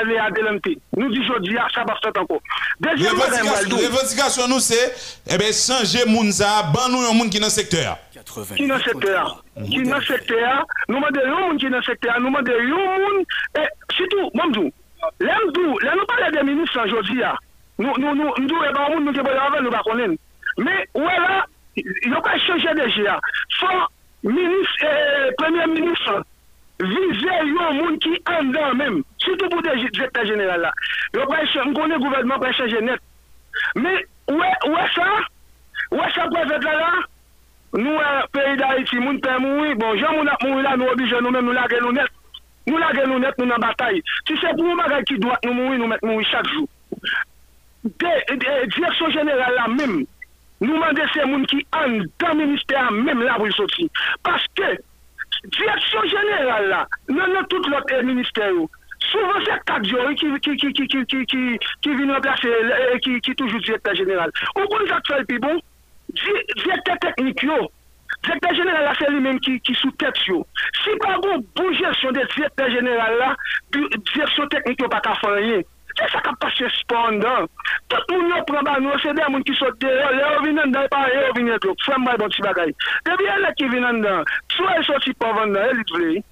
[0.09, 0.73] le a delante.
[0.97, 2.39] Nou di jodi a, sa bak sot anko.
[2.81, 4.79] Revendikasyon nou se,
[5.29, 8.01] ebe sanje moun za, ban nou yon moun ki nan sektor.
[8.57, 9.37] Ki nan sektor.
[9.61, 13.29] Ki nan sektor, nou mande yon moun ki nan sektor, nou mande yon moun,
[13.61, 13.67] e,
[13.99, 14.73] sitou, mamdou,
[15.21, 17.37] lèm dou, lèm nou pale de minis san jodi a,
[17.77, 20.17] nou dou e ban moun nou ke boye avè nou bakonnen.
[20.59, 21.45] Me, wè la,
[21.85, 23.19] yo ka chanje deje ya.
[23.59, 23.87] Fon,
[24.23, 26.05] minis, eh, premier minis,
[26.79, 29.03] vize yo moun ki andan menm.
[29.19, 30.73] Soutou pou direkta jeneral la.
[31.15, 33.01] Yo ka chanje, mkone gouvernement pa chanje net.
[33.75, 33.95] Me,
[34.29, 35.09] wè, wè sa,
[35.93, 36.93] wè sa pou evèd la la,
[37.79, 40.93] nou wè peyi da iti, moun pe moui, bon, jan moun ap moui la, nou
[40.93, 42.15] obije nou menm, nou lage nou net.
[42.69, 44.03] Nou lage nou net, nou nan batay.
[44.29, 46.69] Si se pou mou magay ki doat nou moui, nou met moui chak jou.
[47.89, 50.03] De, de, direksyon jeneral la menm,
[50.61, 53.87] Nou mande se moun ki an dan minister mèm la pou soti.
[54.27, 54.73] Paske,
[55.47, 56.83] direksyon jeneral la,
[57.13, 58.67] nan nan tout lot minister yo,
[59.11, 62.55] souvan se kadyo ki vin remplase,
[63.07, 64.35] ki toujou direkter jeneral.
[64.57, 65.61] Ou kon zak fèl pi bon,
[66.15, 67.67] direkter teknik yo,
[68.25, 70.41] Direkter jeneral la se li men ki, ki sou tet yo.
[70.81, 73.29] Si pa bon boujesyon de direkter jeneral la,
[73.77, 75.63] direksyon teknik yo baka fanyen.
[75.99, 77.49] Kè sa kap pase spondan?
[77.91, 81.15] Tout moun yo pran ban nou, se de moun ki sote, yo vinen dan, e
[81.17, 82.71] yo vinen do, fèm bay bon ti bagay.
[83.09, 86.23] Debi elè ki vinen dan, sou el soti pa vandan, el it vle.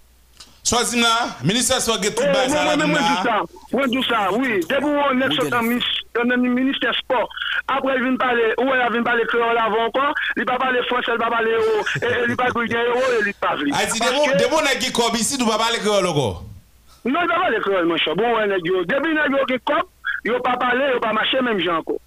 [0.66, 1.10] Swazi mna,
[1.47, 2.86] minister swa getou eh, bay sa la mna.
[2.86, 3.36] Mwen djou sa,
[3.74, 4.62] mwen djou sa, oui.
[4.70, 5.66] Debou wou nek sotan
[6.47, 7.30] minister sport.
[7.66, 11.10] Apre el vin pale, ou el avin pale kreol avon kon, li pa pale franse,
[11.14, 13.74] li pa pale yo, e, e, li pa gouye yo, li pa vle.
[13.78, 14.02] Ati
[14.38, 16.55] debou nek ki kob isi, dou pa pale kreol yo kon?
[17.06, 18.16] Non, va parler créole, mon cher.
[18.16, 18.84] Bon, nèg yo.
[18.84, 19.88] Depuis nèg yo qui cop,
[20.24, 22.02] yo pas parler, yo pas marcher même gens encore.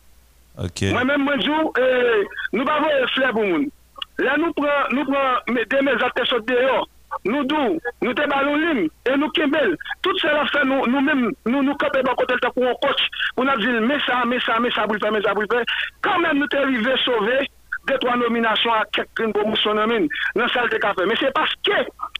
[0.57, 0.81] OK.
[0.91, 3.69] Moi-même, moi, dis, eh, nous pas voir fleur pour moun.
[4.17, 6.89] Là, nous prenons, nous prenons, mes deux mes acteurs sont dehors.
[7.25, 9.75] Nous dou, nous te ligne, et nous kembel.
[10.01, 13.01] Tout cela fait nous, nous-mêmes, nous, nous camper dans côté pour un coach,
[13.35, 15.63] pour nous dire, mais ça, mais ça, mais le faire, mais ça, pour le faire.
[16.01, 17.49] Quand même, nous t'es arrivé sauver
[17.89, 19.87] deux, trois nominations à quelqu'un promotion dans
[20.35, 21.01] la salle de café.
[21.07, 21.71] Mais c'est parce que,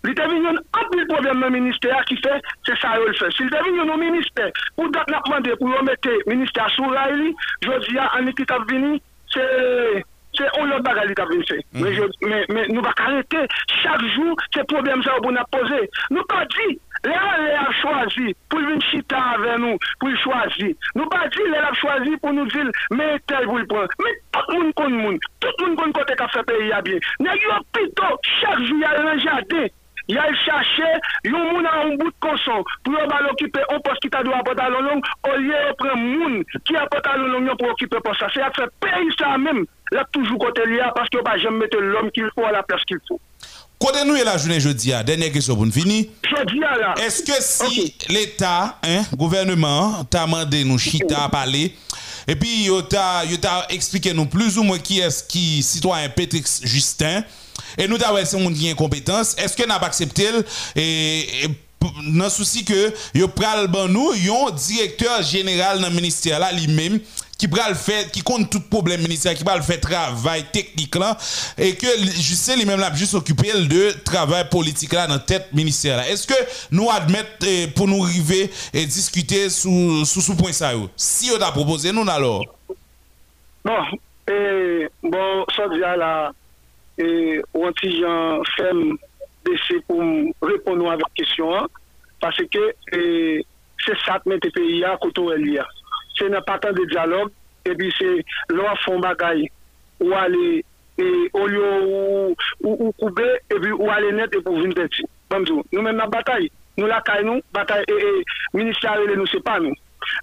[0.04, 3.32] il venu un de problème dans le ministère qui fait, c'est ça, il le fait.
[3.32, 7.90] S'il venu au ministère, pour date n'a demandé, pour remettre le ministère sous Raili, je
[7.90, 9.00] dis à Annie qui t'a venu,
[9.32, 11.62] c'est, c'est on l'autre bagarre qui t'a venu faire.
[11.74, 13.46] Mais, mais, nous va arrêter
[13.84, 15.90] chaque jour, ces problèmes ça pour nous poser.
[16.10, 20.74] Nous pas dit, Le an le ap chwazi pou vin chita ave nou pou chwazi.
[20.98, 23.88] Nou ba di le ap chwazi pou nou dil me tel pou l'pren.
[24.04, 25.20] Me tout moun kon moun.
[25.40, 27.00] Tout moun kon kote ka fe peyi ya bien.
[27.24, 28.10] Ne yo pito
[28.40, 29.70] chak jou ya lan jade.
[30.10, 30.90] Ya l chache
[31.30, 32.68] yon moun an un bout konson.
[32.84, 35.12] Pou yo ba l'okipe on pos ki ta do apot alon long.
[35.30, 38.28] O liye repren moun ki apot alon long yon pou okipe pos sa.
[38.34, 39.64] Se ap fe peyi sa mèm.
[39.96, 42.84] La toujou kote liya paske yo ba jem mette l'om ki l'fo a la pers
[42.90, 43.18] ki l'fo.
[43.80, 46.02] Kote nou e la jounen jodi a, denye kesyon pou n'fini.
[46.28, 46.90] Jodi a la.
[47.06, 48.10] Eske si okay.
[48.12, 48.82] l'Etat,
[49.16, 51.70] gouvernement, ta mande nou chita a pale,
[52.30, 57.24] epi yo ta, ta explike nou plus ou mwen ki eski sitwanyen Petrix Justin,
[57.80, 60.44] e nou ta wè se moun diyen kompetans, eske nan pa aksepte l,
[60.76, 60.86] e,
[61.48, 61.54] e,
[62.12, 62.82] nan souci ke
[63.16, 67.00] yo pral ban nou, yon direkteur general nan minister la li menm,
[67.40, 71.18] qui pral fait qui compte tout problème ministère, qui pral fait travail technique là,
[71.58, 76.08] et que Justin lui-même là juste occupé de travail politique là dans tête ministère là.
[76.08, 76.34] Est-ce que
[76.70, 80.90] nous admettre eh, pour nous arriver et discuter sous sous ce point ça yo?
[80.98, 82.44] Si on a proposé nous alors.
[83.64, 83.84] Bon,
[84.30, 86.32] et bon, ça déjà là,
[86.98, 88.98] et on gens ferme
[89.46, 90.02] d'essayer pour
[90.42, 91.68] répondre à votre question, hein,
[92.20, 95.70] parce que c'est ça que met le pays à côté de
[96.20, 97.32] se nan patan de diyalog,
[97.70, 98.10] epi se
[98.54, 99.48] lwa fon bagay,
[100.04, 100.62] ou ale,
[101.00, 101.72] e, ou yo,
[102.64, 105.08] ou koube, epi ou ale net epi ou vin deti.
[105.30, 108.24] Bamzou, nou men nan batay, nou lakay nou, batay, e, e,
[108.58, 109.76] ministyarele nou se pa nou.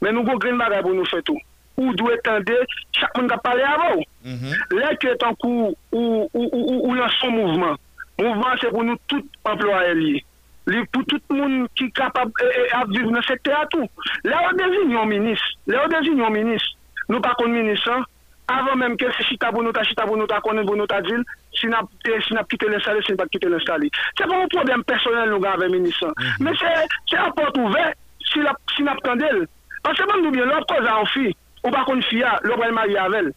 [0.02, 1.38] Men nou go gren bagay pou nou fetou.
[1.76, 2.56] Ou dwe tende,
[2.96, 4.04] chak moun ka pale avou.
[4.24, 4.78] Mm -hmm.
[4.78, 7.76] Lè ke tankou, ou, ou, ou, ou lan son mouvman.
[8.18, 10.24] Mouvman se pou nou tout employe liye.
[10.70, 13.86] li pou tout moun ki kapab e, e, avdiv nan sekte atou.
[14.26, 16.64] Le ou dezin yon minis, le ou dezin yon minis,
[17.08, 18.04] nou pa kon minis an,
[18.52, 21.22] avan menm ke se si ta bonota, si ta bonota konen bonota dil,
[21.56, 23.90] si nap kite l'instali, si nap kite l'instali.
[24.14, 26.14] Se pa moun problem personel nou gave minis an.
[26.18, 26.44] Mhm.
[26.46, 27.84] Men se apot ouve,
[28.30, 29.46] si nap kandel.
[29.86, 31.28] Pase moun nou bien, lop koz an fi,
[31.62, 33.30] ou pa kon fiya, lop el mari avel.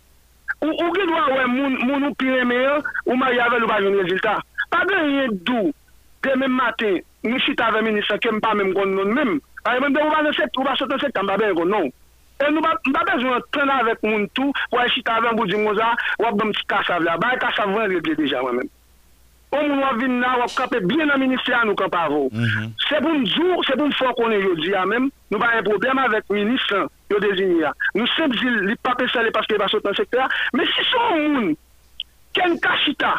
[0.65, 4.41] Ou ki dwa wè moun ou pire meyo, ou mari avel ou pa joun rezultat.
[4.73, 5.73] Pa gen yon dou,
[6.25, 9.37] demen maten, mi sit avè minister kem pa mèm kon non mèm.
[9.65, 11.89] A yon mèm de ou ba sot nan sekt an babè yon kon non.
[12.39, 15.91] E nou ba bezwen tren avèk moun tou, wè sit avè an boudi mouza,
[16.21, 17.17] wè bèm ti kasav la.
[17.19, 18.69] Ba yon kasav vè regle deja wè mèm.
[19.49, 22.25] O moun wè vin nan wè kapè bien nan minister an nou kapè avò.
[22.31, 22.71] Mhm.
[22.87, 26.03] Se pou n'djou, se pou n'fò konen yo di ya mèm, nou ba yon problem
[26.05, 27.73] avèk minister yo dezini ya.
[27.95, 30.71] Nou sep zil li pape sa li paske yon ba sot nan sekt la, men
[30.71, 31.57] si son moun,
[32.37, 33.17] ken kachita,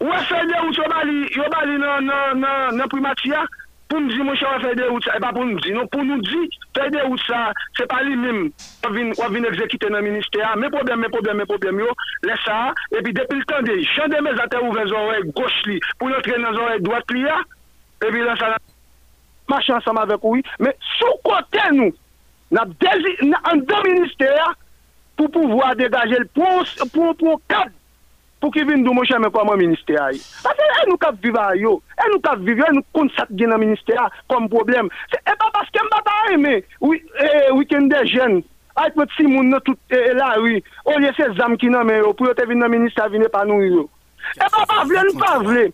[0.00, 3.42] Ouè fè de wout yo bali, yo bali nan, nan, nan, nan primatiya,
[3.90, 6.06] pou mdi mwen chè wè fè de wout sa, e pa pou mdi, non pou
[6.06, 6.46] nou di,
[6.76, 8.46] fè de wout sa, eh se pa li mim,
[8.86, 11.92] wè vin ekzekite nan minister, mè problem, mè problem, mè problem yo,
[12.24, 12.60] lè sa,
[12.96, 16.38] epi depil tan de, chan de mè zate ouve zorey goch li, pou nou tre
[16.40, 17.36] nan zorey doat li ya,
[18.08, 18.54] epi lè sa,
[19.52, 21.92] machè ansam avèk ouy, mè sou kote nou,
[22.56, 24.56] nan dezi, nan an de minister,
[25.20, 27.76] pou pouvoa degaje l pou, pou, pou, pou, kap,
[28.40, 30.22] pou ki vin dou mwen chèmè kwa mwen minister a yi.
[30.48, 33.32] Ase, e nou kap viva a yo, e nou kap viva, e nou kont sak
[33.36, 34.90] gen nan minister a, kom problem.
[35.12, 36.56] Se, e pa paske m bata wi, e, a yi me,
[37.58, 38.40] wikende jen,
[38.80, 40.58] ait mwen ti moun nou tout e, e la wi.
[40.58, 43.06] yi, ou ye se zam ki nan men yo, pou yo te vin nan minister
[43.06, 43.88] a vin e pa nou yo.
[44.36, 45.64] E pa pa vle, nou pa vle.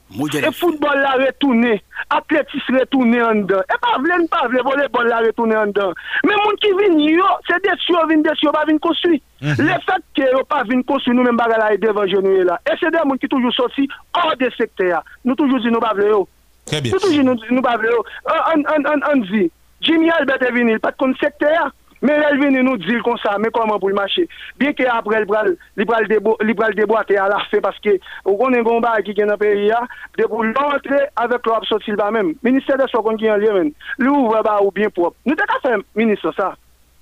[0.40, 1.74] E foutbol la retoune,
[2.14, 3.64] atletis retoune an dan.
[3.68, 5.92] E pa vle, nou pa vle, voleybol la retoune an dan.
[6.24, 9.20] Men moun ki vin yo, se desyo vin desyo, pa vin konswi.
[9.42, 12.56] Le fat ke yo pa vin konsui, nou men baga la e devan jenye la.
[12.64, 15.02] E se de moun ki toujou soti, or de sekte ya.
[15.26, 16.24] Nou toujou zi nou pa vle yo.
[16.72, 18.04] Nou toujou zi nou pa vle yo.
[18.32, 19.50] An zi,
[19.84, 21.68] Jimmy Albert e vinil, pat kon sekte ya.
[22.04, 24.26] Men el vini nou dil kon sa, men koman pou l mache.
[24.60, 29.32] Bien ke apre li pral deboate a la fe, paske ou konen gomba ki gen
[29.32, 29.80] apre ya,
[30.18, 32.34] de pou l'antre avek l wap sot ba men.
[32.44, 35.16] Minister de so kon ki an liye men, li ouve ba ou bien prop.
[35.24, 36.52] Nou te ka fe minister sa,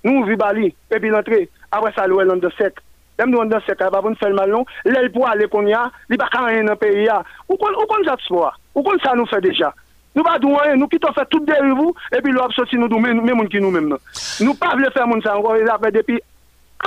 [0.05, 2.79] nou ouvi ba li, epi l'antre, apre sa lou el an de sek.
[3.19, 5.67] Dem nou an de sek, apre pou n fel mal non, l pou ale kon
[5.67, 7.19] ya, li baka an an apre ya.
[7.49, 9.75] Ou kon, kon jat swa, ou kon sa nou fe deja.
[10.15, 12.87] Nou pa dou wanyen, nou ki to fè tout derivou, epi lò ap soti nou
[12.91, 14.03] dou men moun ki nou men nan.
[14.39, 16.19] Nou pa vle fè moun sa, anko re la fè depi,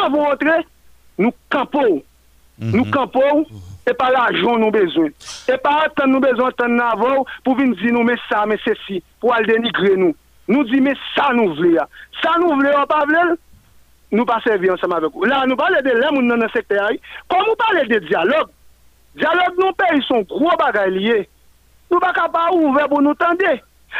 [0.01, 0.63] avon rentre,
[1.21, 1.99] nou kampou.
[2.59, 2.77] Mm -hmm.
[2.77, 3.45] Nou kampou,
[3.89, 5.13] e pa la joun nou bezwen.
[5.49, 8.57] E pa atan nou bezwen atan nan avon, pou vin di nou me sa, me
[8.65, 10.15] se si, pou al denigre nou.
[10.47, 11.87] Nou di me sa nou vle ya.
[12.23, 13.37] Sa nou vle ya, pa vle,
[14.11, 15.25] nou pa servi ansama vek ou.
[15.29, 16.97] La nou pale de lè moun nan nan sekte ay,
[17.29, 18.49] kon nou pale de diyalog.
[19.15, 21.27] Diyalog nou pe yon son gro bagay liye.
[21.89, 23.57] Nou baka pa ouve pou nou tende.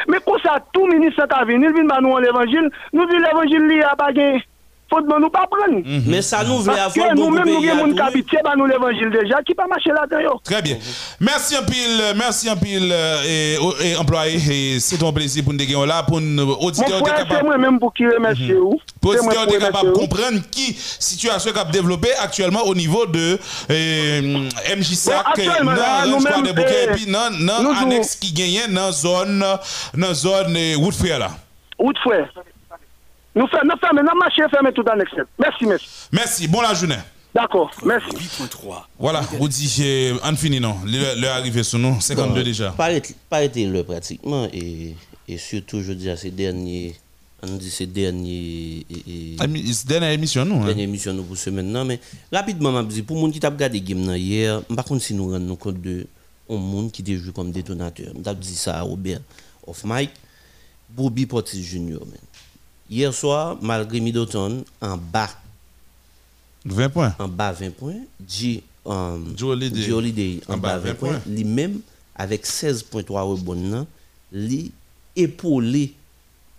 [0.09, 3.81] Me kousa tou minister ta venil vin ba nou an l'Evangil, nou di l'Evangil li
[3.83, 4.43] a bagen.
[4.89, 5.83] Fote ban nou pa pren.
[6.09, 9.11] Men sa nou vle avon Paske nou men nou gen moun kapitye ba nou l'Evangil
[9.13, 10.39] deja, ki pa mache la ten yo.
[10.45, 10.79] Très bien.
[11.21, 12.95] Merci un pile, merci un pile
[13.27, 14.39] et, et employé.
[14.51, 17.59] Et c'est un plaisir pour nous dégager là, pour nous auditeurs Mon frère, c'est moi
[17.59, 18.81] même pour qui remercier vous.
[19.01, 23.39] Pour auditeurs capable de comprendre qui situation qu'a développé actuellement au niveau de
[23.71, 28.33] euh, MJSAC, dans nous l'espoir même, de Bouquet, et puis dans dans nous, annexe qui
[28.33, 29.45] gagne dans zone
[29.95, 31.31] dans zone euh, Woodfair là.
[32.05, 32.29] Frère.
[33.39, 35.23] Nous faisons, nous faisons, nous marchons, fermons tout en excès.
[35.39, 35.87] Merci, merci.
[36.13, 36.97] Merci, bon la journée.
[37.35, 38.09] D'accord, merci.
[38.99, 42.71] Voilà, vous dites, euh, on finit non, l'heure arrivée sur nous, 52 déjà.
[43.31, 44.95] Pas été le pratiquement et,
[45.29, 46.97] et surtout je dis à ces derniers
[47.43, 50.57] on dit ces derniers et, et- Ami- c'est dernière émission nous.
[50.63, 50.65] hein?
[50.67, 52.01] dernière émission nous pour semaine non mais
[52.33, 55.31] rapidement m'a dit pour moun qui t'a regardé game nan hier par contre si nous
[55.31, 56.09] rendons compte de
[56.51, 59.21] un monde qui était joué comme détonateur m'a dit ça à Robert
[59.65, 60.11] off mic
[60.91, 62.17] Bobby Portis Junior man.
[62.89, 65.31] Hier soir malgré Middleton en bas
[66.65, 67.15] 20 points.
[67.19, 68.01] en bas 20 points.
[68.27, 69.57] G, um, Joe
[69.93, 70.41] Holiday.
[70.49, 71.21] En, bas 20 points.
[71.27, 71.81] Lui-même,
[72.15, 73.87] avec 16.3 rebonds,
[74.33, 74.73] li
[75.17, 75.95] épaulé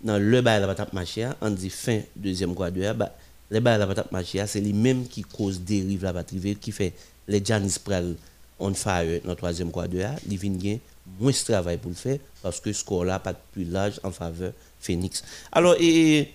[0.04, 3.14] dans le bail de la patate machia, on dit fin deuxième quart bah,
[3.50, 6.94] le bail de la patate machia, c'est lui-même qui cause dérive la batterie, qui fait
[7.28, 8.16] les Janis Pral
[8.60, 10.78] on fire dans le troisième quart d'heure, il vient
[11.20, 14.12] moins de travail pour le faire parce que ce score là pas plus large en
[14.12, 15.24] faveur Phoenix.
[15.52, 16.34] Alors, et,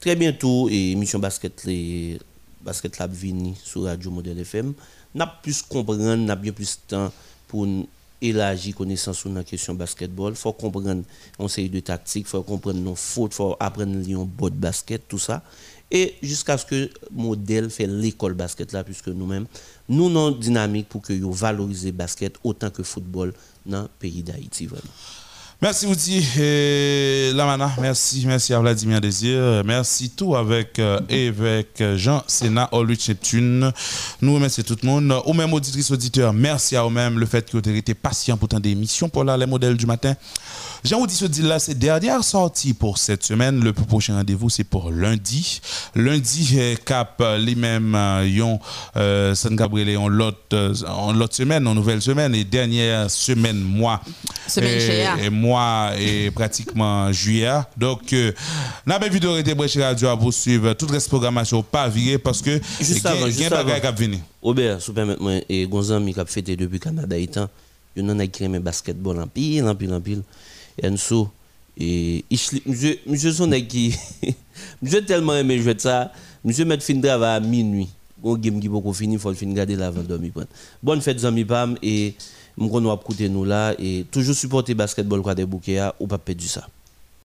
[0.00, 2.18] très bientôt, et émission basket, les,
[2.62, 4.72] basket lab vini sur Radio Modèle FM,
[5.14, 7.12] n'a plus comprendre, n'a bien plus de temps
[7.48, 7.66] pour
[8.22, 10.34] élargir connaissance sur la question basketball.
[10.34, 11.02] faut comprendre
[11.38, 15.42] on série de tactique, faut comprendre nos fautes, faut apprendre un bon basket, tout ça.
[15.90, 19.44] Et jusqu'à ce que modèle fait l'école basket là, puisque nous-mêmes,
[19.88, 23.34] nous non dynamique pour que vous valorisez basket autant que football
[23.66, 24.66] dans le pays d'Haïti.
[24.66, 24.82] Vraiment.
[25.62, 26.26] Merci Outi
[27.36, 33.72] Lamana, merci, merci à Vladimir Désir, merci tout avec euh, Jean Sénat, Olrich Neptune.
[34.20, 35.22] Nous remercions tout le monde.
[35.24, 38.58] Aux mêmes auditrices, auditeurs, merci à eux-mêmes le fait que vous été patient pour tant
[38.58, 40.16] d'émissions pour là, les modèles du matin.
[40.84, 43.62] Jean vous dit là, c'est dernière sortie pour cette semaine.
[43.62, 45.60] Le plus prochain rendez-vous, c'est pour lundi.
[45.94, 48.58] Lundi, euh, cap euh, les mêmes euh, yon
[48.96, 53.60] euh, San Gabriel en l'autre euh, en l'autre semaine, en nouvelle semaine et dernière semaine
[53.60, 54.00] mois.
[54.48, 57.60] Semaine Et- et mois et pratiquement juillet.
[57.76, 58.32] Donc, euh,
[58.84, 60.72] n'a pas vidéo été Breche Radio à vous suivre.
[60.74, 63.80] Toute reste programmation pas virée parce que Juste il y a- avant, a juste avant.
[63.80, 64.18] qui a venir.
[64.42, 67.48] Robert, si vous permettez, et Gonzan, mi kap fêté depuis Canada étant,
[67.94, 70.22] il y en a qui aiment basketball en pile, en pile, en pile.
[70.78, 71.28] Et en dessous,
[71.76, 72.24] et
[72.66, 73.94] monsieur, monsieur son nèg qui,
[74.82, 76.12] monsieur tellement aimé jouer ça,
[76.44, 77.88] monsieur met fin travail à minuit.
[78.18, 80.32] Bon game qui beaucoup fini, faut le fin garder là avant dormir.
[80.82, 82.14] Bonne fête, amis Pam, et
[82.58, 86.66] allons écouter nous là, et toujours supporter basketball quoi des bouquets, ou pas perdre ça.